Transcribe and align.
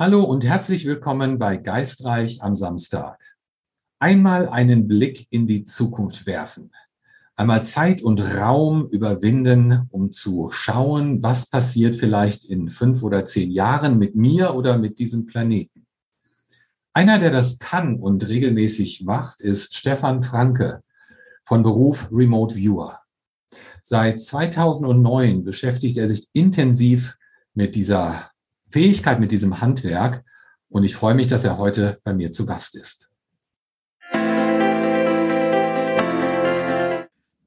Hallo 0.00 0.22
und 0.22 0.44
herzlich 0.44 0.84
willkommen 0.84 1.40
bei 1.40 1.56
Geistreich 1.56 2.40
am 2.40 2.54
Samstag. 2.54 3.18
Einmal 3.98 4.48
einen 4.48 4.86
Blick 4.86 5.26
in 5.30 5.48
die 5.48 5.64
Zukunft 5.64 6.24
werfen. 6.24 6.70
Einmal 7.34 7.64
Zeit 7.64 8.00
und 8.00 8.20
Raum 8.20 8.86
überwinden, 8.92 9.88
um 9.90 10.12
zu 10.12 10.52
schauen, 10.52 11.20
was 11.24 11.50
passiert 11.50 11.96
vielleicht 11.96 12.44
in 12.44 12.70
fünf 12.70 13.02
oder 13.02 13.24
zehn 13.24 13.50
Jahren 13.50 13.98
mit 13.98 14.14
mir 14.14 14.54
oder 14.54 14.78
mit 14.78 15.00
diesem 15.00 15.26
Planeten. 15.26 15.84
Einer, 16.92 17.18
der 17.18 17.32
das 17.32 17.58
kann 17.58 17.98
und 17.98 18.28
regelmäßig 18.28 19.02
macht, 19.02 19.40
ist 19.40 19.74
Stefan 19.74 20.22
Franke 20.22 20.80
von 21.42 21.64
Beruf 21.64 22.08
Remote 22.12 22.54
Viewer. 22.54 23.00
Seit 23.82 24.20
2009 24.20 25.42
beschäftigt 25.42 25.96
er 25.96 26.06
sich 26.06 26.28
intensiv 26.34 27.16
mit 27.52 27.74
dieser 27.74 28.30
Fähigkeit, 28.70 29.18
mit 29.18 29.32
diesem 29.32 29.60
Handwerk. 29.60 30.24
Und 30.68 30.84
ich 30.84 30.94
freue 30.94 31.14
mich, 31.14 31.28
dass 31.28 31.44
er 31.44 31.58
heute 31.58 31.98
bei 32.04 32.12
mir 32.12 32.32
zu 32.32 32.44
Gast 32.44 32.76
ist. 32.76 33.08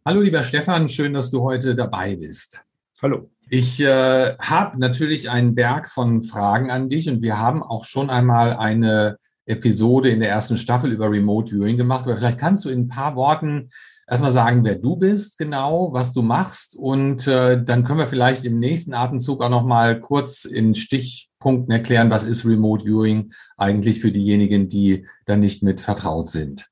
Hallo, 0.03 0.21
lieber 0.21 0.41
Stefan, 0.41 0.89
schön, 0.89 1.13
dass 1.13 1.29
du 1.29 1.41
heute 1.41 1.75
dabei 1.75 2.15
bist. 2.15 2.65
Hallo. 3.01 3.29
Ich 3.49 3.79
äh, 3.79 4.35
habe 4.39 4.79
natürlich 4.79 5.29
einen 5.29 5.53
Berg 5.53 5.89
von 5.89 6.23
Fragen 6.23 6.71
an 6.71 6.89
dich 6.89 7.07
und 7.09 7.21
wir 7.21 7.37
haben 7.37 7.61
auch 7.61 7.85
schon 7.85 8.09
einmal 8.09 8.55
eine 8.55 9.17
Episode 9.45 10.09
in 10.09 10.21
der 10.21 10.29
ersten 10.29 10.57
Staffel 10.57 10.91
über 10.91 11.11
Remote 11.11 11.51
Viewing 11.51 11.77
gemacht. 11.77 12.05
Aber 12.05 12.17
vielleicht 12.17 12.39
kannst 12.39 12.65
du 12.65 12.69
in 12.69 12.81
ein 12.81 12.87
paar 12.87 13.15
Worten 13.15 13.69
erstmal 14.11 14.33
sagen, 14.33 14.65
wer 14.65 14.75
du 14.75 14.97
bist 14.97 15.37
genau, 15.37 15.93
was 15.93 16.11
du 16.11 16.21
machst 16.21 16.75
und 16.77 17.27
äh, 17.27 17.63
dann 17.63 17.85
können 17.85 17.99
wir 17.99 18.09
vielleicht 18.09 18.43
im 18.43 18.59
nächsten 18.59 18.93
Atemzug 18.93 19.41
auch 19.41 19.49
noch 19.49 19.65
mal 19.65 20.01
kurz 20.01 20.43
in 20.43 20.75
Stichpunkten 20.75 21.71
erklären, 21.71 22.09
was 22.09 22.25
ist 22.25 22.45
Remote 22.45 22.83
Viewing 22.83 23.31
eigentlich 23.55 24.01
für 24.01 24.11
diejenigen, 24.11 24.67
die 24.67 25.07
da 25.25 25.37
nicht 25.37 25.63
mit 25.63 25.79
vertraut 25.79 26.29
sind. 26.29 26.67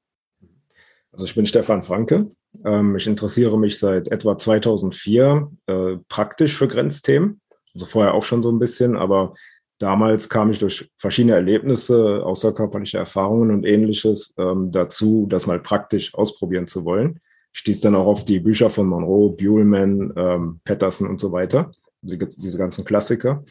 Also 1.14 1.26
ich 1.26 1.34
bin 1.34 1.46
Stefan 1.46 1.82
Franke. 1.82 2.30
Ähm, 2.66 2.98
ich 2.98 3.08
interessiere 3.08 3.58
mich 3.58 3.80
seit 3.80 4.10
etwa 4.10 4.38
2004 4.38 5.50
äh, 5.68 5.96
praktisch 6.10 6.58
für 6.58 6.68
Grenzthemen. 6.68 7.40
Also 7.74 7.86
vorher 7.86 8.16
auch 8.16 8.24
schon 8.24 8.42
so 8.42 8.52
ein 8.52 8.60
bisschen, 8.60 8.98
aber 8.98 9.34
damals 9.78 10.28
kam 10.28 10.52
ich 10.52 10.60
durch 10.60 10.92
verschiedene 10.98 11.36
Erlebnisse, 11.36 12.22
außerkörperliche 12.26 12.98
Erfahrungen 12.98 13.52
und 13.52 13.66
ähnliches 13.66 14.36
ähm, 14.38 14.74
dazu, 14.74 15.26
das 15.30 15.48
mal 15.48 15.62
praktisch 15.62 16.14
ausprobieren 16.14 16.68
zu 16.68 16.84
wollen 16.84 17.22
stieß 17.54 17.82
dann 17.82 17.96
auch 17.96 18.06
auf 18.06 18.26
die 18.26 18.40
Bücher 18.40 18.70
von 18.70 18.88
Monroe, 18.88 19.32
Buellman, 19.32 20.14
ähm, 20.16 20.60
Patterson 20.64 21.08
und 21.08 21.20
so 21.20 21.32
weiter, 21.32 21.72
diese, 22.02 22.18
diese 22.18 22.58
ganzen 22.58 22.86
Klassiker. 22.86 23.44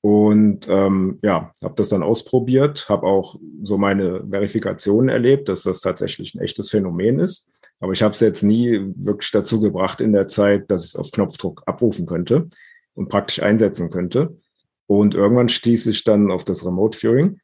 Und 0.00 0.68
ähm, 0.68 1.18
ja, 1.22 1.52
habe 1.62 1.74
das 1.76 1.88
dann 1.88 2.02
ausprobiert, 2.02 2.88
habe 2.88 3.06
auch 3.06 3.40
so 3.62 3.76
meine 3.76 4.24
Verifikation 4.28 5.08
erlebt, 5.08 5.48
dass 5.48 5.62
das 5.62 5.80
tatsächlich 5.80 6.34
ein 6.34 6.40
echtes 6.40 6.70
Phänomen 6.70 7.18
ist. 7.18 7.50
Aber 7.80 7.92
ich 7.92 8.02
habe 8.02 8.14
es 8.14 8.20
jetzt 8.20 8.42
nie 8.42 8.92
wirklich 8.96 9.30
dazu 9.32 9.60
gebracht 9.60 10.00
in 10.00 10.12
der 10.12 10.28
Zeit, 10.28 10.70
dass 10.70 10.84
ich 10.84 10.90
es 10.90 10.96
auf 10.96 11.10
Knopfdruck 11.10 11.62
abrufen 11.66 12.06
könnte 12.06 12.48
und 12.94 13.08
praktisch 13.08 13.42
einsetzen 13.42 13.90
könnte. 13.90 14.36
Und 14.86 15.14
irgendwann 15.14 15.48
stieß 15.48 15.88
ich 15.88 16.04
dann 16.04 16.30
auf 16.30 16.44
das 16.44 16.64
Remote 16.64 16.96
Viewing. 16.96 17.40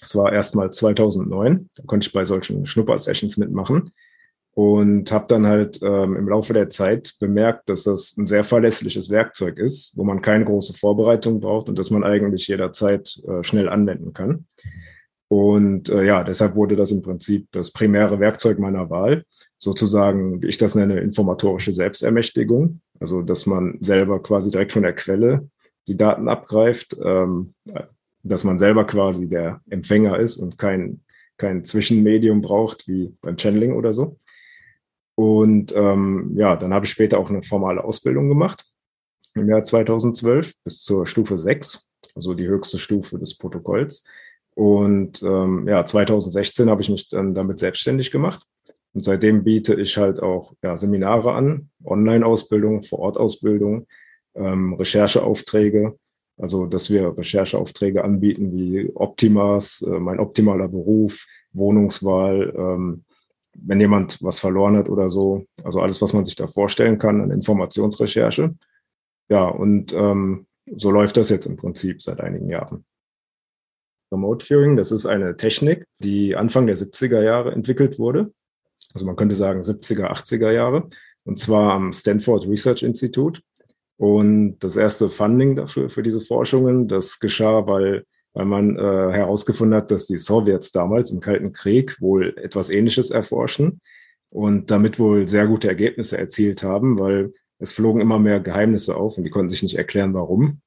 Das 0.00 0.16
war 0.16 0.32
erstmal 0.32 0.72
2009. 0.72 1.68
Da 1.74 1.82
konnte 1.84 2.06
ich 2.06 2.12
bei 2.12 2.24
solchen 2.24 2.64
Schnupper-Sessions 2.64 3.36
mitmachen 3.36 3.92
und 4.54 5.12
habe 5.12 5.26
dann 5.28 5.46
halt 5.46 5.80
ähm, 5.82 6.16
im 6.16 6.28
Laufe 6.28 6.52
der 6.52 6.68
Zeit 6.68 7.14
bemerkt, 7.20 7.68
dass 7.68 7.84
das 7.84 8.16
ein 8.16 8.26
sehr 8.26 8.44
verlässliches 8.44 9.10
Werkzeug 9.10 9.58
ist, 9.58 9.96
wo 9.96 10.04
man 10.04 10.22
keine 10.22 10.44
große 10.44 10.74
Vorbereitung 10.74 11.40
braucht 11.40 11.68
und 11.68 11.78
dass 11.78 11.90
man 11.90 12.04
eigentlich 12.04 12.48
jederzeit 12.48 13.20
äh, 13.28 13.42
schnell 13.42 13.68
anwenden 13.68 14.12
kann. 14.12 14.46
Und 15.28 15.88
äh, 15.88 16.04
ja, 16.04 16.24
deshalb 16.24 16.56
wurde 16.56 16.74
das 16.74 16.90
im 16.90 17.02
Prinzip 17.02 17.46
das 17.52 17.70
primäre 17.70 18.18
Werkzeug 18.18 18.58
meiner 18.58 18.90
Wahl, 18.90 19.24
sozusagen, 19.58 20.42
wie 20.42 20.48
ich 20.48 20.58
das 20.58 20.74
nenne, 20.74 20.98
informatorische 20.98 21.72
Selbstermächtigung. 21.72 22.80
Also, 22.98 23.22
dass 23.22 23.46
man 23.46 23.78
selber 23.80 24.20
quasi 24.20 24.50
direkt 24.50 24.72
von 24.72 24.82
der 24.82 24.94
Quelle 24.94 25.48
die 25.86 25.96
Daten 25.96 26.28
abgreift, 26.28 26.96
ähm, 27.02 27.54
dass 28.24 28.42
man 28.42 28.58
selber 28.58 28.84
quasi 28.84 29.28
der 29.28 29.60
Empfänger 29.70 30.18
ist 30.18 30.36
und 30.36 30.58
kein, 30.58 31.02
kein 31.36 31.62
Zwischenmedium 31.62 32.42
braucht, 32.42 32.88
wie 32.88 33.14
beim 33.22 33.38
Channeling 33.38 33.74
oder 33.74 33.92
so. 33.92 34.16
Und 35.20 35.76
ähm, 35.76 36.32
ja, 36.34 36.56
dann 36.56 36.72
habe 36.72 36.86
ich 36.86 36.92
später 36.92 37.18
auch 37.18 37.28
eine 37.28 37.42
formale 37.42 37.84
Ausbildung 37.84 38.30
gemacht 38.30 38.64
im 39.34 39.50
Jahr 39.50 39.62
2012 39.62 40.54
bis 40.64 40.82
zur 40.82 41.06
Stufe 41.06 41.36
6, 41.36 41.90
also 42.14 42.32
die 42.32 42.46
höchste 42.46 42.78
Stufe 42.78 43.18
des 43.18 43.36
Protokolls. 43.36 44.06
Und 44.54 45.22
ähm, 45.22 45.68
ja, 45.68 45.84
2016 45.84 46.70
habe 46.70 46.80
ich 46.80 46.88
mich 46.88 47.10
dann 47.10 47.34
damit 47.34 47.58
selbstständig 47.58 48.10
gemacht. 48.10 48.42
Und 48.94 49.04
seitdem 49.04 49.44
biete 49.44 49.78
ich 49.78 49.98
halt 49.98 50.20
auch 50.20 50.54
ja, 50.62 50.74
Seminare 50.78 51.34
an, 51.34 51.68
Online-Ausbildung, 51.84 52.82
Vor-Ort-Ausbildung, 52.82 53.88
ähm, 54.34 54.72
Rechercheaufträge. 54.72 55.98
Also, 56.38 56.64
dass 56.64 56.88
wir 56.88 57.14
Rechercheaufträge 57.18 58.02
anbieten 58.04 58.54
wie 58.54 58.90
Optimas, 58.94 59.82
äh, 59.82 59.98
mein 60.00 60.18
optimaler 60.18 60.68
Beruf, 60.68 61.26
Wohnungswahl, 61.52 62.54
ähm, 62.56 63.04
wenn 63.62 63.80
jemand 63.80 64.22
was 64.22 64.40
verloren 64.40 64.76
hat 64.76 64.88
oder 64.88 65.10
so. 65.10 65.46
Also 65.64 65.80
alles, 65.80 66.00
was 66.02 66.12
man 66.12 66.24
sich 66.24 66.36
da 66.36 66.46
vorstellen 66.46 66.98
kann 66.98 67.20
an 67.20 67.30
Informationsrecherche. 67.30 68.54
Ja, 69.28 69.46
und 69.46 69.92
ähm, 69.92 70.46
so 70.76 70.90
läuft 70.90 71.16
das 71.16 71.30
jetzt 71.30 71.46
im 71.46 71.56
Prinzip 71.56 72.02
seit 72.02 72.20
einigen 72.20 72.48
Jahren. 72.48 72.84
Remote 74.12 74.44
Viewing, 74.44 74.76
das 74.76 74.90
ist 74.90 75.06
eine 75.06 75.36
Technik, 75.36 75.86
die 76.00 76.34
Anfang 76.34 76.66
der 76.66 76.76
70er 76.76 77.22
Jahre 77.22 77.52
entwickelt 77.52 77.98
wurde. 77.98 78.32
Also 78.92 79.06
man 79.06 79.16
könnte 79.16 79.36
sagen 79.36 79.60
70er, 79.60 80.10
80er 80.10 80.50
Jahre. 80.50 80.88
Und 81.24 81.38
zwar 81.38 81.72
am 81.72 81.92
Stanford 81.92 82.48
Research 82.48 82.82
Institute. 82.82 83.40
Und 83.96 84.58
das 84.60 84.76
erste 84.76 85.10
Funding 85.10 85.56
dafür, 85.56 85.90
für 85.90 86.02
diese 86.02 86.20
Forschungen, 86.20 86.88
das 86.88 87.20
geschah, 87.20 87.66
weil 87.66 88.04
weil 88.32 88.44
man 88.44 88.76
äh, 88.76 88.80
herausgefunden 88.80 89.76
hat, 89.76 89.90
dass 89.90 90.06
die 90.06 90.18
Sowjets 90.18 90.70
damals 90.70 91.10
im 91.10 91.20
Kalten 91.20 91.52
Krieg 91.52 92.00
wohl 92.00 92.34
etwas 92.38 92.70
Ähnliches 92.70 93.10
erforschen 93.10 93.80
und 94.30 94.70
damit 94.70 94.98
wohl 94.98 95.26
sehr 95.26 95.46
gute 95.46 95.68
Ergebnisse 95.68 96.16
erzielt 96.16 96.62
haben, 96.62 96.98
weil 96.98 97.32
es 97.58 97.72
flogen 97.72 98.00
immer 98.00 98.18
mehr 98.18 98.40
Geheimnisse 98.40 98.96
auf 98.96 99.18
und 99.18 99.24
die 99.24 99.30
konnten 99.30 99.48
sich 99.48 99.62
nicht 99.62 99.76
erklären, 99.76 100.14
warum, 100.14 100.60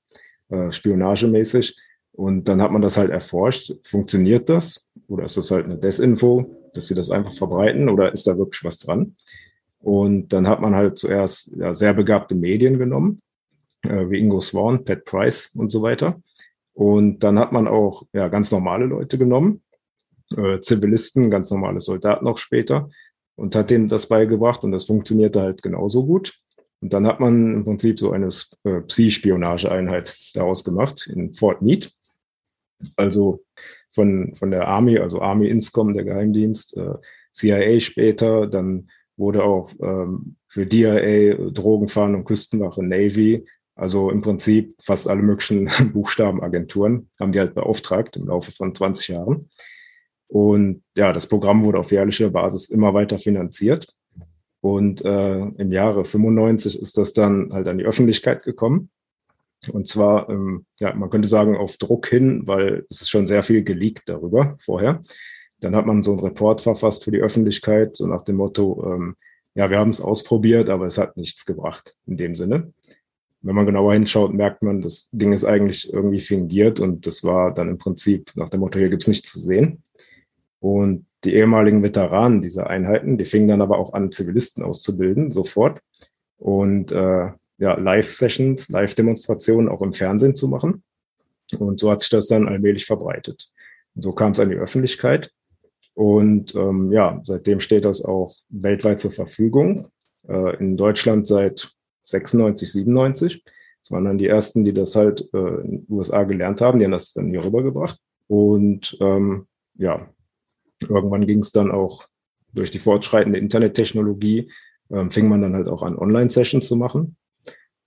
äh, 0.50 0.72
spionagemäßig. 0.72 1.78
Und 2.12 2.48
dann 2.48 2.62
hat 2.62 2.72
man 2.72 2.82
das 2.82 2.98
halt 2.98 3.10
erforscht. 3.10 3.74
Funktioniert 3.84 4.48
das? 4.50 4.88
Oder 5.08 5.24
ist 5.24 5.38
das 5.38 5.50
halt 5.50 5.66
eine 5.66 5.78
Desinfo, 5.78 6.70
dass 6.76 6.88
sie 6.88 6.94
das 6.94 7.10
einfach 7.10 7.34
verbreiten? 7.34 7.90
Oder 7.90 8.12
ist 8.12 8.28
da 8.28 8.38
wirklich 8.38 8.64
was 8.64 8.78
dran? 8.78 9.16
Und 9.80 10.32
dann 10.32 10.48
hat 10.48 10.62
man 10.62 10.76
halt 10.76 10.98
zuerst 10.98 11.56
ja, 11.58 11.74
sehr 11.74 11.94
begabte 11.94 12.36
Medien 12.36 12.78
genommen, 12.78 13.22
äh, 13.82 14.10
wie 14.10 14.20
Ingo 14.20 14.40
Swan, 14.40 14.84
Pat 14.84 15.06
Price 15.06 15.52
und 15.56 15.72
so 15.72 15.82
weiter 15.82 16.22
und 16.74 17.20
dann 17.20 17.40
hat 17.40 17.52
man 17.52 17.68
auch 17.68 18.04
ja, 18.14 18.28
ganz 18.28 18.52
normale 18.52 18.86
Leute 18.86 19.18
genommen, 19.18 19.62
äh, 20.36 20.60
Zivilisten, 20.60 21.30
ganz 21.30 21.52
normale 21.52 21.82
Soldaten 21.82 22.28
auch 22.28 22.38
später 22.38 22.90
und 23.36 23.56
hat 23.56 23.70
denen 23.70 23.90
das 23.90 24.08
beigebracht 24.08 24.64
und 24.64 24.72
das 24.72 24.86
funktionierte 24.86 25.42
halt 25.42 25.62
genauso 25.62 26.06
gut. 26.06 26.40
Und 26.82 26.94
dann 26.94 27.08
hat 27.08 27.20
man 27.20 27.54
im 27.54 27.64
Prinzip 27.64 28.00
so 28.00 28.12
eine 28.12 28.28
äh, 28.66 28.82
Psi-Spionageeinheit 28.82 30.32
daraus 30.34 30.64
gemacht 30.64 31.10
in 31.14 31.34
Fort 31.34 31.62
Meade. 31.62 31.88
Also 32.98 33.44
von, 33.90 34.34
von 34.36 34.52
der 34.52 34.68
Army, 34.68 34.98
also 34.98 35.22
Army 35.22 35.48
Inscom, 35.48 35.94
der 35.94 36.04
Geheimdienst, 36.04 36.76
äh, 36.76 36.96
CIA 37.32 37.80
später, 37.80 38.48
dann 38.48 38.90
wurde 39.16 39.44
auch 39.44 39.70
ähm, 39.82 40.36
für 40.50 40.66
DIA, 40.66 41.36
Drogenfahndung, 41.52 42.26
Küstenwache, 42.26 42.84
Navy 42.84 43.46
also 43.84 44.12
im 44.12 44.22
Prinzip 44.22 44.76
fast 44.82 45.10
alle 45.10 45.22
möglichen 45.22 45.66
Buchstabenagenturen 45.94 47.10
haben 47.20 47.34
die 47.34 47.40
halt 47.40 47.54
beauftragt 47.54 48.16
im 48.16 48.28
Laufe 48.28 48.54
von 48.54 48.74
20 48.74 49.10
Jahren. 49.10 49.50
Und 50.28 50.84
ja, 50.96 51.12
das 51.12 51.28
Programm 51.28 51.66
wurde 51.66 51.80
auf 51.80 51.92
jährlicher 51.92 52.30
Basis 52.30 52.70
immer 52.70 52.94
weiter 52.94 53.20
finanziert. 53.20 53.94
Und 54.62 55.04
äh, 55.04 55.38
im 55.38 55.74
Jahre 55.74 56.06
95 56.06 56.80
ist 56.80 56.98
das 56.98 57.12
dann 57.12 57.52
halt 57.52 57.68
an 57.68 57.78
die 57.78 57.84
Öffentlichkeit 57.84 58.44
gekommen. 58.44 58.90
Und 59.70 59.90
zwar, 59.90 60.30
ähm, 60.30 60.66
ja, 60.80 60.94
man 60.94 61.10
könnte 61.10 61.28
sagen, 61.28 61.58
auf 61.58 61.76
Druck 61.76 62.08
hin, 62.08 62.44
weil 62.46 62.86
es 62.90 63.02
ist 63.02 63.10
schon 63.10 63.28
sehr 63.28 63.44
viel 63.44 63.66
geleakt 63.66 64.04
darüber 64.08 64.56
vorher. 64.60 65.02
Dann 65.60 65.76
hat 65.76 65.86
man 65.86 66.04
so 66.04 66.12
einen 66.12 66.22
Report 66.22 66.62
verfasst 66.62 67.04
für 67.04 67.12
die 67.12 67.22
Öffentlichkeit, 67.22 67.98
so 67.98 68.08
nach 68.08 68.22
dem 68.22 68.38
Motto, 68.38 68.82
ähm, 68.86 69.18
ja, 69.56 69.70
wir 69.70 69.78
haben 69.78 69.90
es 69.90 70.00
ausprobiert, 70.00 70.70
aber 70.70 70.86
es 70.86 70.98
hat 70.98 71.18
nichts 71.18 71.46
gebracht 71.46 71.98
in 72.06 72.16
dem 72.16 72.34
Sinne 72.34 72.72
wenn 73.44 73.56
man 73.56 73.66
genauer 73.66 73.94
hinschaut, 73.94 74.34
merkt 74.34 74.64
man, 74.64 74.82
das 74.82 75.10
Ding 75.12 75.34
ist 75.34 75.44
eigentlich 75.44 75.92
irgendwie 75.92 76.22
fingiert 76.22 76.80
und 76.80 77.06
das 77.06 77.24
war 77.24 77.54
dann 77.54 77.70
im 77.70 77.78
Prinzip 77.78 78.32
nach 78.36 78.50
dem 78.50 78.62
Motto, 78.62 78.80
hier 78.80 78.90
gibt's 78.90 79.08
nichts 79.08 79.32
zu 79.32 79.40
sehen. 79.40 79.84
Und 80.60 81.06
die 81.26 81.36
ehemaligen 81.36 81.84
Veteranen 81.84 82.42
dieser 82.42 82.70
Einheiten, 82.70 83.18
die 83.18 83.26
fingen 83.26 83.50
dann 83.50 83.62
aber 83.62 83.78
auch 83.78 83.94
an, 83.94 84.12
Zivilisten 84.12 84.64
auszubilden, 84.64 85.34
sofort. 85.34 85.82
Und 86.38 86.92
äh, 86.94 87.32
ja, 87.58 87.74
Live-Sessions, 87.78 88.70
Live-Demonstrationen 88.70 89.70
auch 89.70 89.82
im 89.82 89.94
Fernsehen 89.94 90.36
zu 90.36 90.48
machen. 90.48 90.84
Und 91.60 91.80
so 91.80 91.92
hat 91.92 92.00
sich 92.00 92.10
das 92.10 92.28
dann 92.28 92.48
allmählich 92.48 92.86
verbreitet. 92.86 93.50
Und 93.96 94.04
so 94.04 94.14
kam 94.14 94.32
es 94.32 94.40
an 94.40 94.50
die 94.50 94.56
Öffentlichkeit. 94.56 95.32
Und 95.94 96.56
ähm, 96.56 96.92
ja, 96.92 97.22
seitdem 97.24 97.60
steht 97.60 97.86
das 97.86 98.04
auch 98.04 98.36
weltweit 98.50 99.02
zur 99.02 99.12
Verfügung. 99.12 99.90
Äh, 100.28 100.58
in 100.58 100.78
Deutschland 100.78 101.28
seit 101.28 101.74
96, 102.04 102.72
97. 102.72 103.44
Das 103.82 103.92
waren 103.92 104.06
dann 104.06 104.18
die 104.18 104.28
ersten, 104.28 104.64
die 104.64 104.74
das 104.74 104.96
halt 104.96 105.30
äh, 105.34 105.38
in 105.38 105.72
den 105.72 105.86
USA 105.90 106.24
gelernt 106.24 106.62
haben. 106.62 106.80
Die 106.80 106.86
haben 106.86 106.92
das 106.92 107.14
dann 107.14 107.30
hier 107.30 107.44
rübergebracht. 107.44 108.00
Und 108.28 108.98
ähm, 109.02 109.48
ja, 109.76 110.10
irgendwann 110.82 111.28
ging 111.28 111.40
es 111.40 111.52
dann 111.52 111.72
auch 111.72 112.08
durch 112.54 112.72
die 112.72 112.80
fortschreitende 112.80 113.40
Internettechnologie, 113.40 114.52
äh, 114.90 115.10
fing 115.10 115.28
man 115.28 115.42
dann 115.42 115.56
halt 115.56 115.68
auch 115.68 115.82
an, 115.82 115.98
Online-Sessions 115.98 116.68
zu 116.68 116.76
machen. 116.76 117.18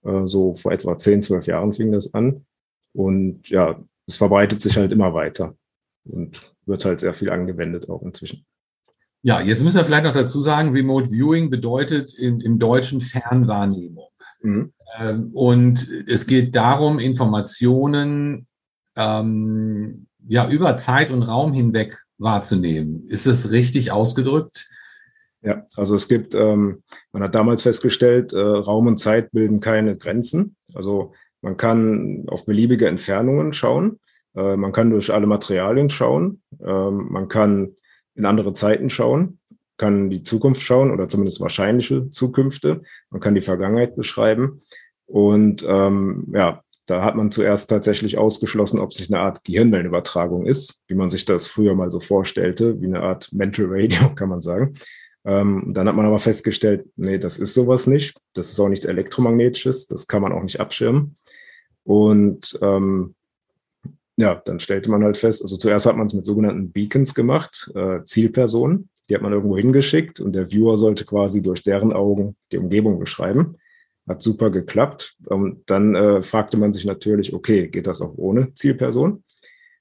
Äh, 0.04 0.26
so 0.26 0.52
vor 0.52 0.72
etwa 0.72 0.98
10, 0.98 1.22
12 1.22 1.46
Jahren 1.46 1.72
fing 1.72 1.92
das 1.92 2.14
an. 2.14 2.46
Und 2.92 3.48
ja, 3.48 3.82
es 4.06 4.16
verbreitet 4.16 4.60
sich 4.60 4.76
halt 4.76 4.92
immer 4.92 5.14
weiter 5.14 5.56
und 6.04 6.54
wird 6.64 6.84
halt 6.84 7.00
sehr 7.00 7.14
viel 7.14 7.30
angewendet 7.30 7.88
auch 7.88 8.02
inzwischen. 8.02 8.46
Ja, 9.22 9.40
jetzt 9.40 9.62
müssen 9.62 9.78
wir 9.78 9.84
vielleicht 9.84 10.04
noch 10.04 10.12
dazu 10.12 10.40
sagen, 10.40 10.70
Remote 10.70 11.10
Viewing 11.10 11.50
bedeutet 11.50 12.14
in, 12.14 12.40
im 12.40 12.58
Deutschen 12.58 13.00
Fernwahrnehmung. 13.00 14.05
Mhm. 14.46 14.72
Ähm, 14.98 15.30
und 15.32 15.88
es 16.06 16.26
geht 16.26 16.54
darum, 16.54 16.98
Informationen 16.98 18.46
ähm, 18.96 20.06
ja 20.26 20.48
über 20.48 20.76
Zeit 20.76 21.10
und 21.10 21.22
Raum 21.22 21.52
hinweg 21.52 22.02
wahrzunehmen. 22.18 23.06
Ist 23.08 23.26
das 23.26 23.50
richtig 23.50 23.90
ausgedrückt? 23.90 24.68
Ja, 25.42 25.64
also 25.76 25.94
es 25.94 26.08
gibt, 26.08 26.34
ähm, 26.34 26.82
man 27.12 27.22
hat 27.22 27.34
damals 27.34 27.62
festgestellt, 27.62 28.32
äh, 28.32 28.40
Raum 28.40 28.86
und 28.86 28.96
Zeit 28.96 29.30
bilden 29.32 29.60
keine 29.60 29.96
Grenzen. 29.96 30.56
Also 30.74 31.12
man 31.42 31.56
kann 31.56 32.24
auf 32.28 32.46
beliebige 32.46 32.88
Entfernungen 32.88 33.52
schauen, 33.52 34.00
äh, 34.34 34.56
man 34.56 34.72
kann 34.72 34.90
durch 34.90 35.12
alle 35.12 35.26
Materialien 35.26 35.90
schauen, 35.90 36.42
äh, 36.60 36.90
man 36.90 37.28
kann 37.28 37.74
in 38.14 38.24
andere 38.24 38.54
Zeiten 38.54 38.90
schauen, 38.90 39.38
kann 39.76 40.10
die 40.10 40.22
Zukunft 40.22 40.62
schauen 40.62 40.90
oder 40.90 41.08
zumindest 41.08 41.40
wahrscheinliche 41.40 42.10
Zukünfte, 42.10 42.82
man 43.10 43.20
kann 43.20 43.34
die 43.34 43.40
Vergangenheit 43.40 43.96
beschreiben. 43.96 44.60
Und 45.06 45.64
ähm, 45.68 46.32
ja, 46.34 46.62
da 46.86 47.02
hat 47.02 47.16
man 47.16 47.30
zuerst 47.30 47.68
tatsächlich 47.68 48.16
ausgeschlossen, 48.16 48.78
ob 48.78 48.92
sich 48.92 49.12
eine 49.12 49.20
Art 49.20 49.44
Gehirnwellenübertragung 49.44 50.46
ist, 50.46 50.82
wie 50.86 50.94
man 50.94 51.10
sich 51.10 51.24
das 51.24 51.48
früher 51.48 51.74
mal 51.74 51.90
so 51.90 52.00
vorstellte, 52.00 52.80
wie 52.80 52.86
eine 52.86 53.02
Art 53.02 53.32
Mental 53.32 53.66
Radio, 53.68 54.08
kann 54.14 54.28
man 54.28 54.40
sagen. 54.40 54.74
Ähm, 55.24 55.72
dann 55.74 55.88
hat 55.88 55.96
man 55.96 56.06
aber 56.06 56.20
festgestellt, 56.20 56.86
nee, 56.94 57.18
das 57.18 57.38
ist 57.38 57.54
sowas 57.54 57.88
nicht. 57.88 58.16
Das 58.34 58.50
ist 58.50 58.60
auch 58.60 58.68
nichts 58.68 58.86
Elektromagnetisches, 58.86 59.88
das 59.88 60.06
kann 60.06 60.22
man 60.22 60.32
auch 60.32 60.42
nicht 60.42 60.60
abschirmen. 60.60 61.16
Und 61.82 62.56
ähm, 62.62 63.16
ja, 64.16 64.36
dann 64.44 64.60
stellte 64.60 64.90
man 64.90 65.02
halt 65.02 65.16
fest, 65.16 65.42
also 65.42 65.56
zuerst 65.56 65.86
hat 65.86 65.96
man 65.96 66.06
es 66.06 66.14
mit 66.14 66.24
sogenannten 66.24 66.70
Beacons 66.70 67.14
gemacht, 67.14 67.70
äh, 67.74 68.04
Zielpersonen, 68.04 68.88
die 69.08 69.14
hat 69.14 69.22
man 69.22 69.32
irgendwo 69.32 69.56
hingeschickt 69.56 70.20
und 70.20 70.34
der 70.34 70.50
Viewer 70.50 70.76
sollte 70.76 71.04
quasi 71.04 71.42
durch 71.42 71.62
deren 71.62 71.92
Augen 71.92 72.36
die 72.52 72.58
Umgebung 72.58 72.98
beschreiben. 72.98 73.56
Hat 74.08 74.22
super 74.22 74.50
geklappt. 74.50 75.16
Und 75.26 75.68
dann 75.70 75.94
äh, 75.94 76.22
fragte 76.22 76.56
man 76.56 76.72
sich 76.72 76.84
natürlich, 76.84 77.32
okay, 77.32 77.68
geht 77.68 77.86
das 77.86 78.00
auch 78.00 78.14
ohne 78.16 78.54
Zielperson? 78.54 79.24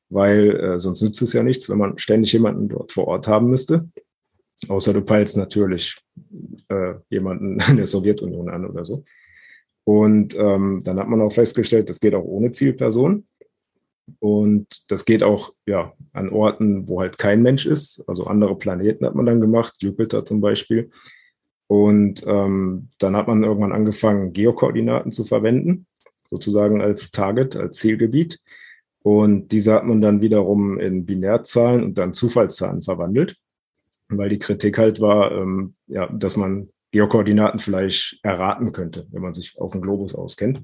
Weil 0.10 0.56
äh, 0.56 0.80
sonst 0.80 1.01
nützt 1.01 1.22
es 1.22 1.33
ja 1.33 1.44
nichts, 1.44 1.69
wenn 1.69 1.77
man 1.77 1.98
ständig 1.98 2.33
jemanden 2.33 2.69
dort 2.69 2.92
vor 2.92 3.07
Ort 3.07 3.27
haben 3.27 3.50
müsste. 3.50 3.89
Außer 4.68 4.94
du 4.94 5.01
peilst 5.01 5.38
natürlich 5.38 6.00
äh, 6.69 6.94
jemanden 7.10 7.60
in 7.69 7.78
der 7.78 7.86
Sowjetunion 7.86 8.50
an 8.50 8.66
oder 8.66 8.86
so. 8.86 9.04
Und 9.83 10.36
ähm, 10.36 10.81
dann 10.83 11.00
hat 11.00 11.07
man 11.07 11.21
auch 11.21 11.31
festgestellt, 11.31 11.89
das 11.89 12.00
geht 12.00 12.16
auch 12.16 12.24
ohne 12.24 12.51
Zielperson. 12.51 13.28
Und 14.19 14.92
das 14.92 15.06
geht 15.06 15.24
auch 15.24 15.54
ja, 15.66 15.94
an 16.13 16.30
Orten, 16.30 16.88
wo 16.88 17.02
halt 17.02 17.18
kein 17.18 17.42
Mensch 17.42 17.66
ist. 17.66 18.04
Also 18.07 18.25
andere 18.25 18.57
Planeten 18.57 19.06
hat 19.06 19.16
man 19.16 19.25
dann 19.25 19.42
gemacht, 19.42 19.75
Jupiter 19.80 20.25
zum 20.25 20.42
Beispiel. 20.42 20.90
Und 21.68 22.24
ähm, 22.28 22.90
dann 23.00 23.16
hat 23.16 23.28
man 23.28 23.44
irgendwann 23.44 23.72
angefangen, 23.72 24.34
Geokoordinaten 24.34 25.12
zu 25.12 25.24
verwenden, 25.24 25.88
sozusagen 26.30 26.81
als 26.81 27.12
Target, 27.12 27.56
als 27.56 27.78
Zielgebiet. 27.78 28.40
Und 29.02 29.52
diese 29.52 29.74
hat 29.74 29.86
man 29.86 30.02
dann 30.02 30.22
wiederum 30.22 30.80
in 30.80 31.06
Binärzahlen 31.06 31.84
und 31.84 31.98
dann 31.98 32.13
Zufallszahlen 32.13 32.84
verwandelt, 32.84 33.38
weil 34.10 34.30
die 34.30 34.40
Kritik 34.40 34.78
halt 34.78 35.00
war, 35.00 35.31
ähm, 35.31 35.75
ja, 35.88 36.07
dass 36.07 36.36
man 36.36 36.69
Geokoordinaten 36.92 37.60
vielleicht 37.60 38.19
erraten 38.24 38.72
könnte, 38.72 39.07
wenn 39.12 39.22
man 39.22 39.34
sich 39.34 39.60
auf 39.60 39.72
dem 39.72 39.81
Globus 39.81 40.16
auskennt. 40.16 40.63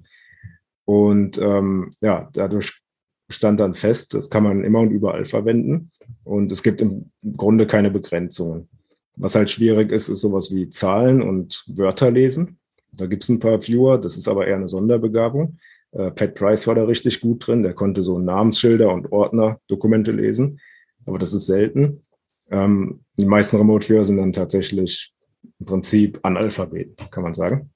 Und 0.85 1.37
ähm, 1.37 1.89
ja, 2.01 2.29
dadurch 2.33 2.81
stand 3.31 3.59
dann 3.59 3.73
fest, 3.73 4.13
das 4.13 4.29
kann 4.29 4.43
man 4.43 4.63
immer 4.63 4.79
und 4.79 4.91
überall 4.91 5.25
verwenden. 5.25 5.91
Und 6.23 6.51
es 6.51 6.63
gibt 6.63 6.81
im 6.81 7.11
Grunde 7.35 7.67
keine 7.67 7.91
Begrenzungen. 7.91 8.69
Was 9.15 9.35
halt 9.35 9.49
schwierig 9.49 9.91
ist, 9.91 10.09
ist 10.09 10.21
sowas 10.21 10.51
wie 10.51 10.69
Zahlen 10.69 11.21
und 11.21 11.63
Wörter 11.67 12.11
lesen. 12.11 12.59
Da 12.91 13.05
gibt 13.05 13.23
es 13.23 13.29
ein 13.29 13.39
paar 13.39 13.61
Viewer, 13.61 13.97
das 13.97 14.17
ist 14.17 14.27
aber 14.27 14.47
eher 14.47 14.55
eine 14.55 14.67
Sonderbegabung. 14.67 15.57
Äh, 15.91 16.11
Pat 16.11 16.35
Price 16.35 16.67
war 16.67 16.75
da 16.75 16.83
richtig 16.83 17.21
gut 17.21 17.45
drin, 17.45 17.63
der 17.63 17.73
konnte 17.73 18.01
so 18.01 18.19
Namensschilder 18.19 18.93
und 18.93 19.11
Ordner, 19.11 19.59
Dokumente 19.67 20.11
lesen, 20.11 20.59
aber 21.05 21.17
das 21.17 21.33
ist 21.33 21.45
selten. 21.45 22.03
Ähm, 22.49 23.01
die 23.17 23.25
meisten 23.25 23.57
Remote-Viewer 23.57 24.03
sind 24.03 24.17
dann 24.17 24.33
tatsächlich 24.33 25.13
im 25.59 25.65
Prinzip 25.65 26.19
Analphabeten, 26.23 27.09
kann 27.09 27.23
man 27.23 27.33
sagen. 27.33 27.71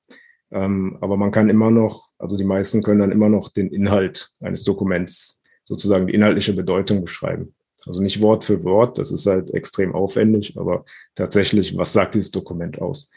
Ähm, 0.52 0.98
aber 1.02 1.18
man 1.18 1.32
kann 1.32 1.50
immer 1.50 1.72
noch, 1.72 2.10
also 2.18 2.38
die 2.38 2.44
meisten 2.44 2.84
können 2.84 3.00
dann 3.00 3.12
immer 3.12 3.30
noch 3.30 3.50
den 3.50 3.70
Inhalt 3.70 4.30
eines 4.42 4.64
Dokuments, 4.64 5.42
sozusagen 5.66 6.08
die 6.08 6.14
inhaltliche 6.14 6.54
Bedeutung 6.54 7.02
beschreiben. 7.02 7.54
Also 7.86 8.02
nicht 8.02 8.22
Wort 8.22 8.44
für 8.44 8.64
Wort, 8.64 8.98
das 8.98 9.12
ist 9.12 9.26
halt 9.28 9.54
extrem 9.54 9.94
aufwendig, 9.94 10.58
aber 10.58 10.86
tatsächlich, 11.14 11.78
was 11.78 11.94
sagt 11.94 12.16
dieses 12.16 12.32
Dokument 12.32 12.82
aus? 12.82 13.12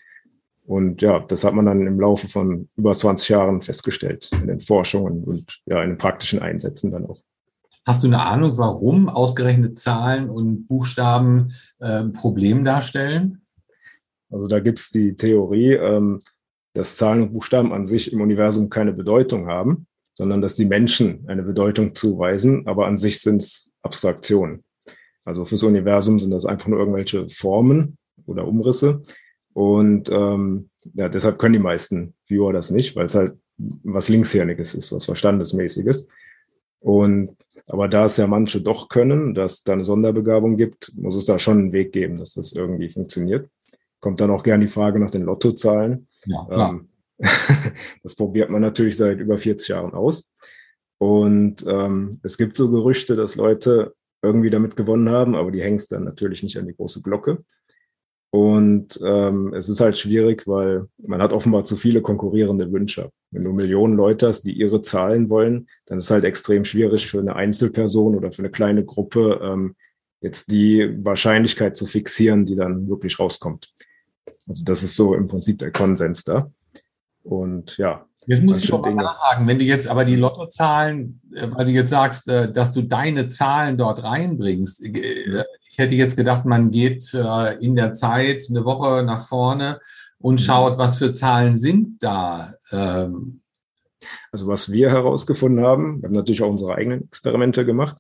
Und 0.67 1.01
ja, 1.01 1.21
das 1.21 1.45
hat 1.45 1.55
man 1.55 1.65
dann 1.65 1.87
im 1.87 1.99
Laufe 1.99 2.29
von 2.29 2.69
über 2.77 2.95
20 2.95 3.31
Jahren 3.31 3.63
festgestellt 3.63 4.31
in 4.33 4.49
den 4.49 4.61
Forschungen 4.61 5.25
und 5.25 5.61
ja, 5.65 5.83
in 5.83 5.91
den 5.91 5.99
praktischen 5.99 6.41
Einsätzen 6.41 6.91
dann 6.91 7.07
auch. 7.07 7.23
Hast 7.87 8.03
du 8.03 8.09
eine 8.09 8.23
Ahnung, 8.23 8.59
warum 8.59 9.09
ausgerechnet 9.09 9.79
Zahlen 9.79 10.29
und 10.29 10.67
Buchstaben 10.67 11.55
äh, 11.79 12.01
ein 12.01 12.13
Problem 12.13 12.67
darstellen? 12.67 13.41
Also 14.31 14.47
da 14.47 14.61
gibt 14.61 14.79
es 14.79 14.91
die 14.91 15.17
Theorie, 15.17 15.73
ähm, 15.73 16.21
dass 16.75 16.97
Zahlen 16.97 17.23
und 17.23 17.33
Buchstaben 17.33 17.73
an 17.73 17.87
sich 17.87 18.13
im 18.13 18.21
Universum 18.21 18.69
keine 18.69 18.93
Bedeutung 18.93 19.47
haben, 19.47 19.88
sondern 20.19 20.43
dass 20.43 20.57
die 20.57 20.65
Menschen 20.65 21.25
eine 21.29 21.45
Bedeutung 21.45 21.95
zuweisen, 21.95 22.67
aber 22.67 22.89
an 22.89 22.99
sich 22.99 23.21
sind 23.21 23.41
es 23.41 23.73
Abstraktionen. 23.83 24.65
Also 25.25 25.45
fürs 25.45 25.63
Universum 25.63 26.19
sind 26.19 26.33
das 26.33 26.45
einfach 26.45 26.67
nur 26.67 26.81
irgendwelche 26.81 27.29
Formen 27.29 27.97
oder 28.27 28.49
Umrisse. 28.49 29.01
Und 29.53 30.11
ähm, 30.11 30.71
ja, 30.95 31.09
deshalb 31.09 31.39
können 31.39 31.53
die 31.53 31.61
meisten 31.61 32.15
Viewer 32.27 32.53
das 32.53 32.73
nicht, 32.73 32.97
weil 32.97 33.07
es 33.07 33.15
halt 33.15 33.39
was 33.57 34.09
Linkshirniges 34.09 34.75
ist, 34.75 34.91
was 34.91 35.05
Verstandesmäßiges. 35.05 36.09
Und 36.81 37.37
aber 37.69 37.87
da 37.87 38.07
es 38.07 38.17
ja 38.17 38.27
manche 38.27 38.61
doch 38.61 38.89
können, 38.89 39.35
dass 39.35 39.55
es 39.55 39.63
da 39.63 39.75
eine 39.75 39.85
Sonderbegabung 39.85 40.57
gibt, 40.57 40.93
muss 40.97 41.17
es 41.17 41.27
da 41.27 41.39
schon 41.39 41.59
einen 41.59 41.73
Weg 41.73 41.93
geben, 41.93 42.17
dass 42.17 42.35
das 42.35 42.53
irgendwie 42.53 42.89
funktioniert. 42.89 43.49
Kommt 44.01 44.21
dann 44.21 44.31
auch 44.31 44.43
gern 44.43 44.61
die 44.61 44.69
Frage 44.69 44.99
nach 44.99 45.11
den 45.13 45.23
Lottozahlen. 45.23 46.09
Ja. 46.25 46.71
Ähm, 46.71 46.88
das 48.03 48.15
probiert 48.15 48.51
man 48.51 48.61
natürlich 48.61 48.97
seit 48.97 49.19
über 49.19 49.39
40 49.39 49.69
Jahren 49.69 49.95
aus. 49.95 50.33
Und 50.99 51.65
ähm, 51.67 52.19
es 52.23 52.37
gibt 52.39 52.57
so 52.57 52.71
Gerüchte, 52.71 53.17
dass 53.17 53.37
Leute 53.37 53.95
irgendwie 54.23 54.51
damit 54.51 54.77
gewonnen 54.77 55.09
haben, 55.11 55.37
aber 55.37 55.51
die 55.51 55.63
hängst 55.63 55.93
dann 55.93 56.05
natürlich 56.05 56.43
nicht 56.43 56.59
an 56.59 56.67
die 56.67 56.75
große 56.75 57.03
Glocke. 57.03 57.45
Und 58.31 59.01
ähm, 59.03 59.55
es 59.55 59.69
ist 59.69 59.81
halt 59.81 59.97
schwierig, 59.97 60.47
weil 60.47 60.87
man 60.99 61.23
hat 61.23 61.33
offenbar 61.33 61.65
zu 61.65 61.77
viele 61.77 62.03
konkurrierende 62.03 62.71
Wünsche. 62.73 63.11
Wenn 63.31 63.45
du 63.45 63.53
Millionen 63.53 63.97
Leute 63.97 64.29
hast, 64.29 64.43
die 64.43 64.53
ihre 64.53 64.83
Zahlen 64.83 65.31
wollen, 65.31 65.69
dann 65.87 65.99
ist 65.99 66.05
es 66.05 66.11
halt 66.11 66.25
extrem 66.25 66.65
schwierig 66.65 67.07
für 67.07 67.21
eine 67.21 67.37
Einzelperson 67.37 68.15
oder 68.15 68.31
für 68.31 68.41
eine 68.41 68.51
kleine 68.51 68.85
Gruppe, 68.85 69.41
ähm, 69.43 69.77
jetzt 70.21 70.51
die 70.51 70.93
Wahrscheinlichkeit 71.05 71.77
zu 71.77 71.87
fixieren, 71.87 72.45
die 72.45 72.55
dann 72.55 72.89
wirklich 72.89 73.19
rauskommt. 73.19 73.73
Also 74.47 74.65
das 74.65 74.83
ist 74.83 74.97
so 74.97 75.15
im 75.15 75.27
Prinzip 75.27 75.59
der 75.59 75.71
Konsens 75.71 76.25
da. 76.25 76.51
Und 77.29 77.77
ja. 77.77 78.05
Jetzt 78.27 78.43
muss 78.43 78.63
ich 78.63 78.69
doch 78.69 78.83
mal 78.83 78.95
nachhaken, 78.95 79.47
wenn 79.47 79.59
du 79.59 79.65
jetzt 79.65 79.89
aber 79.89 80.05
die 80.05 80.17
Lottozahlen, 80.17 81.21
äh, 81.35 81.49
weil 81.51 81.67
du 81.67 81.73
jetzt 81.73 81.91
sagst, 81.91 82.29
äh, 82.29 82.53
dass 82.53 82.73
du 82.73 82.83
deine 82.83 83.29
Zahlen 83.29 83.79
dort 83.79 84.03
reinbringst. 84.03 84.85
Äh, 84.85 85.45
ich 85.69 85.79
hätte 85.79 85.95
jetzt 85.95 86.17
gedacht, 86.17 86.45
man 86.45 86.71
geht 86.71 87.15
in 87.61 87.77
der 87.77 87.93
Zeit 87.93 88.43
eine 88.51 88.65
Woche 88.65 89.05
nach 89.05 89.23
vorne 89.23 89.79
und 90.19 90.35
mhm. 90.35 90.39
schaut, 90.39 90.79
was 90.79 90.97
für 90.97 91.13
Zahlen 91.13 91.59
sind 91.59 92.03
da. 92.03 92.55
Ähm. 92.73 93.43
Also 94.33 94.47
was 94.49 94.73
wir 94.73 94.91
herausgefunden 94.91 95.65
haben, 95.65 96.03
wir 96.03 96.09
haben 96.09 96.15
natürlich 96.15 96.43
auch 96.43 96.51
unsere 96.51 96.75
eigenen 96.75 97.05
Experimente 97.05 97.65
gemacht, 97.65 97.97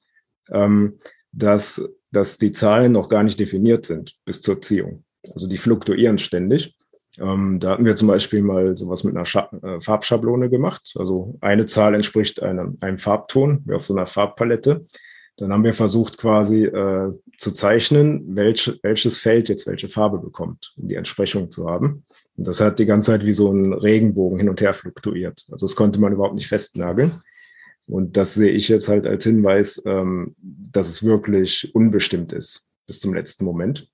ähm, 0.50 0.98
dass, 1.32 1.88
dass 2.10 2.38
die 2.38 2.52
Zahlen 2.52 2.92
noch 2.92 3.08
gar 3.08 3.22
nicht 3.22 3.38
definiert 3.38 3.86
sind 3.86 4.16
bis 4.24 4.40
zur 4.40 4.60
Ziehung. 4.60 5.04
Also 5.32 5.48
die 5.48 5.58
fluktuieren 5.58 6.18
ständig. 6.18 6.77
Ähm, 7.20 7.58
da 7.60 7.70
hatten 7.70 7.84
wir 7.84 7.96
zum 7.96 8.08
Beispiel 8.08 8.42
mal 8.42 8.76
sowas 8.76 9.04
mit 9.04 9.16
einer 9.16 9.26
Scha 9.26 9.50
äh, 9.62 9.80
Farbschablone 9.80 10.48
gemacht. 10.48 10.94
Also 10.96 11.36
eine 11.40 11.66
Zahl 11.66 11.94
entspricht 11.94 12.42
einem, 12.42 12.78
einem 12.80 12.98
Farbton, 12.98 13.62
wie 13.66 13.74
auf 13.74 13.84
so 13.84 13.94
einer 13.94 14.06
Farbpalette. 14.06 14.86
Dann 15.36 15.52
haben 15.52 15.62
wir 15.62 15.72
versucht 15.72 16.18
quasi 16.18 16.64
äh, 16.64 17.12
zu 17.36 17.52
zeichnen, 17.52 18.34
welch, 18.34 18.78
welches 18.82 19.18
Feld 19.18 19.48
jetzt 19.48 19.68
welche 19.68 19.88
Farbe 19.88 20.18
bekommt, 20.18 20.74
um 20.76 20.86
die 20.88 20.96
Entsprechung 20.96 21.50
zu 21.52 21.68
haben. 21.68 22.04
Und 22.36 22.46
das 22.46 22.60
hat 22.60 22.80
die 22.80 22.86
ganze 22.86 23.12
Zeit 23.12 23.24
wie 23.24 23.32
so 23.32 23.52
ein 23.52 23.72
Regenbogen 23.72 24.38
hin 24.38 24.48
und 24.48 24.60
her 24.60 24.74
fluktuiert. 24.74 25.46
Also 25.52 25.66
das 25.66 25.76
konnte 25.76 26.00
man 26.00 26.12
überhaupt 26.12 26.34
nicht 26.34 26.48
festnageln. 26.48 27.12
Und 27.86 28.16
das 28.16 28.34
sehe 28.34 28.50
ich 28.50 28.68
jetzt 28.68 28.88
halt 28.88 29.06
als 29.06 29.24
Hinweis, 29.24 29.80
ähm, 29.86 30.34
dass 30.38 30.88
es 30.88 31.04
wirklich 31.04 31.74
unbestimmt 31.74 32.32
ist 32.32 32.66
bis 32.86 33.00
zum 33.00 33.14
letzten 33.14 33.44
Moment. 33.44 33.88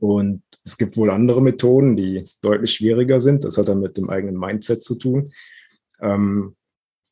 Und 0.00 0.42
es 0.66 0.76
gibt 0.76 0.96
wohl 0.96 1.10
andere 1.10 1.40
Methoden, 1.40 1.96
die 1.96 2.24
deutlich 2.42 2.72
schwieriger 2.72 3.20
sind. 3.20 3.44
Das 3.44 3.56
hat 3.56 3.68
dann 3.68 3.80
mit 3.80 3.96
dem 3.96 4.10
eigenen 4.10 4.36
Mindset 4.36 4.82
zu 4.82 4.96
tun. 4.96 5.32
Ähm, 6.00 6.56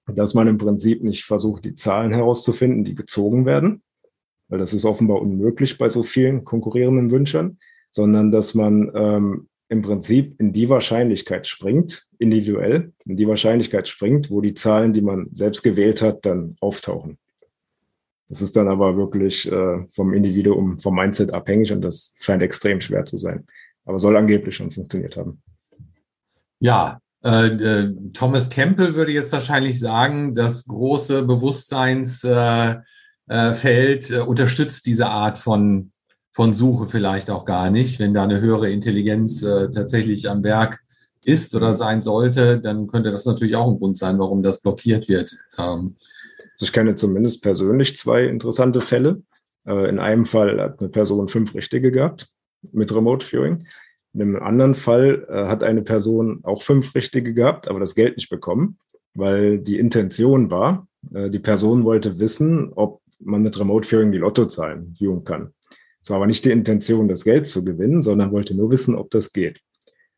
dass 0.07 0.35
man 0.35 0.49
im 0.49 0.59
Prinzip 0.59 1.03
nicht 1.03 1.25
versucht, 1.25 1.65
die 1.65 1.77
Zahlen 1.77 2.13
herauszufinden, 2.13 2.85
die 2.85 2.95
gezogen 2.95 3.47
werden, 3.47 3.83
weil 4.49 4.59
das 4.59 4.75
ist 4.75 4.85
offenbar 4.85 5.23
unmöglich 5.23 5.79
bei 5.79 5.89
so 5.89 6.03
vielen 6.03 6.45
konkurrierenden 6.45 7.11
Wünschern, 7.11 7.59
sondern 7.91 8.31
dass 8.31 8.55
man 8.55 8.91
ähm, 8.95 9.49
im 9.69 9.81
Prinzip 9.81 10.39
in 10.39 10.53
die 10.53 10.69
Wahrscheinlichkeit 10.69 11.47
springt, 11.47 12.07
individuell, 12.19 12.93
in 13.07 13.17
die 13.17 13.29
Wahrscheinlichkeit 13.29 13.89
springt, 13.89 14.31
wo 14.31 14.41
die 14.41 14.55
Zahlen, 14.55 14.93
die 14.93 15.01
man 15.01 15.29
selbst 15.33 15.63
gewählt 15.63 16.03
hat, 16.03 16.27
dann 16.27 16.57
auftauchen. 16.61 17.19
Das 18.29 18.41
ist 18.41 18.57
dann 18.57 18.69
aber 18.69 18.97
wirklich 18.97 19.51
äh, 19.51 19.87
vom 19.91 20.13
Individuum, 20.15 20.81
vom 20.81 20.95
Mindset 20.95 21.33
abhängig 21.33 21.73
und 21.73 21.83
das 21.83 22.15
scheint 22.21 22.43
extrem 22.43 22.81
schwer 22.81 23.05
zu 23.05 23.19
sein. 23.19 23.47
Aber 23.85 23.99
soll 23.99 24.17
angeblich 24.17 24.57
schon 24.57 24.71
funktioniert 24.71 25.17
haben. 25.17 25.43
Ja, 26.59 26.99
äh, 27.25 27.47
äh, 27.47 27.95
Thomas 28.13 28.51
Campbell 28.51 28.95
würde 28.95 29.13
jetzt 29.13 29.33
wahrscheinlich 29.33 29.81
sagen, 29.81 30.35
das 30.35 30.67
große 30.67 31.23
Bewusstseinsfeld 31.25 32.85
äh, 33.29 34.17
äh, 34.17 34.21
unterstützt 34.21 34.87
diese 34.87 35.09
Art 35.09 35.39
von, 35.39 35.93
von 36.33 36.55
Suche 36.55 36.87
vielleicht 36.87 37.31
auch 37.31 37.45
gar 37.45 37.71
nicht. 37.71 37.99
Wenn 37.99 38.15
da 38.15 38.25
eine 38.25 38.41
höhere 38.41 38.71
Intelligenz 38.71 39.43
äh, 39.43 39.71
tatsächlich 39.71 40.29
am 40.29 40.43
Werk 40.45 40.81
ist 41.23 41.55
oder 41.55 41.73
sein 41.73 42.03
sollte, 42.03 42.61
dann 42.61 42.87
könnte 42.87 43.11
das 43.11 43.25
natürlich 43.25 43.57
auch 43.57 43.71
ein 43.71 43.79
Grund 43.79 43.97
sein, 43.97 44.19
warum 44.19 44.43
das 44.43 44.61
blockiert 44.61 45.09
wird. 45.09 45.37
Ähm, 45.59 45.97
also 46.55 46.65
ich 46.65 46.73
kenne 46.73 46.95
zumindest 46.95 47.43
persönlich 47.43 47.97
zwei 47.97 48.25
interessante 48.25 48.81
Fälle. 48.81 49.23
In 49.67 49.99
einem 49.99 50.25
Fall 50.25 50.61
hat 50.61 50.79
eine 50.79 50.89
Person 50.91 51.29
fünf 51.29 51.55
Richtige 51.55 51.91
gehabt 51.91 52.29
mit 52.73 52.95
Remote 52.95 53.25
Viewing. 53.25 53.67
In 54.15 54.23
einem 54.23 54.37
anderen 54.37 54.75
Fall 54.75 55.27
äh, 55.29 55.47
hat 55.47 55.65
eine 55.65 55.83
Person 55.83 56.41
auch 56.45 56.63
fünf 56.63 56.95
Richtige 56.95 57.35
gehabt, 57.35 57.69
aber 57.69 57.81
das 57.81 57.97
Geld 57.97 58.17
nicht 58.17 58.31
bekommen, 58.31 58.79
weil 59.15 59.59
die 59.59 59.79
Intention 59.79 60.51
war, 60.51 60.87
äh, 61.13 61.31
die 61.31 61.41
Person 61.41 61.85
wollte 61.85 62.21
wissen, 62.21 62.73
ob 62.75 63.03
man 63.19 63.43
mit 63.43 63.59
Remote 63.59 63.87
Viewing 63.87 64.13
die 64.13 64.19
Lottozahlen 64.19 64.95
viewen 64.97 65.25
kann. 65.25 65.53
Es 66.01 66.11
war 66.11 66.19
aber 66.19 66.27
nicht 66.27 66.45
die 66.45 66.51
Intention, 66.51 67.09
das 67.09 67.25
Geld 67.25 67.49
zu 67.49 67.65
gewinnen, 67.65 68.03
sondern 68.03 68.31
wollte 68.31 68.55
nur 68.55 68.71
wissen, 68.71 68.95
ob 68.95 69.11
das 69.11 69.33
geht. 69.33 69.61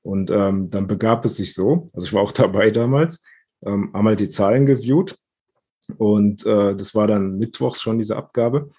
Und 0.02 0.30
ähm, 0.30 0.68
dann 0.68 0.86
begab 0.86 1.24
es 1.24 1.36
sich 1.36 1.54
so, 1.54 1.90
also 1.94 2.06
ich 2.06 2.12
war 2.12 2.22
auch 2.22 2.32
dabei 2.32 2.70
damals, 2.70 3.22
ähm, 3.64 3.90
haben 3.94 4.08
halt 4.08 4.20
die 4.20 4.28
Zahlen 4.28 4.66
geviewt 4.66 5.16
und 5.96 6.44
äh, 6.46 6.74
das 6.74 6.94
war 6.94 7.06
dann 7.06 7.38
mittwochs 7.38 7.80
schon 7.80 7.98
diese 7.98 8.16
Abgabe 8.16 8.70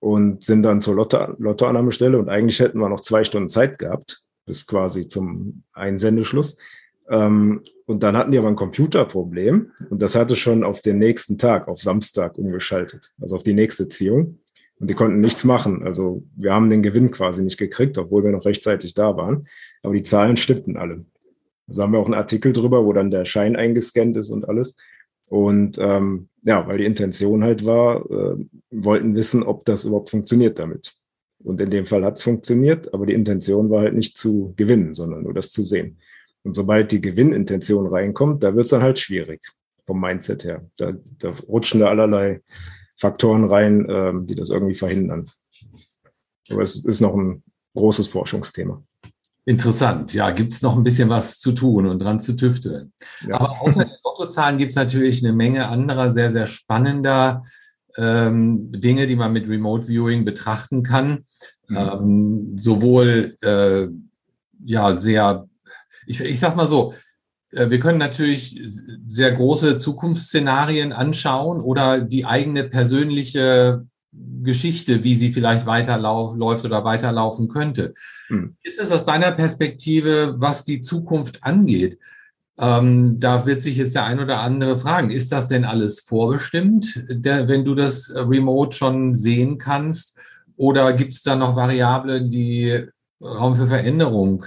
und 0.00 0.42
sind 0.42 0.62
dann 0.62 0.80
zur 0.80 0.94
Lotto 0.94 1.34
Lottoannahmestelle 1.38 2.18
und 2.18 2.28
eigentlich 2.28 2.60
hätten 2.60 2.78
wir 2.78 2.88
noch 2.88 3.00
zwei 3.00 3.24
Stunden 3.24 3.48
Zeit 3.48 3.78
gehabt 3.78 4.22
bis 4.46 4.66
quasi 4.66 5.08
zum 5.08 5.64
Einsendeschluss. 5.72 6.56
Ähm, 7.08 7.62
und 7.86 8.02
dann 8.02 8.16
hatten 8.16 8.32
die 8.32 8.38
aber 8.38 8.48
ein 8.48 8.56
Computerproblem 8.56 9.72
und 9.90 10.02
das 10.02 10.14
hatte 10.14 10.36
schon 10.36 10.64
auf 10.64 10.80
den 10.80 10.98
nächsten 10.98 11.38
Tag, 11.38 11.68
auf 11.68 11.80
Samstag 11.80 12.38
umgeschaltet, 12.38 13.12
also 13.20 13.36
auf 13.36 13.42
die 13.42 13.54
nächste 13.54 13.88
Ziehung. 13.88 14.38
Und 14.78 14.90
die 14.90 14.94
konnten 14.94 15.20
nichts 15.20 15.44
machen. 15.44 15.84
Also 15.84 16.22
wir 16.36 16.52
haben 16.52 16.68
den 16.68 16.82
Gewinn 16.82 17.10
quasi 17.10 17.42
nicht 17.42 17.56
gekriegt, 17.56 17.96
obwohl 17.96 18.24
wir 18.24 18.30
noch 18.30 18.44
rechtzeitig 18.44 18.92
da 18.92 19.16
waren. 19.16 19.48
Aber 19.82 19.94
die 19.94 20.02
Zahlen 20.02 20.36
stimmten 20.36 20.76
alle. 20.76 21.06
Also 21.66 21.82
haben 21.82 21.92
wir 21.92 21.98
auch 21.98 22.06
einen 22.06 22.14
Artikel 22.14 22.52
drüber, 22.52 22.84
wo 22.84 22.92
dann 22.92 23.10
der 23.10 23.24
Schein 23.24 23.56
eingescannt 23.56 24.16
ist 24.18 24.28
und 24.28 24.46
alles. 24.46 24.76
Und 25.28 25.78
ähm, 25.80 26.28
ja, 26.46 26.66
weil 26.68 26.78
die 26.78 26.84
Intention 26.84 27.42
halt 27.42 27.66
war, 27.66 28.08
äh, 28.08 28.36
wollten 28.70 29.16
wissen, 29.16 29.42
ob 29.42 29.64
das 29.64 29.84
überhaupt 29.84 30.10
funktioniert 30.10 30.60
damit. 30.60 30.94
Und 31.42 31.60
in 31.60 31.70
dem 31.70 31.86
Fall 31.86 32.04
hat 32.04 32.16
es 32.16 32.22
funktioniert, 32.22 32.94
aber 32.94 33.04
die 33.04 33.14
Intention 33.14 33.68
war 33.68 33.80
halt 33.80 33.94
nicht 33.94 34.16
zu 34.16 34.54
gewinnen, 34.56 34.94
sondern 34.94 35.24
nur 35.24 35.34
das 35.34 35.50
zu 35.50 35.64
sehen. 35.64 35.98
Und 36.44 36.54
sobald 36.54 36.92
die 36.92 37.00
Gewinnintention 37.00 37.88
reinkommt, 37.88 38.44
da 38.44 38.54
wird 38.54 38.66
es 38.66 38.70
dann 38.70 38.82
halt 38.82 39.00
schwierig 39.00 39.40
vom 39.84 40.00
Mindset 40.00 40.44
her. 40.44 40.64
Da, 40.76 40.92
da 41.18 41.30
rutschen 41.48 41.80
da 41.80 41.88
allerlei 41.88 42.42
Faktoren 42.96 43.44
rein, 43.44 43.86
ähm, 43.90 44.26
die 44.26 44.36
das 44.36 44.50
irgendwie 44.50 44.74
verhindern. 44.74 45.26
Aber 46.50 46.60
es 46.62 46.84
ist 46.84 47.00
noch 47.00 47.14
ein 47.16 47.42
großes 47.74 48.06
Forschungsthema. 48.06 48.82
Interessant, 49.48 50.12
ja, 50.12 50.32
gibt 50.32 50.52
es 50.52 50.62
noch 50.62 50.76
ein 50.76 50.82
bisschen 50.82 51.08
was 51.08 51.38
zu 51.38 51.52
tun 51.52 51.86
und 51.86 52.00
dran 52.00 52.18
zu 52.18 52.32
tüfteln. 52.32 52.92
Ja. 53.26 53.36
Aber 53.36 53.62
außer 53.62 53.84
den 53.84 53.94
Lottozahlen 54.04 54.58
gibt 54.58 54.70
es 54.70 54.76
natürlich 54.76 55.24
eine 55.24 55.32
Menge 55.32 55.68
anderer 55.68 56.10
sehr, 56.10 56.32
sehr 56.32 56.48
spannender 56.48 57.44
ähm, 57.96 58.72
Dinge, 58.72 59.06
die 59.06 59.14
man 59.14 59.32
mit 59.32 59.48
Remote 59.48 59.86
Viewing 59.86 60.24
betrachten 60.24 60.82
kann. 60.82 61.24
Mhm. 61.68 61.76
Ähm, 61.76 62.56
sowohl 62.58 63.36
äh, 63.40 63.86
ja 64.64 64.96
sehr, 64.96 65.48
ich, 66.08 66.20
ich 66.20 66.40
sag 66.40 66.56
mal 66.56 66.66
so, 66.66 66.94
äh, 67.52 67.70
wir 67.70 67.78
können 67.78 67.98
natürlich 67.98 68.60
sehr 69.06 69.30
große 69.30 69.78
Zukunftsszenarien 69.78 70.92
anschauen 70.92 71.60
oder 71.60 72.00
die 72.00 72.26
eigene 72.26 72.64
persönliche 72.64 73.86
Geschichte, 74.42 75.04
wie 75.04 75.14
sie 75.14 75.32
vielleicht 75.32 75.66
weiterläuft 75.66 76.64
oder 76.64 76.84
weiterlaufen 76.84 77.48
könnte. 77.48 77.94
Hm. 78.28 78.56
Ist 78.62 78.80
es 78.80 78.92
aus 78.92 79.04
deiner 79.04 79.32
Perspektive, 79.32 80.34
was 80.38 80.64
die 80.64 80.80
Zukunft 80.80 81.42
angeht, 81.42 81.98
ähm, 82.58 83.20
da 83.20 83.44
wird 83.46 83.60
sich 83.60 83.76
jetzt 83.76 83.94
der 83.94 84.04
ein 84.04 84.20
oder 84.20 84.40
andere 84.40 84.78
fragen, 84.78 85.10
ist 85.10 85.30
das 85.32 85.46
denn 85.46 85.64
alles 85.64 86.00
vorbestimmt, 86.00 87.04
der, 87.08 87.48
wenn 87.48 87.64
du 87.64 87.74
das 87.74 88.10
remote 88.14 88.76
schon 88.76 89.14
sehen 89.14 89.58
kannst? 89.58 90.18
Oder 90.56 90.94
gibt 90.94 91.14
es 91.14 91.22
da 91.22 91.36
noch 91.36 91.54
Variablen, 91.54 92.30
die 92.30 92.82
Raum 93.20 93.56
für 93.56 93.66
Veränderung 93.66 94.46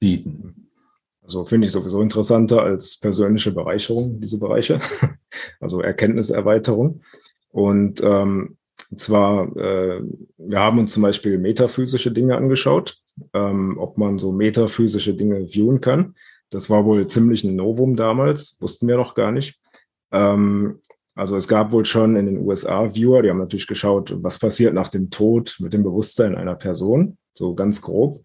bieten? 0.00 0.68
Also 1.22 1.44
finde 1.44 1.66
ich 1.66 1.72
sowieso 1.72 2.02
interessanter 2.02 2.62
als 2.62 2.98
persönliche 2.98 3.52
Bereicherung, 3.52 4.20
diese 4.20 4.38
Bereiche, 4.38 4.80
also 5.60 5.80
Erkenntniserweiterung. 5.80 7.00
Und 7.50 8.02
ähm, 8.02 8.56
zwar, 8.96 9.56
äh, 9.56 10.02
wir 10.38 10.60
haben 10.60 10.78
uns 10.78 10.92
zum 10.92 11.02
Beispiel 11.02 11.38
metaphysische 11.38 12.12
Dinge 12.12 12.36
angeschaut, 12.36 12.98
ähm, 13.32 13.76
ob 13.78 13.98
man 13.98 14.18
so 14.18 14.32
metaphysische 14.32 15.14
Dinge 15.14 15.46
viewen 15.46 15.80
kann. 15.80 16.14
Das 16.50 16.70
war 16.70 16.84
wohl 16.84 17.06
ziemlich 17.06 17.44
ein 17.44 17.56
Novum 17.56 17.96
damals, 17.96 18.56
wussten 18.60 18.86
wir 18.86 18.96
noch 18.96 19.14
gar 19.14 19.32
nicht. 19.32 19.58
Ähm, 20.12 20.80
also 21.14 21.36
es 21.36 21.46
gab 21.46 21.72
wohl 21.72 21.84
schon 21.84 22.16
in 22.16 22.26
den 22.26 22.38
USA 22.38 22.94
Viewer, 22.94 23.22
die 23.22 23.30
haben 23.30 23.38
natürlich 23.38 23.68
geschaut, 23.68 24.16
was 24.22 24.38
passiert 24.38 24.74
nach 24.74 24.88
dem 24.88 25.10
Tod 25.10 25.56
mit 25.60 25.72
dem 25.72 25.84
Bewusstsein 25.84 26.34
einer 26.34 26.56
Person, 26.56 27.18
so 27.34 27.54
ganz 27.54 27.80
grob. 27.80 28.24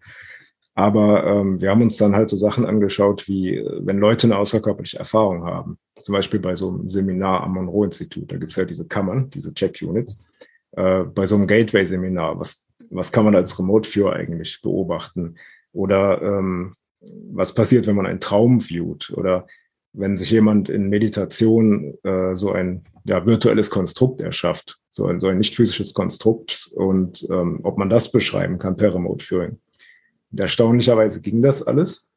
Aber 0.74 1.26
ähm, 1.26 1.60
wir 1.60 1.70
haben 1.70 1.82
uns 1.82 1.96
dann 1.96 2.14
halt 2.14 2.30
so 2.30 2.36
Sachen 2.36 2.64
angeschaut, 2.64 3.28
wie 3.28 3.62
wenn 3.80 3.98
Leute 3.98 4.26
eine 4.26 4.38
außerkörperliche 4.38 4.98
Erfahrung 4.98 5.44
haben. 5.44 5.78
Zum 5.96 6.14
Beispiel 6.14 6.40
bei 6.40 6.54
so 6.54 6.70
einem 6.70 6.88
Seminar 6.88 7.42
am 7.42 7.54
Monroe-Institut, 7.54 8.30
da 8.30 8.36
gibt 8.36 8.52
es 8.52 8.56
ja 8.56 8.64
diese 8.64 8.86
Kammern, 8.86 9.30
diese 9.30 9.52
Check-Units. 9.52 10.24
Äh, 10.72 11.04
bei 11.04 11.26
so 11.26 11.34
einem 11.34 11.46
Gateway-Seminar, 11.46 12.38
was, 12.38 12.66
was 12.90 13.12
kann 13.12 13.24
man 13.24 13.34
als 13.34 13.58
Remote-Viewer 13.58 14.14
eigentlich 14.14 14.60
beobachten? 14.62 15.36
Oder 15.72 16.22
ähm, 16.22 16.72
was 17.00 17.54
passiert, 17.54 17.86
wenn 17.86 17.96
man 17.96 18.06
einen 18.06 18.20
Traum 18.20 18.60
viewt 18.60 19.10
oder 19.16 19.46
wenn 19.92 20.16
sich 20.16 20.30
jemand 20.30 20.68
in 20.68 20.88
Meditation 20.88 21.94
äh, 22.04 22.34
so 22.36 22.52
ein 22.52 22.84
ja, 23.04 23.26
virtuelles 23.26 23.70
Konstrukt 23.70 24.20
erschafft, 24.20 24.78
so 24.92 25.06
ein, 25.06 25.20
so 25.20 25.28
ein 25.28 25.38
nicht 25.38 25.56
physisches 25.56 25.94
Konstrukt 25.94 26.70
und 26.74 27.26
ähm, 27.30 27.60
ob 27.62 27.78
man 27.78 27.90
das 27.90 28.12
beschreiben 28.12 28.58
kann 28.58 28.76
per 28.76 28.94
Remote 28.94 29.24
Viewing. 29.24 29.58
Erstaunlicherweise 30.36 31.20
ging 31.20 31.42
das 31.42 31.62
alles. 31.62 32.08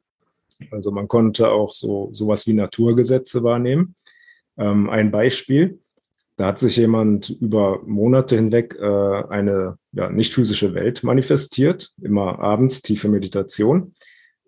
Also 0.70 0.90
man 0.90 1.08
konnte 1.08 1.50
auch 1.50 1.72
so 1.72 2.10
sowas 2.12 2.46
wie 2.46 2.54
Naturgesetze 2.54 3.42
wahrnehmen. 3.42 3.96
Ähm, 4.56 4.88
ein 4.88 5.10
Beispiel, 5.10 5.80
da 6.36 6.46
hat 6.46 6.58
sich 6.58 6.76
jemand 6.76 7.30
über 7.30 7.82
Monate 7.84 8.36
hinweg 8.36 8.76
äh, 8.80 9.22
eine 9.28 9.78
ja, 9.92 10.10
nicht 10.10 10.32
physische 10.32 10.74
Welt 10.74 11.02
manifestiert, 11.02 11.92
immer 12.02 12.38
abends 12.40 12.82
tiefe 12.82 13.08
Meditation 13.08 13.94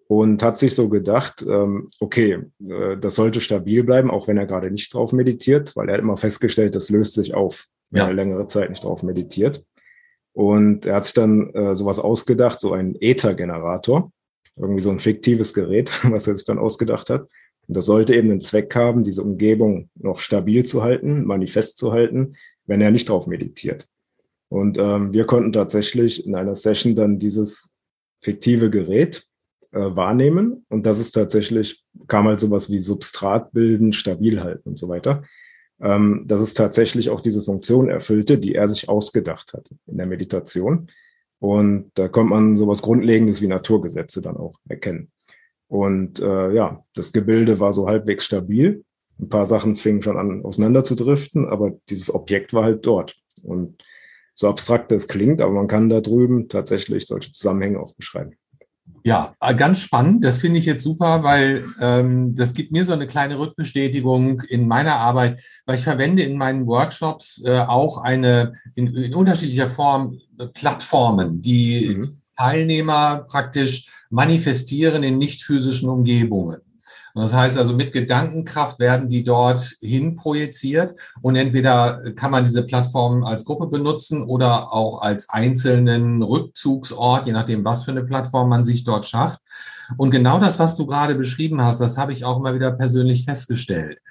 und 0.09 0.43
hat 0.43 0.59
sich 0.59 0.75
so 0.75 0.89
gedacht, 0.89 1.45
ähm, 1.49 1.89
okay, 2.01 2.39
äh, 2.69 2.97
das 2.97 3.15
sollte 3.17 3.41
stabil 3.41 3.83
bleiben, 3.85 4.11
auch 4.11 4.29
wenn 4.29 4.37
er 4.37 4.47
gerade 4.47 4.71
nicht 4.71 4.95
drauf 4.95 5.13
meditiert, 5.13 5.75
weil 5.77 5.89
er 5.89 5.95
hat 5.95 6.01
immer 6.01 6.17
festgestellt, 6.17 6.75
das 6.75 6.91
löst 6.91 7.15
sich 7.15 7.35
auf, 7.35 7.67
wenn 7.91 8.03
ja. 8.03 8.09
er 8.09 8.15
längere 8.15 8.47
Zeit 8.47 8.71
nicht 8.71 8.85
drauf 8.85 9.03
meditiert. 9.03 9.65
Und 10.37 10.85
er 10.85 10.97
hat 10.97 11.05
sich 11.05 11.15
dann 11.15 11.49
äh, 11.55 11.75
sowas 11.75 11.99
ausgedacht, 11.99 12.61
so 12.61 12.75
einen 12.75 12.95
Ether-Generator. 13.01 14.13
irgendwie 14.57 14.83
so 14.83 14.91
ein 14.91 14.99
fiktives 14.99 15.55
Gerät, 15.55 15.91
was 16.13 16.27
er 16.27 16.35
sich 16.35 16.45
dann 16.45 16.59
ausgedacht 16.59 17.09
hat. 17.09 17.23
Und 17.67 17.75
das 17.75 17.87
sollte 17.87 18.15
eben 18.15 18.31
einen 18.31 18.43
Zweck 18.43 18.75
haben, 18.77 19.03
diese 19.03 19.23
Umgebung 19.23 19.89
noch 19.95 20.19
stabil 20.19 20.63
zu 20.67 20.83
halten, 20.83 21.25
manifest 21.25 21.79
zu 21.79 21.93
halten, 21.93 22.37
wenn 22.67 22.83
er 22.83 22.91
nicht 22.91 23.09
drauf 23.09 23.27
meditiert. 23.27 23.89
Und 24.51 24.77
ähm, 24.77 25.15
wir 25.15 25.25
konnten 25.25 25.55
tatsächlich 25.55 26.27
in 26.27 26.35
einer 26.35 26.55
Session 26.55 26.95
dann 26.95 27.19
dieses 27.19 27.75
fiktive 28.21 28.69
Gerät 28.69 29.27
äh, 29.73 29.79
wahrnehmen. 29.79 30.67
Und 30.69 30.85
das 30.85 31.01
ist 31.01 31.13
tatsächlich, 31.13 31.83
kam 32.09 32.27
halt 32.27 32.41
sowas 32.41 32.71
wie 32.71 32.81
Substrat 32.81 33.53
bilden, 33.53 33.95
stabil 33.95 34.43
halten 34.43 34.69
und 34.69 34.79
so 34.79 34.91
weiter. 34.91 35.25
Ähm, 35.81 36.25
dass 36.27 36.41
es 36.41 36.55
tatsächlich 36.55 37.11
auch 37.11 37.21
diese 37.21 37.43
Funktion 37.43 37.91
erfüllte, 37.91 38.39
die 38.39 38.55
er 38.55 38.67
sich 38.67 38.89
ausgedacht 38.89 39.53
hat 39.53 39.69
in 39.87 39.99
der 39.99 40.07
Meditation. 40.07 40.91
Und 41.39 41.91
da 41.95 42.09
kommt 42.09 42.31
man 42.31 42.57
sowas 42.57 42.81
Grundlegendes 42.81 43.43
wie 43.43 43.47
Naturgesetze 43.47 44.23
dann 44.23 44.39
auch 44.39 44.59
erkennen. 44.69 45.11
Und 45.69 46.21
äh, 46.21 46.53
ja, 46.55 46.85
das 46.95 47.13
Gebilde 47.13 47.61
war 47.61 47.75
so 47.75 47.89
halbwegs 47.89 48.25
stabil. 48.25 48.85
Ein 49.19 49.29
paar 49.29 49.45
Sachen 49.45 49.77
fingen 49.77 50.03
schon 50.03 50.17
an 50.17 50.45
auseinander 50.45 50.83
zu 50.83 50.95
driften, 50.95 51.47
aber 51.47 51.73
dieses 51.91 52.15
Objekt 52.15 52.55
war 52.55 52.65
halt 52.65 52.87
dort. 52.87 53.17
Und 53.43 53.83
so 54.35 54.49
abstrakt 54.49 54.91
das 54.91 55.09
klingt, 55.09 55.41
aber 55.41 55.53
man 55.53 55.69
kann 55.69 55.89
da 55.89 56.01
drüben 56.01 56.49
tatsächlich 56.49 57.07
solche 57.07 57.33
Zusammenhänge 57.33 57.81
auch 57.81 57.95
beschreiben. 57.95 58.37
Ja, 59.07 59.37
äh, 59.41 59.55
ganz 59.55 59.81
spannend. 59.81 60.25
Das 60.25 60.39
finde 60.39 60.59
ich 60.59 60.67
jetzt 60.67 60.83
super, 60.83 61.23
weil 61.23 61.65
ähm, 61.81 62.35
das 62.35 62.55
gibt 62.55 62.73
mir 62.73 62.85
so 62.85 62.93
eine 62.93 63.07
kleine 63.07 63.39
Rückbestätigung 63.39 64.41
in 64.49 64.67
meiner 64.67 64.97
Arbeit, 64.97 65.41
weil 65.65 65.77
ich 65.77 65.85
verwende 65.85 66.25
in 66.25 66.37
meinen 66.37 66.67
Workshops 66.67 67.41
äh, 67.45 67.61
auch 67.61 67.99
eine 67.99 68.55
in, 68.75 68.89
in, 68.97 69.15
unterschiedlicher 69.15 69.71
Form 69.71 70.19
äh, 70.39 70.47
Plattformen, 70.49 71.41
die 71.41 71.95
mhm. 71.97 72.21
Teilnehmer 72.37 73.27
praktisch 73.29 73.89
manifestieren 74.11 75.05
in 75.05 75.19
nicht 75.19 75.45
physischen 75.45 75.89
Umgebungen. 75.89 76.61
Und 77.17 77.23
das 77.23 77.33
heißt 77.33 77.57
also, 77.57 77.75
mit 77.75 77.95
Gedankenkraft 77.95 78.79
werden 78.79 79.09
die 79.09 79.25
dort 79.25 79.79
hin 79.81 80.17
projiziert 80.17 80.95
und 81.23 81.35
entweder 81.35 82.13
kann 82.15 82.31
man 82.31 82.45
diese 82.45 82.63
Plattform 82.63 83.25
als 83.25 83.47
Gruppe 83.47 83.69
benutzen 83.69 84.23
oder 84.23 84.71
auch 84.71 85.01
als 85.01 85.31
einzelnen 85.31 86.23
Rückzugsort, 86.23 87.25
je 87.25 87.33
nachdem, 87.33 87.65
was 87.65 87.85
für 87.85 87.93
eine 87.93 88.05
Plattform 88.05 88.51
man 88.51 88.67
sich 88.67 88.85
dort 88.85 89.07
schafft. 89.07 89.41
Und 89.97 90.11
genau 90.11 90.39
das, 90.39 90.59
was 90.59 90.77
du 90.77 90.85
gerade 90.85 91.15
beschrieben 91.15 91.63
hast, 91.63 91.81
das 91.81 91.97
habe 91.97 92.13
ich 92.13 92.27
auch 92.27 92.37
immer 92.37 92.55
wieder 92.55 92.73
persönlich 92.73 93.25
festgestellt. 93.25 94.03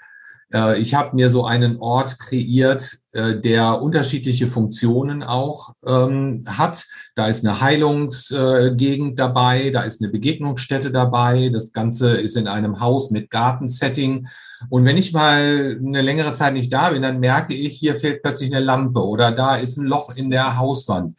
Äh, 0.53 0.79
ich 0.79 0.93
habe 0.93 1.15
mir 1.15 1.29
so 1.29 1.45
einen 1.45 1.77
Ort 1.77 2.19
kreiert, 2.19 2.97
äh, 3.13 3.35
der 3.39 3.81
unterschiedliche 3.81 4.47
Funktionen 4.47 5.23
auch 5.23 5.73
ähm, 5.85 6.43
hat. 6.47 6.85
Da 7.15 7.27
ist 7.27 7.45
eine 7.45 7.61
Heilungsgegend 7.61 9.19
dabei, 9.19 9.69
da 9.71 9.83
ist 9.83 10.01
eine 10.01 10.11
Begegnungsstätte 10.11 10.91
dabei. 10.91 11.49
Das 11.49 11.73
Ganze 11.73 12.15
ist 12.15 12.37
in 12.37 12.47
einem 12.47 12.79
Haus 12.79 13.11
mit 13.11 13.29
Gartensetting. 13.29 14.27
Und 14.69 14.85
wenn 14.85 14.97
ich 14.97 15.13
mal 15.13 15.79
eine 15.83 16.01
längere 16.01 16.33
Zeit 16.33 16.53
nicht 16.53 16.71
da 16.71 16.89
bin, 16.89 17.01
dann 17.01 17.19
merke 17.19 17.53
ich, 17.53 17.77
hier 17.77 17.95
fehlt 17.95 18.23
plötzlich 18.23 18.53
eine 18.53 18.63
Lampe 18.63 19.05
oder 19.05 19.31
da 19.31 19.55
ist 19.55 19.77
ein 19.77 19.85
Loch 19.85 20.15
in 20.15 20.29
der 20.29 20.57
Hauswand. 20.57 21.17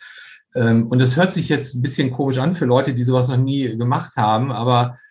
Ähm, 0.54 0.88
und 0.88 1.00
es 1.00 1.16
hört 1.16 1.32
sich 1.32 1.48
jetzt 1.48 1.74
ein 1.74 1.82
bisschen 1.82 2.10
komisch 2.10 2.38
an 2.38 2.54
für 2.54 2.64
Leute, 2.64 2.94
die 2.94 3.04
sowas 3.04 3.28
noch 3.28 3.36
nie 3.36 3.76
gemacht 3.76 4.16
haben, 4.16 4.50
aber 4.50 4.92
äh, 4.92 5.05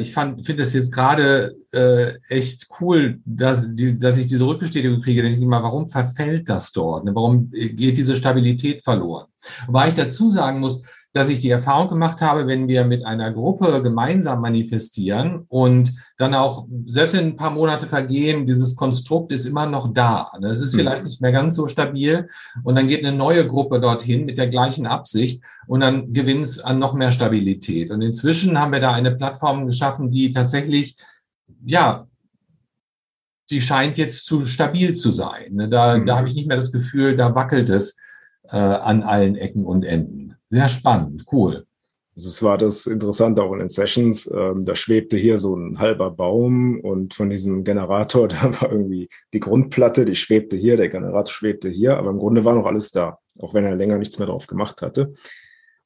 ich 0.00 0.12
finde 0.12 0.56
das 0.56 0.72
jetzt 0.72 0.92
gerade 0.92 1.54
äh, 1.72 2.14
echt 2.28 2.66
cool, 2.80 3.20
dass, 3.24 3.66
die, 3.72 3.98
dass 3.98 4.18
ich 4.18 4.26
diese 4.26 4.46
Rückbestätigung 4.46 5.00
kriege. 5.00 5.22
Denke 5.22 5.38
ich 5.38 5.44
mal, 5.46 5.62
warum 5.62 5.88
verfällt 5.88 6.48
das 6.48 6.72
dort? 6.72 7.04
Ne? 7.04 7.14
Warum 7.14 7.50
geht 7.50 7.96
diese 7.96 8.16
Stabilität 8.16 8.82
verloren? 8.82 9.26
Wobei 9.66 9.88
ich 9.88 9.94
dazu 9.94 10.28
sagen 10.28 10.58
muss, 10.58 10.82
dass 11.12 11.28
ich 11.28 11.40
die 11.40 11.50
Erfahrung 11.50 11.88
gemacht 11.88 12.20
habe, 12.20 12.46
wenn 12.46 12.68
wir 12.68 12.84
mit 12.84 13.04
einer 13.04 13.32
Gruppe 13.32 13.82
gemeinsam 13.82 14.40
manifestieren 14.40 15.44
und 15.48 15.92
dann 16.18 16.34
auch, 16.34 16.68
selbst 16.86 17.14
wenn 17.14 17.26
ein 17.26 17.36
paar 17.36 17.50
Monate 17.50 17.88
vergehen, 17.88 18.46
dieses 18.46 18.76
Konstrukt 18.76 19.32
ist 19.32 19.44
immer 19.44 19.66
noch 19.66 19.92
da. 19.92 20.30
Es 20.42 20.60
ist 20.60 20.76
vielleicht 20.76 21.02
mhm. 21.02 21.08
nicht 21.08 21.20
mehr 21.20 21.32
ganz 21.32 21.56
so 21.56 21.66
stabil 21.66 22.28
und 22.62 22.76
dann 22.76 22.86
geht 22.86 23.04
eine 23.04 23.16
neue 23.16 23.46
Gruppe 23.46 23.80
dorthin 23.80 24.24
mit 24.24 24.38
der 24.38 24.46
gleichen 24.46 24.86
Absicht 24.86 25.42
und 25.66 25.80
dann 25.80 26.12
gewinnt 26.12 26.44
es 26.44 26.60
an 26.60 26.78
noch 26.78 26.94
mehr 26.94 27.10
Stabilität. 27.10 27.90
Und 27.90 28.02
inzwischen 28.02 28.60
haben 28.60 28.72
wir 28.72 28.80
da 28.80 28.92
eine 28.92 29.10
Plattform 29.10 29.66
geschaffen, 29.66 30.12
die 30.12 30.30
tatsächlich, 30.30 30.96
ja, 31.64 32.06
die 33.50 33.60
scheint 33.60 33.96
jetzt 33.96 34.26
zu 34.26 34.46
stabil 34.46 34.94
zu 34.94 35.10
sein. 35.10 35.70
Da, 35.70 35.98
mhm. 35.98 36.06
da 36.06 36.16
habe 36.16 36.28
ich 36.28 36.34
nicht 36.34 36.46
mehr 36.46 36.56
das 36.56 36.70
Gefühl, 36.70 37.16
da 37.16 37.34
wackelt 37.34 37.68
es 37.68 37.98
äh, 38.44 38.56
an 38.56 39.02
allen 39.02 39.34
Ecken 39.34 39.64
und 39.64 39.84
Enden. 39.84 40.19
Sehr 40.50 40.68
spannend, 40.68 41.24
cool. 41.32 41.64
Das 42.16 42.42
war 42.42 42.58
das 42.58 42.86
Interessante 42.86 43.42
auch 43.42 43.52
in 43.52 43.60
den 43.60 43.68
Sessions. 43.68 44.30
Ähm, 44.34 44.64
da 44.64 44.74
schwebte 44.74 45.16
hier 45.16 45.38
so 45.38 45.54
ein 45.54 45.78
halber 45.78 46.10
Baum 46.10 46.80
und 46.80 47.14
von 47.14 47.30
diesem 47.30 47.62
Generator, 47.62 48.28
da 48.28 48.60
war 48.60 48.70
irgendwie 48.70 49.08
die 49.32 49.40
Grundplatte, 49.40 50.04
die 50.04 50.16
schwebte 50.16 50.56
hier, 50.56 50.76
der 50.76 50.88
Generator 50.88 51.32
schwebte 51.32 51.68
hier, 51.68 51.96
aber 51.96 52.10
im 52.10 52.18
Grunde 52.18 52.44
war 52.44 52.54
noch 52.54 52.66
alles 52.66 52.90
da, 52.90 53.18
auch 53.38 53.54
wenn 53.54 53.64
er 53.64 53.76
länger 53.76 53.98
nichts 53.98 54.18
mehr 54.18 54.26
drauf 54.26 54.48
gemacht 54.48 54.82
hatte. 54.82 55.14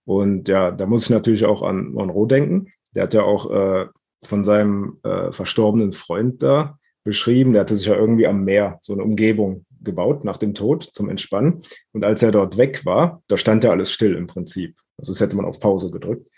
Und 0.07 0.48
ja, 0.48 0.70
da 0.70 0.87
muss 0.87 1.05
ich 1.05 1.11
natürlich 1.11 1.44
auch 1.44 1.62
an 1.62 1.92
Monroe 1.92 2.27
denken. 2.27 2.72
Der 2.94 3.05
hat 3.05 3.14
ja 3.14 3.22
auch 3.22 3.50
äh, 3.50 3.87
von 4.22 4.44
seinem 4.44 4.98
äh, 5.03 5.31
verstorbenen 5.31 5.92
Freund 5.92 6.42
da 6.42 6.79
beschrieben. 7.05 7.53
Der 7.53 7.61
hatte 7.61 7.77
sich 7.77 7.87
ja 7.87 7.96
irgendwie 7.96 8.27
am 8.27 8.44
Meer 8.44 8.79
so 8.81 8.94
eine 8.94 9.03
Umgebung 9.03 9.66
gebaut 9.85 10.25
nach 10.25 10.37
dem 10.37 10.55
Tod 10.55 10.90
zum 10.94 11.09
Entspannen. 11.09 11.62
Und 11.92 12.05
als 12.05 12.23
er 12.23 12.33
dort 12.33 12.59
weg 12.59 12.85
war, 12.85 13.23
da 13.29 13.37
stand 13.37 13.64
ja 13.64 13.70
alles 13.70 13.90
still 13.90 14.14
im 14.14 14.27
Prinzip. 14.27 14.77
Also 14.97 15.12
das 15.12 15.20
hätte 15.20 15.37
man 15.37 15.44
auf 15.44 15.59
Pause 15.59 15.90
gedrückt. 15.90 16.29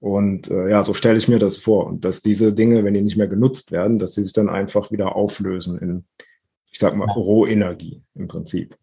Und 0.00 0.50
äh, 0.50 0.70
ja, 0.70 0.82
so 0.82 0.94
stelle 0.94 1.18
ich 1.18 1.28
mir 1.28 1.38
das 1.38 1.58
vor. 1.58 1.86
Und 1.86 2.04
dass 2.04 2.22
diese 2.22 2.54
Dinge, 2.54 2.84
wenn 2.84 2.94
die 2.94 3.02
nicht 3.02 3.16
mehr 3.16 3.28
genutzt 3.28 3.70
werden, 3.70 3.98
dass 3.98 4.14
sie 4.14 4.22
sich 4.22 4.32
dann 4.32 4.48
einfach 4.48 4.90
wieder 4.90 5.14
auflösen 5.14 5.78
in, 5.78 6.04
ich 6.70 6.78
sag 6.78 6.96
mal, 6.96 7.10
Rohenergie 7.10 8.02
im 8.14 8.26
Prinzip. 8.26 8.76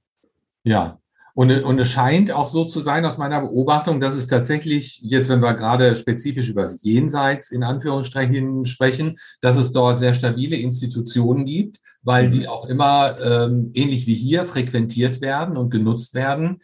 Ja, 0.64 1.00
und, 1.38 1.52
und 1.52 1.78
es 1.78 1.92
scheint 1.92 2.32
auch 2.32 2.48
so 2.48 2.66
zu 2.66 2.80
sein 2.80 3.06
aus 3.06 3.20
meiner 3.20 3.42
Beobachtung, 3.42 4.02
dass 4.02 4.16
es 4.16 4.26
tatsächlich, 4.26 5.00
jetzt 5.04 5.30
wenn 5.30 5.40
wir 5.40 5.54
gerade 5.54 5.96
spezifisch 5.96 6.50
über 6.50 6.64
das 6.64 6.82
Jenseits 6.82 7.52
in 7.52 7.62
Anführungsstrichen 7.62 8.66
sprechen, 8.66 9.20
dass 9.40 9.56
es 9.56 9.72
dort 9.72 10.00
sehr 10.00 10.16
stabile 10.16 10.56
Institutionen 10.56 11.46
gibt, 11.46 11.78
weil 12.08 12.30
die 12.30 12.42
mhm. 12.42 12.48
auch 12.48 12.66
immer 12.68 13.18
ähm, 13.22 13.72
ähnlich 13.74 14.08
wie 14.08 14.16
hier 14.16 14.46
frequentiert 14.46 15.20
werden 15.20 15.58
und 15.58 15.72
genutzt 15.72 16.14
werden. 16.14 16.62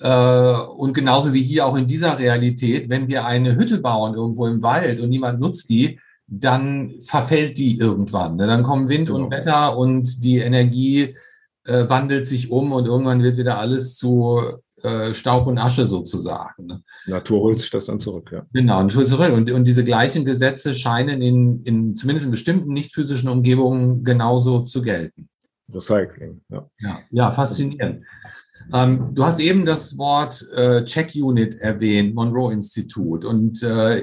Äh, 0.00 0.52
und 0.52 0.94
genauso 0.94 1.34
wie 1.34 1.42
hier 1.42 1.66
auch 1.66 1.76
in 1.76 1.88
dieser 1.88 2.16
Realität, 2.16 2.88
wenn 2.88 3.08
wir 3.08 3.26
eine 3.26 3.56
Hütte 3.56 3.80
bauen 3.80 4.14
irgendwo 4.14 4.46
im 4.46 4.62
Wald 4.62 5.00
und 5.00 5.08
niemand 5.08 5.40
nutzt 5.40 5.68
die, 5.68 5.98
dann 6.28 6.94
verfällt 7.00 7.58
die 7.58 7.76
irgendwann. 7.76 8.36
Ne? 8.36 8.46
Dann 8.46 8.62
kommen 8.62 8.88
Wind 8.88 9.08
genau. 9.08 9.24
und 9.24 9.32
Wetter 9.32 9.76
und 9.76 10.22
die 10.22 10.38
Energie 10.38 11.16
äh, 11.66 11.88
wandelt 11.88 12.28
sich 12.28 12.52
um 12.52 12.70
und 12.70 12.86
irgendwann 12.86 13.24
wird 13.24 13.36
wieder 13.36 13.58
alles 13.58 13.96
zu 13.96 14.60
äh, 14.82 15.14
Staub 15.14 15.46
und 15.46 15.58
Asche 15.58 15.86
sozusagen. 15.86 16.66
Ne? 16.66 16.82
Natur 17.06 17.40
holt 17.40 17.58
sich 17.58 17.70
das 17.70 17.86
dann 17.86 18.00
zurück, 18.00 18.30
ja. 18.32 18.46
Genau, 18.52 18.82
Natur 18.82 19.04
zurück. 19.04 19.32
Und, 19.32 19.50
und 19.50 19.64
diese 19.64 19.84
gleichen 19.84 20.24
Gesetze 20.24 20.74
scheinen 20.74 21.22
in, 21.22 21.62
in 21.64 21.96
zumindest 21.96 22.26
in 22.26 22.30
bestimmten 22.30 22.72
nicht 22.72 22.94
physischen 22.94 23.28
Umgebungen 23.28 24.04
genauso 24.04 24.60
zu 24.60 24.82
gelten. 24.82 25.28
Recycling, 25.72 26.40
ja. 26.48 26.68
Ja, 26.80 27.00
ja 27.10 27.32
faszinierend. 27.32 28.04
Ähm, 28.72 29.14
du 29.14 29.24
hast 29.24 29.40
eben 29.40 29.64
das 29.64 29.96
Wort 29.98 30.46
äh, 30.54 30.84
Check 30.84 31.12
Unit 31.14 31.56
erwähnt, 31.60 32.14
Monroe 32.14 32.52
Institut. 32.52 33.24
Und 33.24 33.62
äh, 33.62 34.02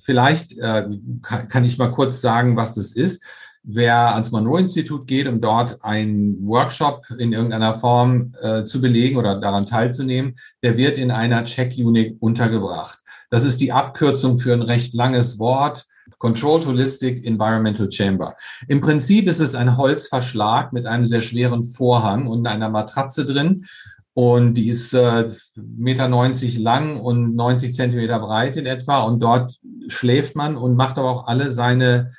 vielleicht 0.00 0.56
äh, 0.58 0.88
kann, 1.22 1.48
kann 1.48 1.64
ich 1.64 1.78
mal 1.78 1.92
kurz 1.92 2.20
sagen, 2.20 2.56
was 2.56 2.74
das 2.74 2.92
ist 2.92 3.22
wer 3.62 4.14
ans 4.14 4.30
Monroe-Institut 4.30 5.06
geht, 5.06 5.28
um 5.28 5.40
dort 5.40 5.84
einen 5.84 6.46
Workshop 6.46 7.06
in 7.18 7.32
irgendeiner 7.32 7.78
Form 7.78 8.34
äh, 8.40 8.64
zu 8.64 8.80
belegen 8.80 9.16
oder 9.16 9.40
daran 9.40 9.66
teilzunehmen, 9.66 10.36
der 10.62 10.76
wird 10.76 10.98
in 10.98 11.10
einer 11.10 11.44
Check-Unit 11.44 12.16
untergebracht. 12.20 13.00
Das 13.30 13.44
ist 13.44 13.60
die 13.60 13.72
Abkürzung 13.72 14.38
für 14.38 14.52
ein 14.52 14.62
recht 14.62 14.94
langes 14.94 15.38
Wort. 15.38 15.86
Controlled 16.18 16.66
Holistic 16.66 17.24
Environmental 17.24 17.90
Chamber. 17.92 18.34
Im 18.66 18.80
Prinzip 18.80 19.28
ist 19.28 19.40
es 19.40 19.54
ein 19.54 19.76
Holzverschlag 19.76 20.72
mit 20.72 20.86
einem 20.86 21.06
sehr 21.06 21.22
schweren 21.22 21.64
Vorhang 21.64 22.26
und 22.26 22.46
einer 22.46 22.70
Matratze 22.70 23.24
drin. 23.24 23.66
Und 24.14 24.54
die 24.54 24.68
ist 24.68 24.94
äh, 24.94 25.28
Meter 25.54 26.08
90 26.08 26.58
lang 26.58 26.98
und 26.98 27.36
90 27.36 27.72
Zentimeter 27.72 28.18
breit 28.18 28.56
in 28.56 28.66
etwa. 28.66 29.02
Und 29.02 29.20
dort 29.20 29.58
schläft 29.86 30.34
man 30.34 30.56
und 30.56 30.74
macht 30.74 30.98
aber 30.98 31.08
auch 31.08 31.28
alle 31.28 31.52
seine 31.52 32.10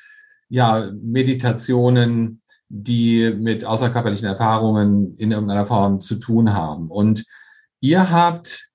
ja, 0.49 0.91
Meditationen, 1.01 2.41
die 2.67 3.33
mit 3.37 3.65
außerkörperlichen 3.65 4.27
Erfahrungen 4.27 5.15
in 5.17 5.31
irgendeiner 5.31 5.65
Form 5.65 6.01
zu 6.01 6.15
tun 6.15 6.53
haben. 6.53 6.89
Und 6.89 7.25
ihr 7.79 8.11
habt 8.11 8.69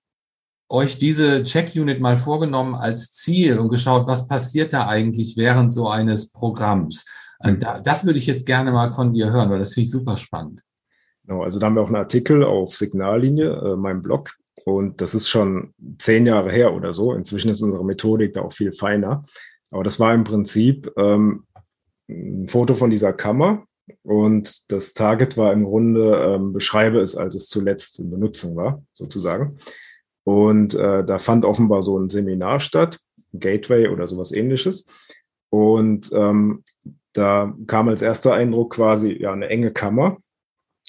euch 0.69 0.99
diese 0.99 1.45
Check-Unit 1.45 2.01
mal 2.01 2.17
vorgenommen 2.17 2.75
als 2.75 3.13
Ziel 3.13 3.59
und 3.59 3.69
geschaut, 3.69 4.07
was 4.07 4.27
passiert 4.27 4.73
da 4.73 4.89
eigentlich 4.89 5.37
während 5.37 5.73
so 5.73 5.89
eines 5.89 6.31
Programms. 6.33 7.05
Das 7.83 8.07
würde 8.07 8.19
ich 8.19 8.27
jetzt 8.27 8.47
gerne 8.47 8.73
mal 8.73 8.91
von 8.91 9.13
dir 9.13 9.31
hören, 9.31 9.51
weil 9.51 9.59
das 9.59 9.75
finde 9.75 9.87
ich 9.87 9.91
super 9.91 10.17
spannend. 10.17 10.63
Genau, 11.27 11.43
also 11.43 11.59
da 11.59 11.67
haben 11.67 11.75
wir 11.75 11.83
auch 11.83 11.89
einen 11.89 11.97
Artikel 11.97 12.43
auf 12.43 12.75
Signallinie, 12.75 13.51
äh, 13.51 13.77
meinem 13.77 14.03
Blog, 14.03 14.31
Und 14.65 15.01
das 15.01 15.15
ist 15.15 15.29
schon 15.29 15.75
zehn 15.99 16.27
Jahre 16.27 16.51
her 16.51 16.75
oder 16.75 16.93
so. 16.93 17.13
Inzwischen 17.13 17.51
ist 17.51 17.63
unsere 17.63 17.85
Methodik 17.85 18.35
da 18.35 18.43
auch 18.43 18.53
viel 18.53 18.73
feiner. 18.73 19.23
Aber 19.71 19.83
das 19.85 20.01
war 20.01 20.15
im 20.15 20.25
Prinzip 20.25 20.91
ähm, 20.97 21.45
ein 22.09 22.49
Foto 22.49 22.75
von 22.75 22.91
dieser 22.91 23.13
Kammer. 23.13 23.65
Und 24.03 24.71
das 24.73 24.95
Target 24.95 25.37
war 25.37 25.53
im 25.53 25.65
Grunde, 25.65 26.15
ähm, 26.17 26.53
beschreibe 26.53 27.01
es, 27.01 27.17
als 27.17 27.35
es 27.35 27.49
zuletzt 27.49 27.99
in 27.99 28.11
Benutzung 28.11 28.57
war, 28.57 28.83
sozusagen. 28.95 29.59
Und 30.25 30.75
äh, 30.75 31.05
da 31.05 31.19
fand 31.19 31.45
offenbar 31.45 31.83
so 31.83 31.99
ein 31.99 32.09
Seminar 32.09 32.61
statt, 32.61 32.99
Gateway 33.35 33.89
oder 33.89 34.09
sowas 34.09 34.33
ähnliches. 34.33 34.87
Und 35.51 36.11
ähm, 36.15 36.65
da 37.13 37.55
kam 37.67 37.89
als 37.89 38.03
erster 38.03 38.35
Eindruck 38.35 38.75
quasi 38.75 39.13
ja 39.13 39.33
eine 39.33 39.49
enge 39.49 39.71
Kammer. 39.71 40.19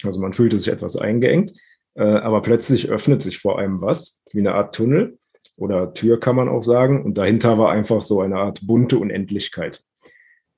Also 0.04 0.20
man 0.20 0.34
fühlte 0.34 0.58
sich 0.58 0.72
etwas 0.72 0.96
eingeengt, 0.96 1.54
äh, 1.96 2.04
aber 2.04 2.42
plötzlich 2.42 2.90
öffnet 2.90 3.22
sich 3.22 3.40
vor 3.40 3.60
einem 3.60 3.82
was, 3.82 4.22
wie 4.32 4.40
eine 4.40 4.54
Art 4.54 4.74
Tunnel 4.74 5.18
oder 5.58 5.94
Tür 5.94 6.20
kann 6.20 6.36
man 6.36 6.50
auch 6.50 6.64
sagen. 6.64 7.04
Und 7.04 7.18
dahinter 7.18 7.58
war 7.58 7.72
einfach 7.72 8.02
so 8.02 8.22
eine 8.22 8.38
Art 8.38 8.66
bunte 8.66 8.98
Unendlichkeit. 8.98 9.84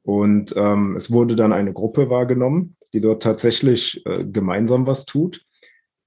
Und 0.07 0.53
ähm, 0.55 0.95
es 0.95 1.11
wurde 1.11 1.35
dann 1.35 1.51
eine 1.51 1.73
Gruppe 1.73 2.09
wahrgenommen, 2.09 2.77
die 2.93 3.01
dort 3.01 3.21
tatsächlich 3.21 4.05
äh, 4.05 4.23
gemeinsam 4.23 4.87
was 4.87 5.03
tut. 5.03 5.45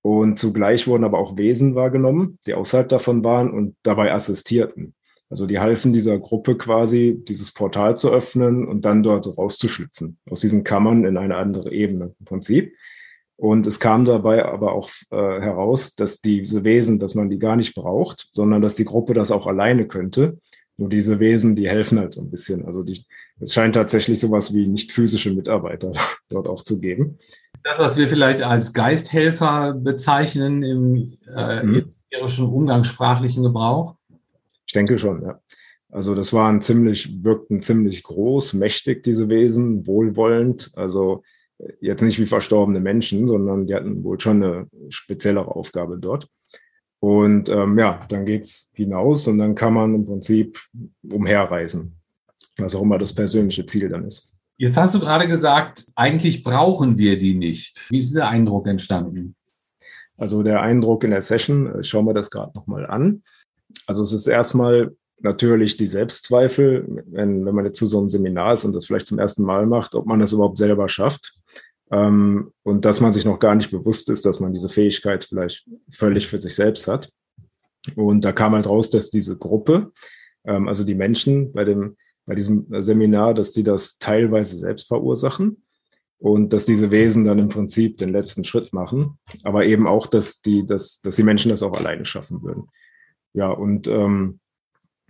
Und 0.00 0.38
zugleich 0.38 0.88
wurden 0.88 1.04
aber 1.04 1.18
auch 1.18 1.36
Wesen 1.36 1.74
wahrgenommen, 1.74 2.38
die 2.46 2.54
außerhalb 2.54 2.88
davon 2.88 3.22
waren 3.24 3.50
und 3.50 3.76
dabei 3.82 4.10
assistierten. 4.10 4.94
Also 5.28 5.46
die 5.46 5.58
halfen 5.58 5.92
dieser 5.92 6.18
Gruppe 6.18 6.56
quasi, 6.56 7.22
dieses 7.28 7.52
Portal 7.52 7.94
zu 7.98 8.08
öffnen 8.08 8.66
und 8.66 8.86
dann 8.86 9.02
dort 9.02 9.36
rauszuschlüpfen, 9.36 10.16
aus 10.30 10.40
diesen 10.40 10.64
Kammern 10.64 11.04
in 11.04 11.18
eine 11.18 11.36
andere 11.36 11.70
Ebene 11.70 12.14
im 12.18 12.24
Prinzip. 12.24 12.74
Und 13.36 13.66
es 13.66 13.80
kam 13.80 14.06
dabei 14.06 14.46
aber 14.46 14.72
auch 14.72 14.88
äh, 15.10 15.16
heraus, 15.16 15.94
dass 15.94 16.22
diese 16.22 16.64
Wesen, 16.64 16.98
dass 16.98 17.14
man 17.14 17.28
die 17.28 17.38
gar 17.38 17.56
nicht 17.56 17.74
braucht, 17.74 18.30
sondern 18.32 18.62
dass 18.62 18.76
die 18.76 18.86
Gruppe 18.86 19.12
das 19.12 19.30
auch 19.30 19.46
alleine 19.46 19.86
könnte. 19.86 20.38
Nur 20.78 20.88
diese 20.88 21.20
Wesen, 21.20 21.54
die 21.54 21.68
helfen 21.68 21.98
halt 21.98 22.14
so 22.14 22.22
ein 22.22 22.30
bisschen. 22.30 22.64
Also 22.64 22.82
die, 22.82 23.04
es 23.40 23.53
scheint 23.53 23.74
tatsächlich 23.74 24.20
sowas 24.20 24.55
wie 24.55 24.66
nicht 24.66 24.92
physische 24.92 25.33
Mitarbeiter 25.33 25.92
dort 26.29 26.46
auch 26.46 26.62
zu 26.62 26.81
geben. 26.81 27.18
Das, 27.64 27.79
was 27.79 27.96
wir 27.96 28.09
vielleicht 28.09 28.42
als 28.42 28.72
Geisthelfer 28.72 29.74
bezeichnen 29.74 30.62
im 30.62 31.18
äh, 31.35 31.62
mhm. 31.62 31.90
umgangssprachlichen 32.38 33.42
Gebrauch? 33.42 33.96
Ich 34.66 34.72
denke 34.72 34.98
schon, 34.98 35.22
ja. 35.22 35.40
Also 35.92 36.14
das 36.14 36.33
waren 36.33 36.61
ziemlich, 36.61 37.24
wirkten 37.24 37.62
ziemlich 37.62 38.05
groß, 38.05 38.55
mächtig, 38.55 39.03
diese 39.03 39.29
Wesen, 39.29 39.87
wohlwollend. 39.87 40.70
Also 40.76 41.22
äh, 41.59 41.72
jetzt 41.81 42.03
nicht 42.03 42.18
wie 42.18 42.26
verstorbene 42.26 42.81
Menschen, 42.81 43.26
sondern 43.26 43.66
die 43.66 43.74
hatten 43.74 44.05
wohl 44.05 44.20
schon 44.20 44.42
eine 44.42 44.66
speziellere 44.88 45.55
Aufgabe 45.55 45.98
dort. 45.98 46.29
Und 47.00 47.48
ähm, 47.48 47.79
ja, 47.79 47.98
dann 48.09 48.26
geht's 48.26 48.70
hinaus 48.74 49.26
und 49.26 49.38
dann 49.38 49.55
kann 49.55 49.72
man 49.72 49.94
im 49.94 50.07
Prinzip 50.07 50.61
umherreisen, 51.11 51.99
was 52.60 52.74
auch 52.74 52.82
immer 52.82 52.98
das 52.98 53.14
persönliche 53.14 53.66
Ziel 53.66 53.88
dann 53.88 54.04
ist. 54.04 54.34
Jetzt 54.56 54.76
hast 54.76 54.94
du 54.94 55.00
gerade 55.00 55.26
gesagt, 55.26 55.84
eigentlich 55.94 56.42
brauchen 56.42 56.98
wir 56.98 57.18
die 57.18 57.34
nicht. 57.34 57.90
Wie 57.90 57.98
ist 57.98 58.14
der 58.14 58.28
Eindruck 58.28 58.66
entstanden? 58.66 59.34
Also 60.18 60.42
der 60.42 60.60
Eindruck 60.60 61.04
in 61.04 61.12
der 61.12 61.22
Session, 61.22 61.82
schauen 61.82 62.04
wir 62.04 62.12
das 62.12 62.30
gerade 62.30 62.52
nochmal 62.54 62.86
an. 62.86 63.22
Also 63.86 64.02
es 64.02 64.12
ist 64.12 64.26
erstmal 64.26 64.94
natürlich 65.22 65.76
die 65.76 65.86
Selbstzweifel, 65.86 67.04
wenn, 67.06 67.46
wenn 67.46 67.54
man 67.54 67.64
jetzt 67.64 67.78
zu 67.78 67.86
so 67.86 67.98
einem 67.98 68.10
Seminar 68.10 68.54
ist 68.54 68.64
und 68.64 68.74
das 68.74 68.86
vielleicht 68.86 69.06
zum 69.06 69.18
ersten 69.18 69.44
Mal 69.44 69.66
macht, 69.66 69.94
ob 69.94 70.06
man 70.06 70.20
das 70.20 70.32
überhaupt 70.32 70.58
selber 70.58 70.88
schafft. 70.88 71.38
Ähm, 71.90 72.52
und 72.62 72.84
dass 72.84 73.00
man 73.00 73.12
sich 73.12 73.24
noch 73.24 73.38
gar 73.38 73.54
nicht 73.54 73.70
bewusst 73.70 74.08
ist, 74.10 74.24
dass 74.26 74.40
man 74.40 74.52
diese 74.52 74.68
Fähigkeit 74.68 75.24
vielleicht 75.24 75.68
völlig 75.90 76.26
für 76.26 76.40
sich 76.40 76.54
selbst 76.54 76.86
hat. 76.86 77.10
Und 77.96 78.24
da 78.24 78.32
kam 78.32 78.54
halt 78.54 78.66
raus, 78.66 78.90
dass 78.90 79.10
diese 79.10 79.38
Gruppe, 79.38 79.92
ähm, 80.44 80.68
also 80.68 80.84
die 80.84 80.94
Menschen 80.94 81.52
bei 81.52 81.64
dem, 81.64 81.96
bei 82.30 82.36
diesem 82.36 82.64
Seminar, 82.80 83.34
dass 83.34 83.50
die 83.50 83.64
das 83.64 83.98
teilweise 83.98 84.56
selbst 84.56 84.86
verursachen 84.86 85.64
und 86.20 86.52
dass 86.52 86.64
diese 86.64 86.92
Wesen 86.92 87.24
dann 87.24 87.40
im 87.40 87.48
Prinzip 87.48 87.98
den 87.98 88.10
letzten 88.10 88.44
Schritt 88.44 88.72
machen, 88.72 89.18
aber 89.42 89.64
eben 89.66 89.88
auch, 89.88 90.06
dass 90.06 90.40
die, 90.40 90.64
dass, 90.64 91.00
dass 91.00 91.16
die 91.16 91.24
Menschen 91.24 91.48
das 91.48 91.64
auch 91.64 91.76
alleine 91.76 92.04
schaffen 92.04 92.40
würden. 92.44 92.68
Ja, 93.32 93.50
und 93.50 93.88
ähm, 93.88 94.38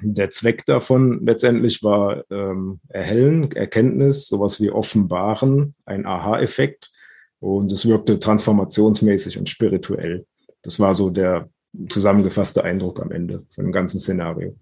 der 0.00 0.30
Zweck 0.30 0.64
davon 0.64 1.26
letztendlich 1.26 1.82
war 1.82 2.24
ähm, 2.30 2.80
Erhellen, 2.88 3.52
Erkenntnis, 3.52 4.26
sowas 4.26 4.58
wie 4.58 4.70
Offenbaren, 4.70 5.74
ein 5.84 6.06
Aha-Effekt. 6.06 6.90
Und 7.38 7.70
es 7.70 7.84
wirkte 7.84 8.18
transformationsmäßig 8.18 9.36
und 9.36 9.50
spirituell. 9.50 10.24
Das 10.62 10.80
war 10.80 10.94
so 10.94 11.10
der 11.10 11.50
zusammengefasste 11.90 12.64
Eindruck 12.64 12.98
am 12.98 13.10
Ende 13.12 13.44
von 13.50 13.66
dem 13.66 13.72
ganzen 13.72 14.00
Szenario. 14.00 14.56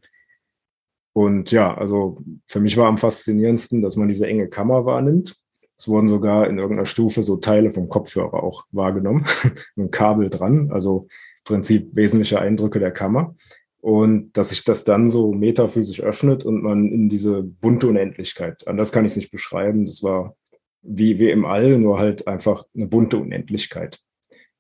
Und 1.19 1.51
ja, 1.51 1.77
also 1.77 2.23
für 2.47 2.61
mich 2.61 2.77
war 2.77 2.87
am 2.87 2.97
faszinierendsten, 2.97 3.83
dass 3.83 3.97
man 3.97 4.07
diese 4.07 4.29
enge 4.29 4.47
Kammer 4.47 4.87
wahrnimmt. 4.87 5.35
Es 5.77 5.89
wurden 5.89 6.07
sogar 6.07 6.49
in 6.49 6.59
irgendeiner 6.59 6.87
Stufe 6.87 7.25
so 7.25 7.39
Teile 7.39 7.73
vom 7.73 7.89
Kopfhörer 7.89 8.41
auch 8.41 8.67
wahrgenommen, 8.71 9.27
ein 9.77 9.91
Kabel 9.91 10.31
dran, 10.31 10.71
also 10.71 11.09
im 11.11 11.43
Prinzip 11.43 11.97
wesentliche 11.97 12.39
Eindrücke 12.39 12.79
der 12.79 12.93
Kammer. 12.93 13.35
Und 13.81 14.31
dass 14.37 14.51
sich 14.51 14.63
das 14.63 14.85
dann 14.85 15.09
so 15.09 15.33
metaphysisch 15.33 16.01
öffnet 16.01 16.45
und 16.45 16.63
man 16.63 16.87
in 16.87 17.09
diese 17.09 17.43
bunte 17.43 17.89
Unendlichkeit, 17.89 18.69
anders 18.69 18.93
kann 18.93 19.05
ich 19.05 19.11
es 19.11 19.17
nicht 19.17 19.33
beschreiben, 19.33 19.87
das 19.87 20.05
war 20.05 20.37
wie, 20.83 21.19
wie 21.19 21.31
im 21.31 21.45
All, 21.47 21.81
nur 21.81 21.99
halt 21.99 22.29
einfach 22.29 22.63
eine 22.77 22.87
bunte 22.87 23.17
Unendlichkeit. 23.17 23.99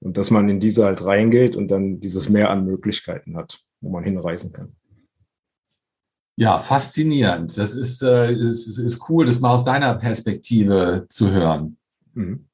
Und 0.01 0.17
dass 0.17 0.33
man 0.33 0.49
in 0.49 0.59
diese 0.59 0.87
halt 0.87 1.05
reingeht 1.05 1.55
und 1.55 1.71
dann 1.71 2.01
dieses 2.01 2.29
Meer 2.29 2.51
an 2.51 2.65
Möglichkeiten 2.67 3.37
hat, 3.37 3.61
wo 3.81 3.91
man 3.91 4.03
hinreisen 4.03 4.53
kann. 4.53 4.75
Ja, 6.41 6.61
faszinierend. 6.61 7.59
Das 7.59 7.75
ist, 7.75 8.01
äh, 8.01 8.33
ist, 8.33 8.69
ist 8.69 9.11
cool, 9.11 9.27
das 9.27 9.41
mal 9.41 9.51
aus 9.51 9.65
deiner 9.65 9.97
Perspektive 9.97 11.05
zu 11.09 11.33
hören. 11.33 11.79
Mhm. 12.15 12.47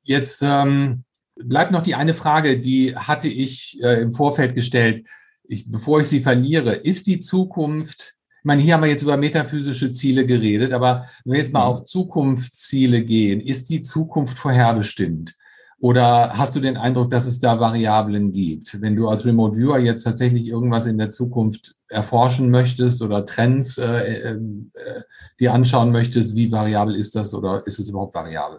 Jetzt 0.00 0.42
ähm, 0.42 1.04
bleibt 1.34 1.72
noch 1.72 1.82
die 1.82 1.94
eine 1.94 2.14
Frage, 2.14 2.58
die 2.58 2.96
hatte 2.96 3.28
ich 3.28 3.78
äh, 3.82 4.00
im 4.00 4.14
Vorfeld 4.14 4.54
gestellt, 4.54 5.06
ich, 5.44 5.70
bevor 5.70 6.00
ich 6.00 6.06
sie 6.06 6.20
verliere. 6.20 6.72
Ist 6.72 7.06
die 7.06 7.20
Zukunft, 7.20 8.16
ich 8.38 8.44
meine, 8.44 8.62
hier 8.62 8.72
haben 8.72 8.84
wir 8.84 8.88
jetzt 8.88 9.02
über 9.02 9.18
metaphysische 9.18 9.92
Ziele 9.92 10.24
geredet, 10.24 10.72
aber 10.72 11.06
wenn 11.24 11.34
wir 11.34 11.40
jetzt 11.40 11.52
mal 11.52 11.68
mhm. 11.68 11.76
auf 11.76 11.84
Zukunftsziele 11.84 13.04
gehen, 13.04 13.42
ist 13.42 13.68
die 13.68 13.82
Zukunft 13.82 14.38
vorherbestimmt? 14.38 15.36
Oder 15.78 16.38
hast 16.38 16.56
du 16.56 16.60
den 16.60 16.78
Eindruck, 16.78 17.10
dass 17.10 17.26
es 17.26 17.38
da 17.38 17.60
Variablen 17.60 18.32
gibt? 18.32 18.80
Wenn 18.80 18.96
du 18.96 19.08
als 19.08 19.26
Remote 19.26 19.56
Viewer 19.56 19.78
jetzt 19.78 20.04
tatsächlich 20.04 20.48
irgendwas 20.48 20.86
in 20.86 20.96
der 20.96 21.10
Zukunft 21.10 21.76
erforschen 21.88 22.50
möchtest 22.50 23.02
oder 23.02 23.26
Trends 23.26 23.76
äh, 23.76 23.84
äh, 23.84 24.30
äh 24.32 25.02
dir 25.38 25.52
anschauen 25.52 25.92
möchtest, 25.92 26.34
wie 26.34 26.50
variabel 26.50 26.94
ist 26.94 27.14
das 27.14 27.34
oder 27.34 27.62
ist 27.66 27.78
es 27.78 27.90
überhaupt 27.90 28.14
variabel? 28.14 28.58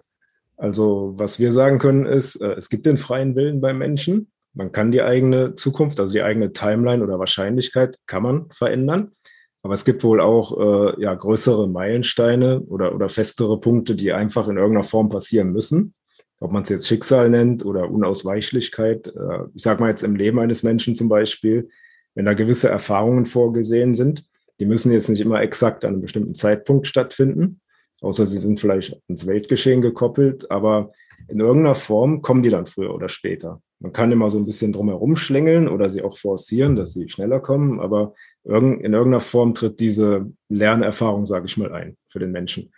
Also 0.57 1.13
was 1.17 1.39
wir 1.39 1.51
sagen 1.51 1.79
können 1.79 2.05
ist, 2.05 2.35
äh, 2.35 2.53
es 2.53 2.69
gibt 2.69 2.85
den 2.85 2.97
freien 2.97 3.35
Willen 3.35 3.61
beim 3.61 3.79
Menschen. 3.79 4.31
Man 4.53 4.71
kann 4.71 4.91
die 4.91 5.01
eigene 5.01 5.55
Zukunft, 5.55 5.99
also 5.99 6.13
die 6.13 6.23
eigene 6.23 6.53
Timeline 6.53 7.03
oder 7.03 7.19
Wahrscheinlichkeit, 7.19 7.97
kann 8.05 8.23
man 8.23 8.45
verändern. 8.51 9.11
Aber 9.63 9.73
es 9.73 9.85
gibt 9.85 10.03
wohl 10.03 10.21
auch 10.21 10.57
äh, 10.57 11.01
ja, 11.01 11.13
größere 11.13 11.67
Meilensteine 11.67 12.61
oder, 12.61 12.93
oder 12.93 13.09
festere 13.09 13.59
Punkte, 13.59 13.95
die 13.95 14.13
einfach 14.13 14.47
in 14.47 14.57
irgendeiner 14.57 14.83
Form 14.83 15.09
passieren 15.09 15.51
müssen. 15.51 15.93
Ob 16.39 16.51
man 16.51 16.63
es 16.63 16.69
jetzt 16.69 16.87
Schicksal 16.87 17.29
nennt 17.29 17.65
oder 17.65 17.89
Unausweichlichkeit. 17.89 19.07
Äh, 19.07 19.45
ich 19.53 19.63
sage 19.63 19.81
mal 19.81 19.89
jetzt 19.89 20.03
im 20.03 20.15
Leben 20.15 20.39
eines 20.39 20.63
Menschen 20.63 20.95
zum 20.95 21.09
Beispiel, 21.09 21.69
wenn 22.15 22.25
da 22.25 22.33
gewisse 22.33 22.69
Erfahrungen 22.69 23.25
vorgesehen 23.25 23.93
sind, 23.93 24.23
die 24.59 24.65
müssen 24.65 24.91
jetzt 24.91 25.09
nicht 25.09 25.21
immer 25.21 25.41
exakt 25.41 25.85
an 25.85 25.93
einem 25.93 26.01
bestimmten 26.01 26.33
Zeitpunkt 26.33 26.87
stattfinden 26.87 27.61
außer 28.01 28.25
sie 28.25 28.37
sind 28.37 28.59
vielleicht 28.59 28.99
ins 29.07 29.25
Weltgeschehen 29.25 29.81
gekoppelt, 29.81 30.49
aber 30.51 30.91
in 31.27 31.39
irgendeiner 31.39 31.75
Form 31.75 32.21
kommen 32.21 32.43
die 32.43 32.49
dann 32.49 32.67
früher 32.67 32.93
oder 32.93 33.09
später. 33.09 33.61
Man 33.79 33.93
kann 33.93 34.11
immer 34.11 34.29
so 34.29 34.37
ein 34.37 34.45
bisschen 34.45 34.71
drumherum 34.71 35.15
schlängeln 35.15 35.67
oder 35.67 35.89
sie 35.89 36.01
auch 36.01 36.17
forcieren, 36.17 36.75
dass 36.75 36.93
sie 36.93 37.09
schneller 37.09 37.39
kommen, 37.39 37.79
aber 37.79 38.13
in 38.43 38.53
irgendeiner 38.53 39.19
Form 39.19 39.53
tritt 39.53 39.79
diese 39.79 40.31
Lernerfahrung, 40.49 41.25
sage 41.25 41.45
ich 41.45 41.57
mal, 41.57 41.71
ein 41.73 41.97
für 42.07 42.19
den 42.19 42.31
Menschen. 42.31 42.71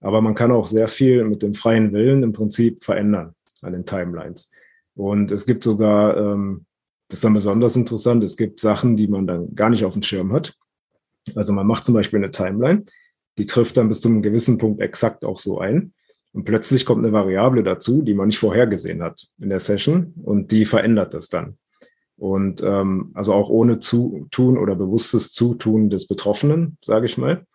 Aber 0.00 0.20
man 0.20 0.34
kann 0.34 0.52
auch 0.52 0.66
sehr 0.66 0.88
viel 0.88 1.24
mit 1.24 1.42
dem 1.42 1.54
freien 1.54 1.92
Willen 1.92 2.22
im 2.22 2.32
Prinzip 2.32 2.82
verändern 2.82 3.34
an 3.62 3.72
den 3.72 3.84
Timelines. 3.84 4.50
Und 4.94 5.30
es 5.30 5.46
gibt 5.46 5.64
sogar, 5.64 6.16
ähm, 6.16 6.66
das 7.08 7.18
ist 7.18 7.24
dann 7.24 7.34
besonders 7.34 7.76
interessant, 7.76 8.22
es 8.22 8.36
gibt 8.36 8.60
Sachen, 8.60 8.96
die 8.96 9.08
man 9.08 9.26
dann 9.26 9.54
gar 9.54 9.70
nicht 9.70 9.84
auf 9.84 9.94
dem 9.94 10.02
Schirm 10.02 10.32
hat. 10.32 10.54
Also 11.34 11.52
man 11.52 11.66
macht 11.66 11.84
zum 11.84 11.94
Beispiel 11.94 12.18
eine 12.18 12.30
Timeline 12.30 12.84
die 13.38 13.46
trifft 13.46 13.76
dann 13.76 13.88
bis 13.88 14.00
zu 14.00 14.08
einem 14.08 14.20
gewissen 14.20 14.58
Punkt 14.58 14.82
exakt 14.82 15.24
auch 15.24 15.38
so 15.38 15.60
ein. 15.60 15.94
Und 16.32 16.44
plötzlich 16.44 16.84
kommt 16.84 17.04
eine 17.04 17.12
Variable 17.12 17.62
dazu, 17.62 18.02
die 18.02 18.14
man 18.14 18.26
nicht 18.26 18.38
vorhergesehen 18.38 19.02
hat 19.02 19.26
in 19.38 19.48
der 19.48 19.60
Session 19.60 20.12
und 20.22 20.50
die 20.50 20.66
verändert 20.66 21.14
das 21.14 21.28
dann. 21.28 21.56
Und 22.16 22.62
ähm, 22.62 23.12
also 23.14 23.32
auch 23.32 23.48
ohne 23.48 23.78
Zutun 23.78 24.58
oder 24.58 24.74
bewusstes 24.74 25.32
Zutun 25.32 25.88
des 25.88 26.06
Betroffenen, 26.06 26.76
sage 26.84 27.06
ich 27.06 27.16
mal. 27.16 27.46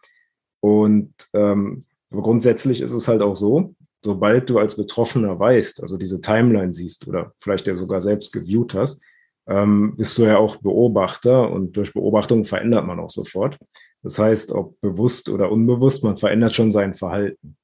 Und 0.61 1.13
ähm, 1.33 1.83
aber 2.13 2.21
grundsätzlich 2.21 2.81
ist 2.81 2.93
es 2.93 3.07
halt 3.07 3.23
auch 3.23 3.35
so, 3.35 3.73
sobald 4.03 4.47
du 4.49 4.59
als 4.59 4.75
Betroffener 4.75 5.39
weißt, 5.39 5.81
also 5.81 5.97
diese 5.97 6.21
Timeline 6.21 6.71
siehst 6.71 7.07
oder 7.07 7.33
vielleicht 7.39 7.65
ja 7.65 7.73
sogar 7.73 8.01
selbst 8.01 8.31
geviewt 8.31 8.75
hast, 8.75 9.01
ähm, 9.47 9.95
bist 9.97 10.15
du 10.19 10.23
ja 10.23 10.37
auch 10.37 10.57
Beobachter 10.57 11.51
und 11.51 11.75
durch 11.75 11.91
Beobachtung 11.91 12.45
verändert 12.45 12.85
man 12.85 12.99
auch 12.99 13.09
sofort. 13.09 13.57
Das 14.03 14.19
heißt, 14.19 14.51
ob 14.51 14.79
bewusst 14.79 15.27
oder 15.27 15.51
unbewusst, 15.51 16.03
man 16.03 16.17
verändert 16.17 16.53
schon 16.53 16.71
sein 16.71 16.93
Verhalten. 16.93 17.57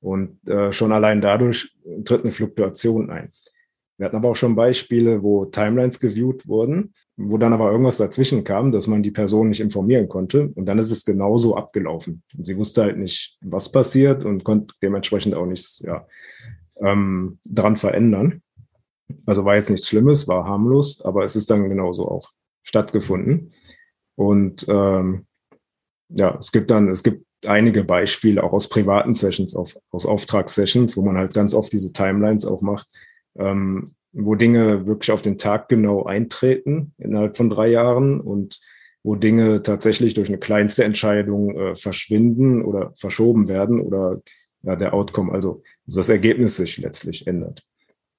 Und 0.00 0.48
äh, 0.48 0.72
schon 0.72 0.90
allein 0.90 1.20
dadurch 1.20 1.76
tritt 2.04 2.22
eine 2.22 2.32
Fluktuation 2.32 3.08
ein. 3.08 3.30
Wir 4.02 4.06
hatten 4.06 4.16
aber 4.16 4.30
auch 4.30 4.36
schon 4.36 4.56
Beispiele, 4.56 5.22
wo 5.22 5.44
Timelines 5.44 6.00
geviewt 6.00 6.48
wurden, 6.48 6.92
wo 7.16 7.38
dann 7.38 7.52
aber 7.52 7.70
irgendwas 7.70 7.98
dazwischen 7.98 8.42
kam, 8.42 8.72
dass 8.72 8.88
man 8.88 9.04
die 9.04 9.12
Person 9.12 9.50
nicht 9.50 9.60
informieren 9.60 10.08
konnte. 10.08 10.48
Und 10.56 10.66
dann 10.66 10.76
ist 10.80 10.90
es 10.90 11.04
genauso 11.04 11.56
abgelaufen. 11.56 12.24
Sie 12.36 12.58
wusste 12.58 12.82
halt 12.82 12.98
nicht, 12.98 13.38
was 13.42 13.70
passiert 13.70 14.24
und 14.24 14.42
konnte 14.42 14.74
dementsprechend 14.82 15.36
auch 15.36 15.46
nichts 15.46 15.84
ja, 15.86 16.04
ähm, 16.80 17.38
dran 17.48 17.76
verändern. 17.76 18.42
Also 19.24 19.44
war 19.44 19.54
jetzt 19.54 19.70
nichts 19.70 19.86
Schlimmes, 19.86 20.26
war 20.26 20.46
harmlos, 20.46 21.00
aber 21.02 21.22
es 21.22 21.36
ist 21.36 21.48
dann 21.48 21.68
genauso 21.68 22.08
auch 22.08 22.32
stattgefunden. 22.64 23.52
Und 24.16 24.66
ähm, 24.68 25.26
ja, 26.08 26.36
es 26.40 26.50
gibt 26.50 26.72
dann, 26.72 26.88
es 26.88 27.04
gibt 27.04 27.24
einige 27.46 27.84
Beispiele 27.84 28.42
auch 28.42 28.52
aus 28.52 28.68
privaten 28.68 29.14
Sessions, 29.14 29.54
auf, 29.54 29.78
aus 29.92 30.06
Auftragssessions, 30.06 30.96
wo 30.96 31.02
man 31.02 31.18
halt 31.18 31.34
ganz 31.34 31.54
oft 31.54 31.72
diese 31.72 31.92
Timelines 31.92 32.44
auch 32.44 32.62
macht, 32.62 32.88
ähm, 33.38 33.84
wo 34.12 34.34
Dinge 34.34 34.86
wirklich 34.86 35.10
auf 35.10 35.22
den 35.22 35.38
Tag 35.38 35.68
genau 35.68 36.04
eintreten 36.04 36.94
innerhalb 36.98 37.36
von 37.36 37.48
drei 37.48 37.68
Jahren 37.68 38.20
und 38.20 38.60
wo 39.02 39.16
Dinge 39.16 39.62
tatsächlich 39.62 40.14
durch 40.14 40.28
eine 40.28 40.38
kleinste 40.38 40.84
Entscheidung 40.84 41.56
äh, 41.58 41.74
verschwinden 41.74 42.64
oder 42.64 42.92
verschoben 42.94 43.48
werden 43.48 43.80
oder 43.80 44.22
ja, 44.62 44.76
der 44.76 44.94
Outcome, 44.94 45.32
also, 45.32 45.62
also 45.86 45.98
das 45.98 46.08
Ergebnis 46.08 46.56
sich 46.56 46.78
letztlich 46.78 47.26
ändert. 47.26 47.64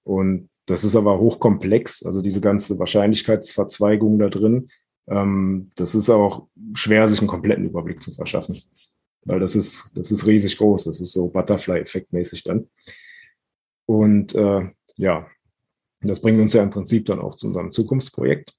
Und 0.03 0.49
das 0.65 0.83
ist 0.83 0.95
aber 0.95 1.19
hochkomplex, 1.19 2.03
also 2.03 2.21
diese 2.21 2.41
ganze 2.41 2.79
Wahrscheinlichkeitsverzweigung 2.79 4.19
da 4.19 4.29
drin. 4.29 4.69
Ähm, 5.07 5.69
das 5.75 5.95
ist 5.95 6.09
auch 6.09 6.47
schwer, 6.73 7.07
sich 7.07 7.19
einen 7.19 7.27
kompletten 7.27 7.65
Überblick 7.65 8.01
zu 8.01 8.11
verschaffen, 8.11 8.59
weil 9.25 9.39
das 9.39 9.55
ist, 9.55 9.91
das 9.95 10.11
ist 10.11 10.25
riesig 10.25 10.57
groß. 10.57 10.85
Das 10.85 10.99
ist 10.99 11.13
so 11.13 11.29
Butterfly-Effekt 11.29 12.11
mäßig 12.11 12.43
dann. 12.43 12.69
Und 13.85 14.35
äh, 14.35 14.69
ja, 14.97 15.25
das 16.01 16.21
bringt 16.21 16.39
uns 16.39 16.53
ja 16.53 16.63
im 16.63 16.69
Prinzip 16.69 17.05
dann 17.05 17.19
auch 17.19 17.35
zu 17.35 17.47
unserem 17.47 17.71
Zukunftsprojekt. 17.71 18.53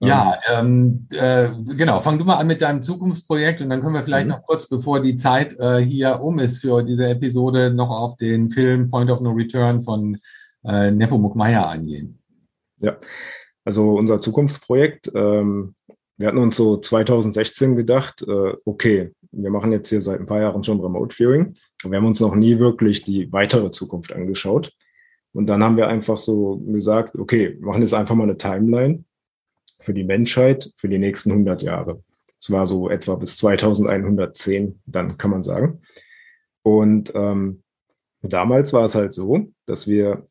Ja, 0.00 0.34
ähm, 0.52 1.06
äh, 1.12 1.48
genau. 1.76 2.00
Fang 2.00 2.18
du 2.18 2.24
mal 2.24 2.36
an 2.36 2.46
mit 2.46 2.60
deinem 2.60 2.82
Zukunftsprojekt 2.82 3.60
und 3.60 3.70
dann 3.70 3.80
können 3.80 3.94
wir 3.94 4.02
vielleicht 4.02 4.26
mhm. 4.26 4.32
noch 4.32 4.42
kurz, 4.42 4.68
bevor 4.68 5.00
die 5.00 5.16
Zeit 5.16 5.58
äh, 5.58 5.78
hier 5.78 6.20
um 6.20 6.38
ist 6.38 6.58
für 6.58 6.82
diese 6.82 7.08
Episode, 7.08 7.72
noch 7.72 7.90
auf 7.90 8.16
den 8.16 8.50
Film 8.50 8.90
Point 8.90 9.10
of 9.10 9.20
No 9.20 9.30
Return 9.30 9.82
von 9.82 10.18
äh, 10.64 10.90
Nepomuk 10.90 11.36
Meyer 11.36 11.68
angehen. 11.68 12.18
Ja, 12.80 12.96
also 13.64 13.94
unser 13.94 14.20
Zukunftsprojekt, 14.20 15.10
ähm, 15.14 15.74
wir 16.16 16.28
hatten 16.28 16.38
uns 16.38 16.56
so 16.56 16.76
2016 16.76 17.76
gedacht, 17.76 18.22
äh, 18.22 18.52
okay, 18.64 19.12
wir 19.32 19.50
machen 19.50 19.72
jetzt 19.72 19.88
hier 19.88 20.00
seit 20.00 20.20
ein 20.20 20.26
paar 20.26 20.40
Jahren 20.40 20.62
schon 20.62 20.80
Remote 20.80 21.14
Viewing. 21.14 21.54
Wir 21.82 21.96
haben 21.96 22.06
uns 22.06 22.20
noch 22.20 22.34
nie 22.34 22.58
wirklich 22.58 23.02
die 23.02 23.32
weitere 23.32 23.70
Zukunft 23.70 24.12
angeschaut. 24.12 24.72
Und 25.34 25.46
dann 25.46 25.62
haben 25.62 25.76
wir 25.76 25.88
einfach 25.88 26.16
so 26.16 26.58
gesagt, 26.58 27.16
okay, 27.16 27.58
machen 27.60 27.82
jetzt 27.82 27.92
einfach 27.92 28.14
mal 28.14 28.24
eine 28.24 28.38
Timeline 28.38 29.04
für 29.80 29.92
die 29.92 30.04
Menschheit 30.04 30.70
für 30.76 30.88
die 30.88 30.98
nächsten 30.98 31.32
100 31.32 31.62
Jahre. 31.62 32.02
Das 32.40 32.50
war 32.50 32.66
so 32.66 32.88
etwa 32.88 33.16
bis 33.16 33.36
2110, 33.38 34.80
dann 34.86 35.18
kann 35.18 35.30
man 35.30 35.42
sagen. 35.42 35.80
Und 36.62 37.12
ähm, 37.14 37.62
damals 38.22 38.72
war 38.72 38.84
es 38.84 38.94
halt 38.94 39.12
so, 39.12 39.48
dass 39.66 39.88
wir 39.88 40.26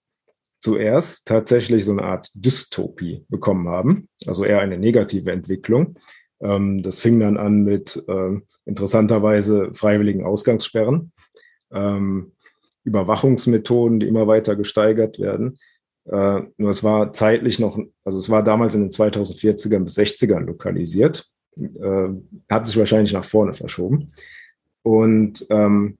zuerst 0.62 1.28
tatsächlich 1.28 1.84
so 1.84 1.92
eine 1.92 2.04
Art 2.04 2.30
Dystopie 2.34 3.26
bekommen 3.28 3.68
haben, 3.68 4.08
also 4.26 4.46
eher 4.46 4.62
eine 4.62 4.78
negative 4.78 5.32
Entwicklung. 5.32 5.96
Ähm, 6.42 6.82
das 6.82 7.02
fing 7.02 7.20
dann 7.20 7.38
an 7.38 7.64
mit 7.64 8.02
äh, 8.08 8.40
interessanterweise 8.66 9.74
freiwilligen 9.74 10.24
Ausgangssperren, 10.24 11.12
ähm, 11.74 12.32
Überwachungsmethoden, 12.84 14.00
die 14.00 14.08
immer 14.08 14.28
weiter 14.28 14.56
gesteigert 14.56 15.20
werden. 15.20 15.58
Äh, 16.06 16.42
nur 16.58 16.70
es 16.70 16.84
war 16.84 17.14
zeitlich 17.14 17.60
noch, 17.60 17.80
also 18.04 18.18
es 18.18 18.30
war 18.30 18.44
damals 18.44 18.76
in 18.76 18.82
den 18.82 18.92
2040ern 18.92 19.84
bis 19.84 19.98
60ern 19.98 20.42
lokalisiert, 20.42 21.30
äh, 21.58 22.10
hat 22.50 22.68
sich 22.68 22.78
wahrscheinlich 22.78 23.14
nach 23.14 23.26
vorne 23.26 23.54
verschoben. 23.54 24.12
Und 24.82 25.46
ähm, 25.50 25.98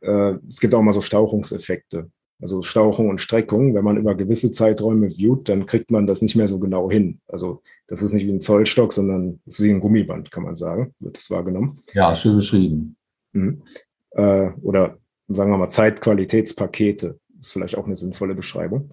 äh, 0.00 0.34
es 0.48 0.60
gibt 0.60 0.74
auch 0.74 0.82
mal 0.82 0.92
so 0.92 1.02
Stauchungseffekte 1.02 2.10
also 2.42 2.60
Stauchung 2.62 3.08
und 3.08 3.20
Streckung, 3.20 3.74
wenn 3.74 3.84
man 3.84 3.96
über 3.96 4.16
gewisse 4.16 4.50
Zeiträume 4.50 5.10
viewt, 5.10 5.48
dann 5.48 5.64
kriegt 5.64 5.92
man 5.92 6.08
das 6.08 6.22
nicht 6.22 6.34
mehr 6.34 6.48
so 6.48 6.58
genau 6.58 6.90
hin. 6.90 7.20
Also 7.28 7.62
das 7.86 8.02
ist 8.02 8.12
nicht 8.12 8.26
wie 8.26 8.32
ein 8.32 8.40
Zollstock, 8.40 8.92
sondern 8.92 9.40
es 9.46 9.60
ist 9.60 9.64
wie 9.64 9.70
ein 9.70 9.80
Gummiband, 9.80 10.32
kann 10.32 10.42
man 10.42 10.56
sagen, 10.56 10.92
wird 10.98 11.16
das 11.16 11.30
wahrgenommen. 11.30 11.78
Ja, 11.94 12.16
schön 12.16 12.36
beschrieben. 12.36 12.96
Mhm. 13.32 13.62
Äh, 14.10 14.50
oder 14.62 14.98
sagen 15.34 15.50
wir 15.50 15.58
mal 15.58 15.68
Zeitqualitätspakete, 15.68 17.18
ist 17.40 17.52
vielleicht 17.52 17.76
auch 17.76 17.86
eine 17.86 17.96
sinnvolle 17.96 18.34
Beschreibung. 18.34 18.90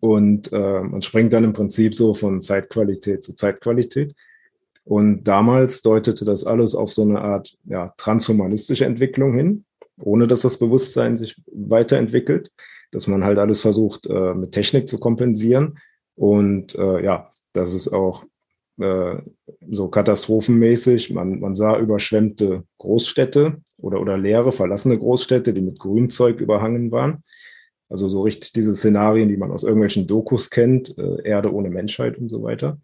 Und 0.00 0.52
äh, 0.52 0.80
man 0.80 1.02
springt 1.02 1.32
dann 1.32 1.44
im 1.44 1.52
Prinzip 1.52 1.94
so 1.94 2.14
von 2.14 2.40
Zeitqualität 2.40 3.24
zu 3.24 3.34
Zeitqualität. 3.34 4.14
Und 4.84 5.24
damals 5.24 5.82
deutete 5.82 6.24
das 6.24 6.44
alles 6.44 6.74
auf 6.74 6.92
so 6.92 7.02
eine 7.02 7.20
Art 7.20 7.56
ja, 7.64 7.92
transhumanistische 7.96 8.84
Entwicklung 8.84 9.34
hin 9.34 9.64
ohne 10.02 10.26
dass 10.26 10.40
das 10.40 10.58
Bewusstsein 10.58 11.16
sich 11.16 11.40
weiterentwickelt, 11.52 12.50
dass 12.90 13.06
man 13.06 13.24
halt 13.24 13.38
alles 13.38 13.60
versucht, 13.60 14.06
äh, 14.06 14.34
mit 14.34 14.52
Technik 14.52 14.88
zu 14.88 14.98
kompensieren. 14.98 15.78
Und 16.16 16.74
äh, 16.74 17.04
ja, 17.04 17.30
das 17.52 17.74
ist 17.74 17.88
auch 17.88 18.24
äh, 18.80 19.22
so 19.70 19.88
katastrophenmäßig. 19.88 21.12
Man, 21.12 21.40
man 21.40 21.54
sah 21.54 21.78
überschwemmte 21.78 22.64
Großstädte 22.78 23.58
oder, 23.78 24.00
oder 24.00 24.18
leere, 24.18 24.52
verlassene 24.52 24.98
Großstädte, 24.98 25.52
die 25.52 25.60
mit 25.60 25.78
Grünzeug 25.78 26.40
überhangen 26.40 26.90
waren. 26.90 27.22
Also 27.88 28.08
so 28.08 28.22
richtig 28.22 28.52
diese 28.52 28.74
Szenarien, 28.74 29.28
die 29.28 29.36
man 29.36 29.50
aus 29.50 29.64
irgendwelchen 29.64 30.06
Dokus 30.06 30.50
kennt, 30.50 30.96
äh, 30.96 31.22
Erde 31.24 31.52
ohne 31.52 31.70
Menschheit 31.70 32.18
und 32.18 32.28
so 32.28 32.42
weiter. 32.42 32.80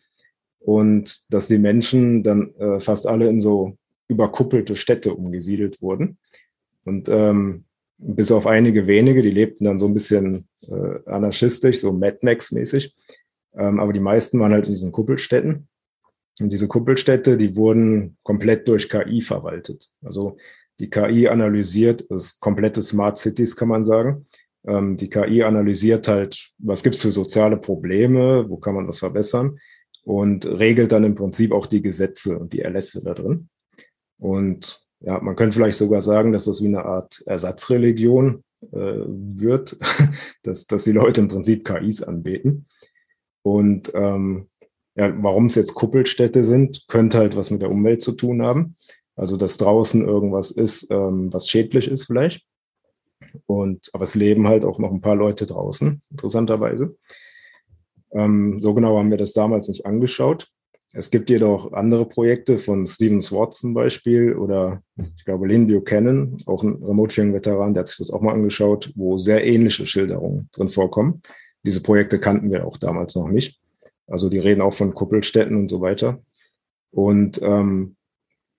Und 0.58 1.32
dass 1.32 1.46
die 1.46 1.58
Menschen 1.58 2.22
dann 2.22 2.54
äh, 2.56 2.80
fast 2.80 3.06
alle 3.06 3.28
in 3.28 3.40
so 3.40 3.76
überkuppelte 4.08 4.74
Städte 4.76 5.14
umgesiedelt 5.14 5.80
wurden. 5.80 6.18
Und 6.84 7.08
ähm, 7.08 7.64
bis 7.98 8.30
auf 8.32 8.46
einige 8.46 8.86
wenige, 8.86 9.22
die 9.22 9.30
lebten 9.30 9.64
dann 9.64 9.78
so 9.78 9.86
ein 9.86 9.94
bisschen 9.94 10.46
äh, 10.68 10.98
anarchistisch, 11.06 11.80
so 11.80 11.92
Mad 11.92 12.18
Max-mäßig. 12.22 12.94
Ähm, 13.56 13.80
aber 13.80 13.92
die 13.92 14.00
meisten 14.00 14.38
waren 14.38 14.52
halt 14.52 14.66
in 14.66 14.72
diesen 14.72 14.92
Kuppelstädten. 14.92 15.68
Und 16.40 16.52
diese 16.52 16.68
Kuppelstädte, 16.68 17.36
die 17.36 17.56
wurden 17.56 18.16
komplett 18.22 18.68
durch 18.68 18.88
KI 18.88 19.20
verwaltet. 19.20 19.88
Also 20.04 20.36
die 20.80 20.90
KI 20.90 21.28
analysiert, 21.28 22.04
das 22.10 22.38
komplette 22.38 22.82
Smart 22.82 23.18
Cities 23.18 23.56
kann 23.56 23.68
man 23.68 23.84
sagen. 23.84 24.26
Ähm, 24.66 24.96
die 24.96 25.08
KI 25.08 25.42
analysiert 25.42 26.08
halt, 26.08 26.50
was 26.58 26.82
gibt 26.82 26.96
es 26.96 27.02
für 27.02 27.12
soziale 27.12 27.56
Probleme, 27.56 28.44
wo 28.48 28.58
kann 28.58 28.74
man 28.74 28.86
das 28.86 28.98
verbessern 28.98 29.58
und 30.04 30.46
regelt 30.46 30.92
dann 30.92 31.04
im 31.04 31.14
Prinzip 31.14 31.52
auch 31.52 31.66
die 31.66 31.82
Gesetze 31.82 32.38
und 32.38 32.52
die 32.52 32.60
Erlässe 32.60 33.02
da 33.02 33.14
drin. 33.14 33.48
Und 34.18 34.86
ja, 35.00 35.20
man 35.20 35.36
könnte 35.36 35.56
vielleicht 35.56 35.78
sogar 35.78 36.02
sagen, 36.02 36.32
dass 36.32 36.44
das 36.44 36.62
wie 36.62 36.68
eine 36.68 36.84
Art 36.84 37.22
Ersatzreligion 37.26 38.44
äh, 38.72 39.02
wird, 39.06 39.76
dass, 40.42 40.66
dass 40.66 40.84
die 40.84 40.92
Leute 40.92 41.22
im 41.22 41.28
Prinzip 41.28 41.64
KIs 41.64 42.02
anbeten. 42.02 42.66
Und 43.42 43.92
ähm, 43.94 44.48
ja, 44.96 45.12
warum 45.22 45.46
es 45.46 45.54
jetzt 45.54 45.74
Kuppelstädte 45.74 46.42
sind, 46.42 46.84
könnte 46.88 47.18
halt 47.18 47.36
was 47.36 47.50
mit 47.50 47.62
der 47.62 47.70
Umwelt 47.70 48.02
zu 48.02 48.12
tun 48.12 48.42
haben. 48.42 48.74
Also, 49.14 49.36
dass 49.36 49.58
draußen 49.58 50.06
irgendwas 50.06 50.50
ist, 50.50 50.90
ähm, 50.90 51.32
was 51.32 51.48
schädlich 51.48 51.88
ist 51.88 52.04
vielleicht. 52.04 52.44
Und, 53.46 53.88
aber 53.92 54.04
es 54.04 54.14
leben 54.14 54.46
halt 54.46 54.64
auch 54.64 54.78
noch 54.78 54.90
ein 54.90 55.00
paar 55.00 55.16
Leute 55.16 55.46
draußen, 55.46 56.00
interessanterweise. 56.10 56.96
Ähm, 58.12 58.60
so 58.60 58.74
genau 58.74 58.98
haben 58.98 59.10
wir 59.10 59.18
das 59.18 59.32
damals 59.32 59.68
nicht 59.68 59.86
angeschaut. 59.86 60.48
Es 60.92 61.10
gibt 61.10 61.28
jedoch 61.28 61.72
andere 61.72 62.06
Projekte 62.06 62.56
von 62.56 62.86
Steven 62.86 63.20
Swartz 63.20 63.58
zum 63.60 63.74
Beispiel 63.74 64.34
oder 64.34 64.82
ich 64.96 65.24
glaube 65.26 65.46
Lynn 65.46 65.66
Buchanan, 65.66 66.38
auch 66.46 66.62
ein 66.62 66.82
Remote-Viewing-Veteran, 66.82 67.74
der 67.74 67.82
hat 67.82 67.88
sich 67.88 67.98
das 67.98 68.10
auch 68.10 68.22
mal 68.22 68.32
angeschaut, 68.32 68.92
wo 68.94 69.18
sehr 69.18 69.44
ähnliche 69.44 69.84
Schilderungen 69.84 70.48
drin 70.52 70.70
vorkommen. 70.70 71.20
Diese 71.64 71.82
Projekte 71.82 72.18
kannten 72.18 72.50
wir 72.50 72.66
auch 72.66 72.78
damals 72.78 73.14
noch 73.14 73.28
nicht. 73.28 73.60
Also 74.06 74.28
die 74.28 74.38
reden 74.38 74.60
auch 74.60 74.74
von 74.74 74.94
Kuppelstädten 74.94 75.56
und 75.56 75.68
so 75.68 75.80
weiter. 75.80 76.22
Und 76.90 77.40
ähm, 77.42 77.96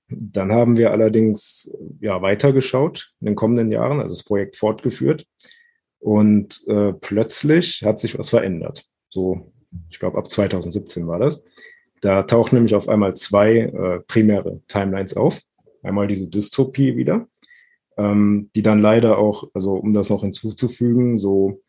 dann 0.10 0.52
haben 0.52 0.78
wir 0.78 0.92
allerdings 0.92 1.72
ja 2.00 2.22
weitergeschaut 2.22 3.14
in 3.20 3.28
den 3.28 3.36
kommenden 3.36 3.72
Jahren, 3.72 4.00
also 4.00 4.14
das 4.14 4.24
Projekt 4.24 4.56
fortgeführt. 4.56 5.26
Und 6.00 6.66
äh, 6.68 6.94
plötzlich 6.94 7.84
hat 7.84 8.00
sich 8.00 8.18
was 8.18 8.30
verändert. 8.30 8.86
So, 9.10 9.52
ich 9.90 10.00
glaube, 10.00 10.18
ab 10.18 10.30
2017 10.30 11.08
war 11.08 11.20
das. 11.20 11.44
Da 12.02 12.24
tauchen 12.24 12.56
nämlich 12.56 12.76
auf 12.76 12.88
einmal 12.88 13.16
zwei 13.16 13.58
äh, 13.58 14.00
primäre 14.08 14.62
Timelines 14.68 15.18
auf. 15.18 15.42
Einmal 15.82 16.08
diese 16.08 16.30
Dystopie 16.30 16.96
wieder, 16.96 17.28
ähm, 17.98 18.50
die 18.56 18.62
dann 18.62 18.80
leider 18.80 19.18
auch, 19.18 19.50
also 19.54 19.74
um 19.74 19.94
das 19.94 20.10
noch 20.10 20.22
hinzuzufügen, 20.22 21.18
so 21.18 21.62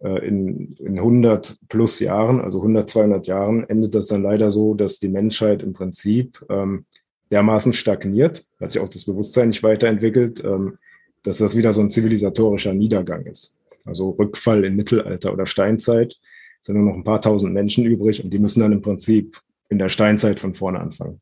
in, 0.00 0.74
in 0.74 0.98
100 0.98 1.56
plus 1.68 2.00
Jahren, 2.00 2.40
also 2.40 2.58
100, 2.58 2.88
200 2.90 3.26
Jahren, 3.26 3.68
endet 3.68 3.94
das 3.94 4.08
dann 4.08 4.22
leider 4.22 4.50
so, 4.50 4.74
dass 4.74 4.98
die 4.98 5.08
Menschheit 5.08 5.62
im 5.62 5.72
Prinzip 5.72 6.44
ähm, 6.50 6.86
dermaßen 7.30 7.72
stagniert, 7.72 8.46
weil 8.58 8.70
sich 8.70 8.80
auch 8.80 8.88
das 8.88 9.04
Bewusstsein 9.04 9.48
nicht 9.48 9.62
weiterentwickelt, 9.62 10.42
ähm, 10.44 10.78
dass 11.22 11.38
das 11.38 11.56
wieder 11.56 11.72
so 11.72 11.80
ein 11.80 11.90
zivilisatorischer 11.90 12.74
Niedergang 12.74 13.26
ist. 13.26 13.58
Also 13.84 14.10
Rückfall 14.10 14.64
in 14.64 14.76
Mittelalter 14.76 15.32
oder 15.32 15.46
Steinzeit 15.46 16.16
sind 16.60 16.76
nur 16.76 16.84
noch 16.84 16.94
ein 16.94 17.04
paar 17.04 17.20
tausend 17.20 17.52
Menschen 17.52 17.84
übrig 17.84 18.22
und 18.22 18.30
die 18.30 18.38
müssen 18.38 18.60
dann 18.60 18.72
im 18.72 18.82
Prinzip 18.82 19.40
in 19.68 19.78
der 19.78 19.88
Steinzeit 19.88 20.40
von 20.40 20.54
vorne 20.54 20.80
anfangen. 20.80 21.20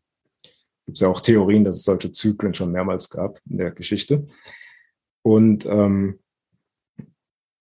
Gibt 0.86 0.98
es 0.98 1.00
ja 1.02 1.08
auch 1.08 1.20
Theorien, 1.20 1.64
dass 1.64 1.76
es 1.76 1.84
solche 1.84 2.12
Zyklen 2.12 2.54
schon 2.54 2.72
mehrmals 2.72 3.08
gab 3.08 3.40
in 3.48 3.58
der 3.58 3.70
Geschichte. 3.70 4.26
Und 5.22 5.64
ähm, 5.66 6.18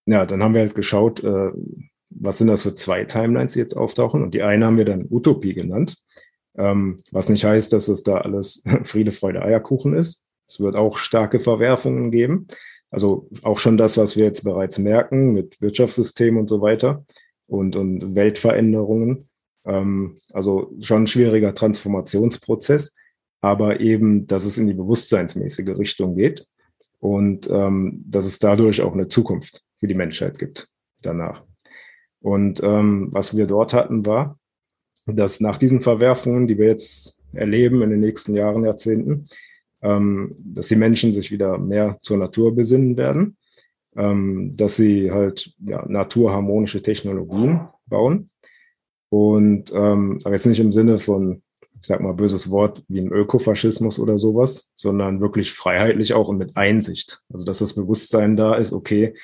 ja, 0.06 0.26
dann 0.26 0.42
haben 0.44 0.54
wir 0.54 0.62
halt 0.62 0.76
geschaut, 0.76 1.24
äh, 1.24 1.52
was 2.10 2.38
sind 2.38 2.48
das 2.48 2.64
für 2.64 2.76
zwei 2.76 3.06
Timelines, 3.06 3.54
die 3.54 3.60
jetzt 3.60 3.76
auftauchen. 3.76 4.22
Und 4.24 4.34
die 4.34 4.44
eine 4.44 4.66
haben 4.66 4.78
wir 4.78 4.86
dann 4.86 5.08
Utopie 5.10 5.54
genannt, 5.54 5.98
ähm, 6.58 6.98
was 7.12 7.30
nicht 7.30 7.46
heißt, 7.46 7.72
dass 7.74 7.88
es 7.88 8.04
da 8.04 8.18
alles 8.18 8.64
Friede, 8.84 9.12
Freude, 9.12 9.42
Eierkuchen 9.42 9.94
ist. 9.94 10.24
Es 10.48 10.60
wird 10.60 10.76
auch 10.76 10.98
starke 10.98 11.40
Verwerfungen 11.40 12.12
geben. 12.12 12.48
Also 12.90 13.30
auch 13.42 13.58
schon 13.58 13.78
das, 13.78 13.98
was 13.98 14.18
wir 14.18 14.26
jetzt 14.26 14.44
bereits 14.44 14.78
merken 14.78 15.32
mit 15.32 15.62
Wirtschaftssystem 15.62 16.38
und 16.38 16.50
so 16.50 16.62
weiter 16.62 17.06
und, 17.48 17.78
und 17.78 18.16
Weltveränderungen. 18.16 19.30
Ähm, 19.66 20.18
also 20.34 20.74
schon 20.82 21.04
ein 21.04 21.08
schwieriger 21.08 21.54
Transformationsprozess, 21.54 22.94
aber 23.40 23.80
eben, 23.80 24.28
dass 24.28 24.44
es 24.44 24.58
in 24.58 24.68
die 24.68 24.74
bewusstseinsmäßige 24.74 25.78
Richtung 25.78 26.16
geht 26.16 26.46
und 27.00 27.50
ähm, 27.50 28.04
dass 28.06 28.26
es 28.26 28.40
dadurch 28.40 28.82
auch 28.82 28.94
eine 28.94 29.08
Zukunft 29.08 29.64
für 29.82 29.88
die 29.88 29.96
Menschheit 29.96 30.40
gibt 30.40 30.70
danach. 31.02 31.44
Und 32.22 32.62
ähm, 32.64 33.10
was 33.12 33.36
wir 33.36 33.48
dort 33.48 33.74
hatten, 33.74 34.06
war, 34.06 34.40
dass 35.08 35.42
nach 35.42 35.58
diesen 35.58 35.82
Verwerfungen, 35.82 36.48
die 36.48 36.58
wir 36.58 36.68
jetzt 36.68 37.22
erleben 37.34 37.82
in 37.82 37.90
den 37.90 38.00
nächsten 38.00 38.36
Jahren, 38.36 38.64
Jahrzehnten, 38.64 39.26
ähm, 39.82 40.36
dass 40.44 40.68
die 40.68 40.76
Menschen 40.76 41.12
sich 41.12 41.32
wieder 41.32 41.58
mehr 41.58 41.98
zur 42.04 42.18
Natur 42.18 42.56
besinnen 42.56 42.96
werden, 42.96 43.38
ähm, 43.96 44.54
dass 44.56 44.76
sie 44.76 45.12
halt 45.12 45.54
ja, 45.66 45.84
naturharmonische 45.88 46.84
Technologien 46.84 47.62
bauen. 47.88 48.30
Und 49.10 49.74
ähm, 49.74 50.20
aber 50.24 50.36
jetzt 50.36 50.46
nicht 50.46 50.60
im 50.60 50.72
Sinne 50.72 51.00
von, 51.00 51.42
ich 51.60 51.88
sag 51.88 52.02
mal, 52.02 52.14
böses 52.14 52.52
Wort 52.52 52.84
wie 52.88 53.00
im 53.00 53.12
Ökofaschismus 53.12 53.98
oder 53.98 54.20
sowas, 54.20 54.72
sondern 54.76 55.20
wirklich 55.20 55.52
freiheitlich 55.52 56.14
auch 56.14 56.28
und 56.28 56.38
mit 56.38 56.56
Einsicht. 56.56 57.24
Also 57.34 57.44
dass 57.44 57.60
das 57.60 57.74
Bewusstsein 57.74 58.38
da 58.38 58.54
ist, 58.56 58.72
okay, 58.72 59.16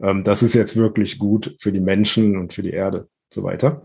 ähm, 0.00 0.24
das 0.24 0.42
ist 0.42 0.54
jetzt 0.54 0.76
wirklich 0.76 1.18
gut 1.18 1.56
für 1.60 1.72
die 1.72 1.80
Menschen 1.80 2.36
und 2.36 2.52
für 2.52 2.62
die 2.62 2.70
Erde 2.70 3.00
und 3.00 3.32
so 3.32 3.42
weiter. 3.42 3.82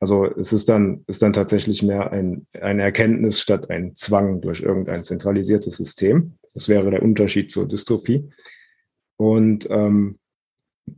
Also 0.00 0.26
es 0.26 0.52
ist 0.52 0.68
dann, 0.68 1.04
ist 1.06 1.22
dann 1.22 1.32
tatsächlich 1.32 1.82
mehr 1.82 2.12
ein, 2.12 2.46
eine 2.60 2.82
Erkenntnis 2.82 3.40
statt 3.40 3.70
ein 3.70 3.94
Zwang 3.94 4.40
durch 4.40 4.60
irgendein 4.60 5.04
zentralisiertes 5.04 5.76
System. 5.76 6.34
Das 6.52 6.68
wäre 6.68 6.90
der 6.90 7.02
Unterschied 7.02 7.50
zur 7.50 7.66
Dystopie. 7.66 8.28
Und 9.16 9.68
ähm, 9.70 10.18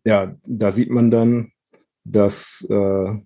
ja, 0.05 0.35
da 0.45 0.71
sieht 0.71 0.90
man 0.90 1.11
dann, 1.11 1.53
dass, 2.05 2.66
äh, 2.69 3.21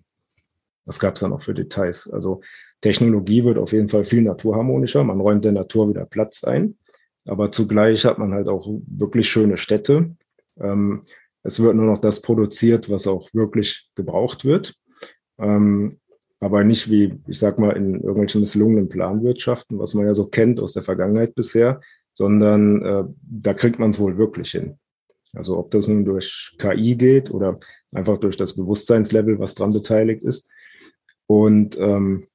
was 0.85 0.99
gab 0.99 1.15
es 1.15 1.21
da 1.21 1.27
noch 1.27 1.41
für 1.41 1.53
Details? 1.53 2.11
Also 2.11 2.41
Technologie 2.81 3.43
wird 3.43 3.57
auf 3.57 3.71
jeden 3.71 3.89
Fall 3.89 4.03
viel 4.03 4.21
naturharmonischer. 4.21 5.03
Man 5.03 5.21
räumt 5.21 5.45
der 5.45 5.51
Natur 5.51 5.89
wieder 5.89 6.05
Platz 6.05 6.43
ein. 6.43 6.77
Aber 7.25 7.51
zugleich 7.51 8.05
hat 8.05 8.17
man 8.17 8.33
halt 8.33 8.47
auch 8.47 8.67
wirklich 8.87 9.29
schöne 9.29 9.57
Städte. 9.57 10.15
Ähm, 10.59 11.03
es 11.43 11.59
wird 11.59 11.75
nur 11.75 11.85
noch 11.85 11.99
das 11.99 12.21
produziert, 12.21 12.89
was 12.89 13.07
auch 13.07 13.29
wirklich 13.33 13.89
gebraucht 13.95 14.45
wird. 14.45 14.75
Ähm, 15.39 15.99
aber 16.39 16.63
nicht 16.63 16.89
wie, 16.89 17.19
ich 17.27 17.37
sag 17.37 17.59
mal, 17.59 17.77
in 17.77 17.95
irgendwelchen 17.95 18.41
misslungenen 18.41 18.89
Planwirtschaften, 18.89 19.77
was 19.77 19.93
man 19.93 20.05
ja 20.05 20.13
so 20.13 20.27
kennt 20.27 20.59
aus 20.59 20.73
der 20.73 20.83
Vergangenheit 20.83 21.35
bisher, 21.35 21.81
sondern 22.13 22.83
äh, 22.83 23.03
da 23.21 23.53
kriegt 23.53 23.79
man 23.79 23.91
es 23.91 23.99
wohl 23.99 24.17
wirklich 24.17 24.51
hin. 24.51 24.79
Also 25.33 25.57
ob 25.57 25.71
das 25.71 25.87
nun 25.87 26.03
durch 26.03 26.55
KI 26.57 26.95
geht 26.95 27.31
oder 27.31 27.57
einfach 27.91 28.17
durch 28.17 28.37
das 28.37 28.55
Bewusstseinslevel, 28.55 29.39
was 29.39 29.55
dran 29.55 29.71
beteiligt 29.71 30.23
ist. 30.23 30.49
Und 31.27 31.77
ähm, 31.79 32.27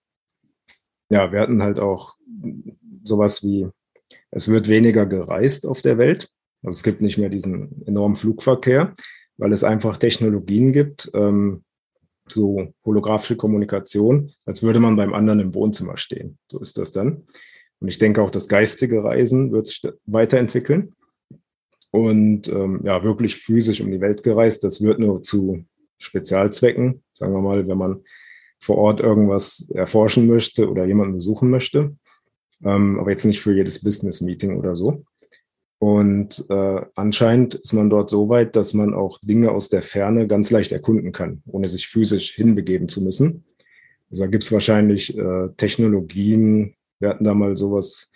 ja, 1.11 1.31
wir 1.31 1.41
hatten 1.41 1.63
halt 1.63 1.79
auch 1.79 2.15
sowas 3.05 3.43
wie, 3.43 3.69
es 4.31 4.49
wird 4.49 4.69
weniger 4.69 5.07
gereist 5.07 5.67
auf 5.67 5.83
der 5.83 5.99
Welt. 5.99 6.31
Also 6.67 6.79
es 6.79 6.83
gibt 6.83 7.01
nicht 7.01 7.17
mehr 7.17 7.29
diesen 7.29 7.87
enormen 7.87 8.17
Flugverkehr, 8.17 8.93
weil 9.37 9.53
es 9.53 9.63
einfach 9.63 9.97
Technologien 9.97 10.73
gibt, 10.73 11.11
ähm, 11.15 11.63
so 12.29 12.75
holographische 12.85 13.37
Kommunikation, 13.37 14.33
als 14.45 14.65
würde 14.65 14.81
man 14.81 14.97
beim 14.97 15.15
anderen 15.15 15.39
im 15.39 15.55
Wohnzimmer 15.55 15.97
stehen. 15.97 16.39
So 16.51 16.59
ist 16.59 16.77
das 16.77 16.91
dann. 16.91 17.23
Und 17.79 17.89
ich 17.89 17.99
denke 17.99 18.21
auch, 18.21 18.31
das 18.31 18.49
geistige 18.49 19.05
Reisen 19.05 19.53
wird 19.53 19.69
sich 19.69 19.83
weiterentwickeln. 20.07 20.95
Und 21.93 22.49
ähm, 22.49 22.81
ja, 22.83 23.05
wirklich 23.05 23.37
physisch 23.37 23.81
um 23.81 23.93
die 23.93 24.01
Welt 24.01 24.25
gereist, 24.25 24.65
das 24.65 24.83
wird 24.83 24.99
nur 24.99 25.23
zu 25.23 25.65
Spezialzwecken, 25.99 27.05
sagen 27.13 27.33
wir 27.33 27.41
mal, 27.41 27.69
wenn 27.69 27.79
man 27.79 28.03
vor 28.59 28.79
Ort 28.79 29.01
irgendwas 29.01 29.71
erforschen 29.73 30.27
möchte 30.27 30.69
oder 30.69 30.85
jemanden 30.85 31.15
besuchen 31.15 31.49
möchte. 31.49 31.97
Ähm, 32.65 32.99
aber 32.99 33.11
jetzt 33.11 33.25
nicht 33.25 33.41
für 33.41 33.55
jedes 33.55 33.85
Business-Meeting 33.85 34.59
oder 34.59 34.75
so. 34.75 35.05
Und 35.79 36.45
äh, 36.49 36.81
anscheinend 36.95 37.55
ist 37.57 37.73
man 37.73 37.91
dort 37.91 38.09
so 38.09 38.29
weit, 38.29 38.57
dass 38.57 38.73
man 38.73 38.95
auch 38.95 39.19
Dinge 39.23 39.51
aus 39.51 39.69
der 39.69 39.83
Ferne 39.83 40.27
ganz 40.27 40.51
leicht 40.51 40.73
erkunden 40.73 41.13
kann, 41.13 41.43
ohne 41.47 41.69
sich 41.69 41.89
physisch 41.89 42.35
hinbegeben 42.35 42.89
zu 42.89 43.03
müssen. 43.03 43.45
Also 44.11 44.25
da 44.25 44.31
gibt 44.31 44.45
es 44.45 44.53
wahrscheinlich 44.53 45.17
äh, 45.17 45.49
Technologien. 45.57 46.75
Wir 46.99 47.11
hatten 47.11 47.25
da 47.25 47.35
mal 47.35 47.57
sowas, 47.57 48.11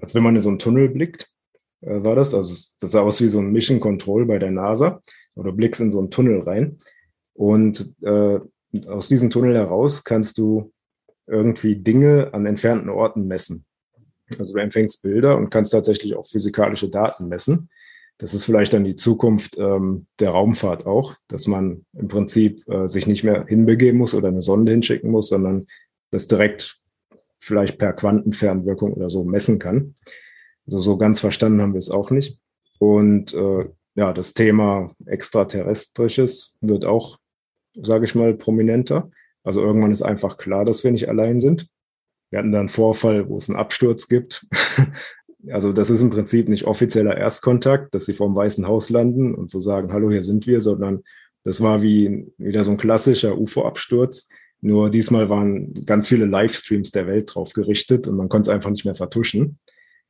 als 0.00 0.14
wenn 0.14 0.22
man 0.22 0.36
in 0.36 0.40
so 0.40 0.50
einen 0.50 0.60
Tunnel 0.60 0.88
blickt, 0.88 1.28
äh, 1.80 2.04
war 2.04 2.14
das. 2.14 2.32
Also 2.32 2.54
das 2.80 2.90
sah 2.90 3.00
aus 3.00 3.20
wie 3.20 3.28
so 3.28 3.40
ein 3.40 3.50
Mission 3.50 3.80
Control 3.80 4.26
bei 4.26 4.38
der 4.38 4.50
NASA. 4.50 5.00
Oder 5.34 5.50
blickst 5.50 5.80
in 5.80 5.90
so 5.90 5.98
einen 5.98 6.10
Tunnel 6.10 6.42
rein. 6.42 6.78
Und 7.32 7.92
äh, 8.02 8.38
aus 8.86 9.08
diesem 9.08 9.30
Tunnel 9.30 9.56
heraus 9.56 10.04
kannst 10.04 10.38
du 10.38 10.72
irgendwie 11.26 11.76
Dinge 11.76 12.32
an 12.32 12.46
entfernten 12.46 12.88
Orten 12.88 13.26
messen. 13.26 13.64
Also 14.38 14.54
du 14.54 14.60
empfängst 14.60 15.02
Bilder 15.02 15.36
und 15.36 15.50
kannst 15.50 15.72
tatsächlich 15.72 16.14
auch 16.14 16.26
physikalische 16.26 16.90
Daten 16.90 17.28
messen. 17.28 17.68
Das 18.18 18.32
ist 18.32 18.44
vielleicht 18.44 18.72
dann 18.72 18.84
die 18.84 18.96
Zukunft 18.96 19.58
ähm, 19.58 20.06
der 20.20 20.30
Raumfahrt 20.30 20.86
auch, 20.86 21.16
dass 21.28 21.46
man 21.46 21.84
im 21.94 22.08
Prinzip 22.08 22.66
äh, 22.68 22.86
sich 22.86 23.06
nicht 23.06 23.24
mehr 23.24 23.44
hinbegeben 23.46 23.98
muss 23.98 24.14
oder 24.14 24.28
eine 24.28 24.42
Sonde 24.42 24.72
hinschicken 24.72 25.10
muss, 25.10 25.28
sondern 25.28 25.66
das 26.10 26.28
direkt 26.28 26.80
vielleicht 27.40 27.78
per 27.78 27.92
Quantenfernwirkung 27.92 28.94
oder 28.94 29.10
so 29.10 29.24
messen 29.24 29.58
kann. 29.58 29.94
Also 30.66 30.78
so 30.78 30.96
ganz 30.96 31.20
verstanden 31.20 31.60
haben 31.60 31.74
wir 31.74 31.78
es 31.78 31.90
auch 31.90 32.10
nicht. 32.10 32.38
Und 32.78 33.34
äh, 33.34 33.68
ja, 33.96 34.12
das 34.12 34.32
Thema 34.32 34.94
Extraterrestrisches 35.06 36.56
wird 36.60 36.84
auch, 36.84 37.18
sage 37.74 38.04
ich 38.04 38.14
mal, 38.14 38.34
prominenter. 38.34 39.10
Also 39.42 39.60
irgendwann 39.60 39.90
ist 39.90 40.02
einfach 40.02 40.36
klar, 40.36 40.64
dass 40.64 40.84
wir 40.84 40.92
nicht 40.92 41.08
allein 41.08 41.40
sind. 41.40 41.68
Wir 42.34 42.38
hatten 42.38 42.50
da 42.50 42.58
einen 42.58 42.68
Vorfall, 42.68 43.28
wo 43.28 43.36
es 43.36 43.48
einen 43.48 43.60
Absturz 43.60 44.08
gibt. 44.08 44.44
also 45.52 45.72
das 45.72 45.88
ist 45.88 46.02
im 46.02 46.10
Prinzip 46.10 46.48
nicht 46.48 46.64
offizieller 46.64 47.16
Erstkontakt, 47.16 47.94
dass 47.94 48.06
sie 48.06 48.12
vor 48.12 48.26
dem 48.26 48.34
Weißen 48.34 48.66
Haus 48.66 48.90
landen 48.90 49.36
und 49.36 49.52
so 49.52 49.60
sagen, 49.60 49.92
hallo, 49.92 50.10
hier 50.10 50.24
sind 50.24 50.48
wir, 50.48 50.60
sondern 50.60 51.04
das 51.44 51.60
war 51.60 51.82
wie 51.82 52.26
wieder 52.36 52.64
so 52.64 52.72
ein 52.72 52.76
klassischer 52.76 53.38
UFO-Absturz. 53.38 54.28
Nur 54.60 54.90
diesmal 54.90 55.30
waren 55.30 55.74
ganz 55.86 56.08
viele 56.08 56.26
Livestreams 56.26 56.90
der 56.90 57.06
Welt 57.06 57.32
drauf 57.32 57.52
gerichtet 57.52 58.08
und 58.08 58.16
man 58.16 58.28
konnte 58.28 58.50
es 58.50 58.52
einfach 58.52 58.70
nicht 58.70 58.84
mehr 58.84 58.96
vertuschen. 58.96 59.60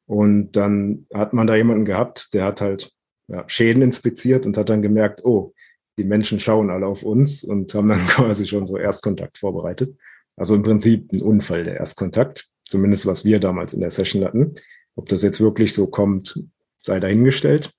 Und 0.06 0.52
dann 0.52 1.06
hat 1.12 1.34
man 1.34 1.46
da 1.46 1.56
jemanden 1.56 1.84
gehabt, 1.84 2.32
der 2.32 2.46
hat 2.46 2.62
halt 2.62 2.90
ja, 3.28 3.44
Schäden 3.48 3.82
inspiziert 3.82 4.46
und 4.46 4.56
hat 4.56 4.70
dann 4.70 4.80
gemerkt, 4.80 5.26
oh, 5.26 5.52
die 5.98 6.04
Menschen 6.04 6.40
schauen 6.40 6.70
alle 6.70 6.86
auf 6.86 7.02
uns 7.02 7.44
und 7.44 7.74
haben 7.74 7.88
dann 7.88 7.98
quasi 8.08 8.46
schon 8.46 8.66
so 8.66 8.78
Erstkontakt 8.78 9.36
vorbereitet. 9.36 9.94
Also 10.36 10.54
im 10.54 10.62
Prinzip 10.62 11.12
ein 11.12 11.22
Unfall, 11.22 11.64
der 11.64 11.76
Erstkontakt, 11.76 12.48
zumindest 12.64 13.06
was 13.06 13.24
wir 13.24 13.40
damals 13.40 13.72
in 13.72 13.80
der 13.80 13.90
Session 13.90 14.24
hatten. 14.24 14.54
Ob 14.96 15.08
das 15.08 15.22
jetzt 15.22 15.40
wirklich 15.40 15.74
so 15.74 15.86
kommt, 15.86 16.42
sei 16.82 17.00
dahingestellt, 17.00 17.72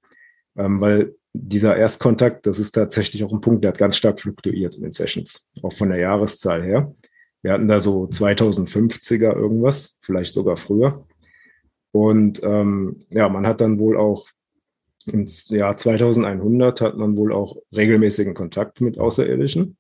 ähm, 0.57 0.81
weil 0.81 1.15
dieser 1.33 1.75
Erstkontakt, 1.75 2.45
das 2.45 2.59
ist 2.59 2.71
tatsächlich 2.71 3.23
auch 3.23 3.33
ein 3.33 3.41
Punkt, 3.41 3.63
der 3.63 3.69
hat 3.69 3.77
ganz 3.77 3.97
stark 3.97 4.19
fluktuiert 4.19 4.75
in 4.75 4.83
den 4.83 4.91
Sessions, 4.91 5.49
auch 5.63 5.73
von 5.73 5.89
der 5.89 5.99
Jahreszahl 5.99 6.63
her. 6.63 6.93
Wir 7.41 7.53
hatten 7.53 7.67
da 7.67 7.79
so 7.79 8.05
2050er 8.05 9.35
irgendwas, 9.35 9.99
vielleicht 10.01 10.33
sogar 10.33 10.57
früher. 10.57 11.05
Und 11.91 12.41
ähm, 12.43 13.05
ja, 13.09 13.29
man 13.29 13.45
hat 13.45 13.61
dann 13.61 13.79
wohl 13.79 13.97
auch 13.97 14.27
im 15.05 15.27
Jahr 15.49 15.77
2100 15.77 16.81
hat 16.81 16.97
man 16.97 17.15
wohl 17.15 17.31
auch 17.31 17.57
regelmäßigen 17.71 18.33
Kontakt 18.33 18.81
mit 18.81 18.97
Außerirdischen. 18.97 19.77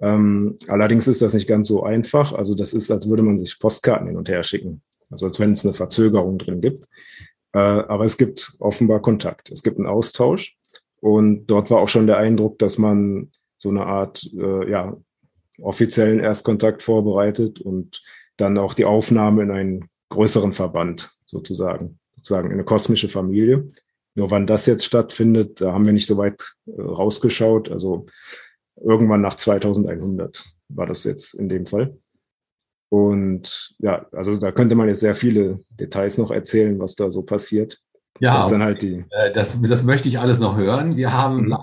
Ähm, 0.00 0.58
allerdings 0.66 1.06
ist 1.08 1.22
das 1.22 1.34
nicht 1.34 1.46
ganz 1.46 1.68
so 1.68 1.82
einfach. 1.82 2.32
Also 2.32 2.54
das 2.54 2.72
ist, 2.72 2.90
als 2.90 3.08
würde 3.08 3.22
man 3.22 3.38
sich 3.38 3.58
Postkarten 3.58 4.06
hin 4.08 4.16
und 4.16 4.28
her 4.28 4.42
schicken. 4.42 4.82
Also 5.10 5.26
als 5.26 5.38
wenn 5.40 5.52
es 5.52 5.64
eine 5.64 5.74
Verzögerung 5.74 6.38
drin 6.38 6.60
gibt. 6.60 6.84
Äh, 7.52 7.58
aber 7.58 8.04
es 8.04 8.16
gibt 8.16 8.56
offenbar 8.60 9.02
Kontakt, 9.02 9.50
es 9.50 9.62
gibt 9.62 9.78
einen 9.78 9.86
Austausch. 9.86 10.56
Und 11.00 11.46
dort 11.46 11.70
war 11.70 11.80
auch 11.80 11.88
schon 11.88 12.06
der 12.06 12.18
Eindruck, 12.18 12.58
dass 12.58 12.78
man 12.78 13.30
so 13.58 13.68
eine 13.70 13.86
Art 13.86 14.28
äh, 14.36 14.70
ja, 14.70 14.96
offiziellen 15.60 16.20
Erstkontakt 16.20 16.82
vorbereitet 16.82 17.60
und 17.60 18.02
dann 18.36 18.58
auch 18.58 18.74
die 18.74 18.84
Aufnahme 18.84 19.42
in 19.42 19.50
einen 19.50 19.88
größeren 20.08 20.52
Verband 20.52 21.10
sozusagen, 21.26 21.98
sozusagen 22.16 22.48
in 22.48 22.54
eine 22.54 22.64
kosmische 22.64 23.08
Familie. 23.08 23.68
Nur 24.14 24.30
wann 24.30 24.46
das 24.46 24.66
jetzt 24.66 24.84
stattfindet, 24.84 25.60
da 25.60 25.72
haben 25.72 25.86
wir 25.86 25.92
nicht 25.92 26.06
so 26.06 26.16
weit 26.16 26.54
äh, 26.66 26.80
rausgeschaut. 26.80 27.70
Also 27.70 28.06
irgendwann 28.82 29.20
nach 29.20 29.34
2100 29.34 30.44
war 30.68 30.86
das 30.86 31.04
jetzt 31.04 31.34
in 31.34 31.48
dem 31.48 31.66
Fall. 31.66 31.96
Und 32.90 33.74
ja, 33.78 34.06
also 34.12 34.36
da 34.36 34.50
könnte 34.50 34.74
man 34.74 34.88
jetzt 34.88 35.00
sehr 35.00 35.14
viele 35.14 35.60
Details 35.70 36.18
noch 36.18 36.30
erzählen, 36.30 36.78
was 36.80 36.96
da 36.96 37.10
so 37.10 37.22
passiert. 37.22 37.78
Ja, 38.18 38.34
das, 38.34 38.48
dann 38.48 38.62
halt 38.62 38.82
die 38.82 39.04
äh, 39.10 39.32
das, 39.32 39.62
das 39.62 39.82
möchte 39.84 40.08
ich 40.08 40.18
alles 40.18 40.40
noch 40.40 40.58
hören. 40.58 40.96
Wir 40.96 41.12
haben 41.12 41.46
mhm. 41.46 41.56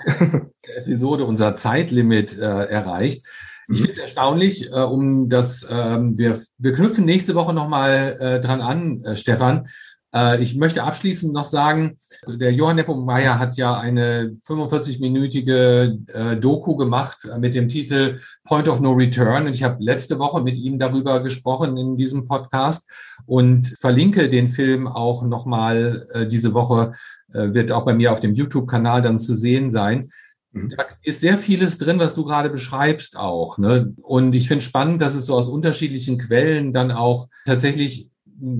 der 0.68 0.78
Episode 0.78 1.26
unser 1.26 1.56
Zeitlimit 1.56 2.38
äh, 2.38 2.66
erreicht. 2.66 3.26
Ich 3.70 3.80
finde 3.80 3.92
es 3.92 4.00
erstaunlich, 4.00 4.72
äh, 4.72 4.80
um 4.80 5.28
das, 5.28 5.68
ähm, 5.70 6.18
wir, 6.18 6.42
wir 6.58 6.74
knüpfen 6.74 7.04
nächste 7.04 7.36
Woche 7.36 7.54
nochmal 7.54 8.16
äh, 8.20 8.40
dran 8.40 8.62
an, 8.62 9.04
äh, 9.04 9.16
Stefan. 9.18 9.68
Äh, 10.14 10.42
ich 10.42 10.56
möchte 10.56 10.84
abschließend 10.84 11.34
noch 11.34 11.46
sagen, 11.46 11.98
der 12.28 12.54
Johann 12.54 12.78
Nepomuk-Meyer 12.78 13.40
hat 13.40 13.58
ja 13.58 13.78
eine 13.78 14.38
45-minütige 14.48 16.14
äh, 16.14 16.38
Doku 16.38 16.76
gemacht 16.76 17.20
mit 17.40 17.56
dem 17.56 17.68
Titel 17.68 18.20
Point 18.44 18.68
of 18.68 18.80
No 18.80 18.94
Return. 18.94 19.48
Und 19.48 19.54
ich 19.54 19.64
habe 19.64 19.84
letzte 19.84 20.20
Woche 20.20 20.42
mit 20.42 20.58
ihm 20.58 20.80
darüber 20.80 21.22
gesprochen 21.22 21.78
in 21.78 21.98
diesem 21.98 22.28
Podcast 22.28 22.90
und 23.26 23.76
verlinke 23.80 24.30
den 24.30 24.50
Film 24.50 24.88
auch 24.88 25.24
nochmal 25.24 26.08
äh, 26.14 26.28
diese 26.28 26.54
Woche, 26.54 26.94
wird 27.30 27.74
auch 27.74 27.84
bei 27.84 27.94
mir 27.94 28.14
auf 28.14 28.22
dem 28.22 28.36
YouTube-Kanal 28.36 29.02
dann 29.02 29.20
zu 29.20 29.36
sehen 29.36 29.70
sein. 29.70 30.12
Mhm. 30.54 30.70
Da 30.70 30.86
ist 31.04 31.20
sehr 31.20 31.38
vieles 31.38 31.78
drin, 31.78 32.00
was 32.00 32.16
du 32.16 32.24
gerade 32.24 32.50
beschreibst 32.50 33.18
auch. 33.18 33.58
Ne? 33.58 33.94
Und 34.02 34.34
ich 34.34 34.48
finde 34.48 34.64
spannend, 34.64 35.02
dass 35.02 35.14
es 35.14 35.26
so 35.26 35.36
aus 35.36 35.50
unterschiedlichen 35.50 36.18
Quellen 36.18 36.72
dann 36.72 36.90
auch 36.90 37.28
tatsächlich 37.46 38.10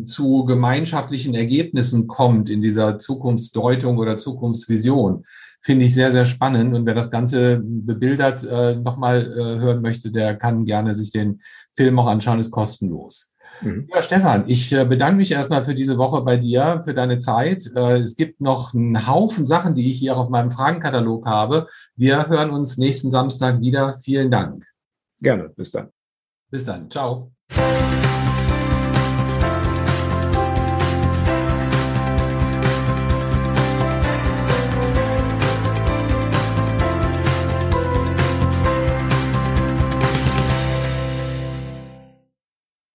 zu 0.06 0.46
gemeinschaftlichen 0.46 1.36
Ergebnissen 1.36 2.08
kommt 2.08 2.50
in 2.50 2.62
dieser 2.62 3.00
Zukunftsdeutung 3.00 3.98
oder 3.98 4.18
Zukunftsvision. 4.18 5.26
Finde 5.62 5.86
ich 5.86 5.94
sehr, 5.94 6.12
sehr 6.12 6.26
spannend. 6.26 6.74
Und 6.74 6.86
wer 6.86 6.96
das 6.96 7.12
Ganze 7.12 7.62
bebildert 7.64 8.44
äh, 8.46 8.76
nochmal 8.76 9.32
äh, 9.32 9.60
hören 9.60 9.82
möchte, 9.82 10.12
der 10.12 10.36
kann 10.36 10.66
gerne 10.66 10.96
sich 10.96 11.12
den 11.12 11.42
Film 11.76 12.00
auch 12.00 12.08
anschauen, 12.08 12.40
ist 12.40 12.52
kostenlos. 12.52 13.34
Mhm. 13.62 13.88
Ja, 13.94 14.02
Stefan, 14.02 14.44
ich 14.48 14.72
äh, 14.72 14.86
bedanke 14.86 15.18
mich 15.18 15.32
erstmal 15.32 15.66
für 15.66 15.76
diese 15.76 15.98
Woche 15.98 16.22
bei 16.22 16.38
dir, 16.38 16.82
für 16.84 16.94
deine 16.94 17.20
Zeit. 17.20 17.70
Äh, 17.76 17.98
es 17.98 18.16
gibt 18.16 18.42
noch 18.42 18.74
einen 18.74 19.08
Haufen 19.08 19.48
Sachen, 19.48 19.76
die 19.76 19.92
ich 19.92 20.00
hier 20.00 20.18
auf 20.18 20.30
meinem 20.30 20.52
Fragenkatalog 20.52 21.26
habe. 21.26 21.68
Wir 21.96 22.28
hören 22.28 22.52
uns 22.52 22.78
nächsten 22.78 23.12
Samstag 23.12 23.62
wieder. 23.62 23.94
Vielen 23.94 24.32
Dank. 24.32 24.66
Gerne. 25.22 25.50
Bis 25.50 25.72
dann. 25.72 25.90
Bis 26.50 26.64
dann. 26.64 26.90
Ciao. 26.90 27.32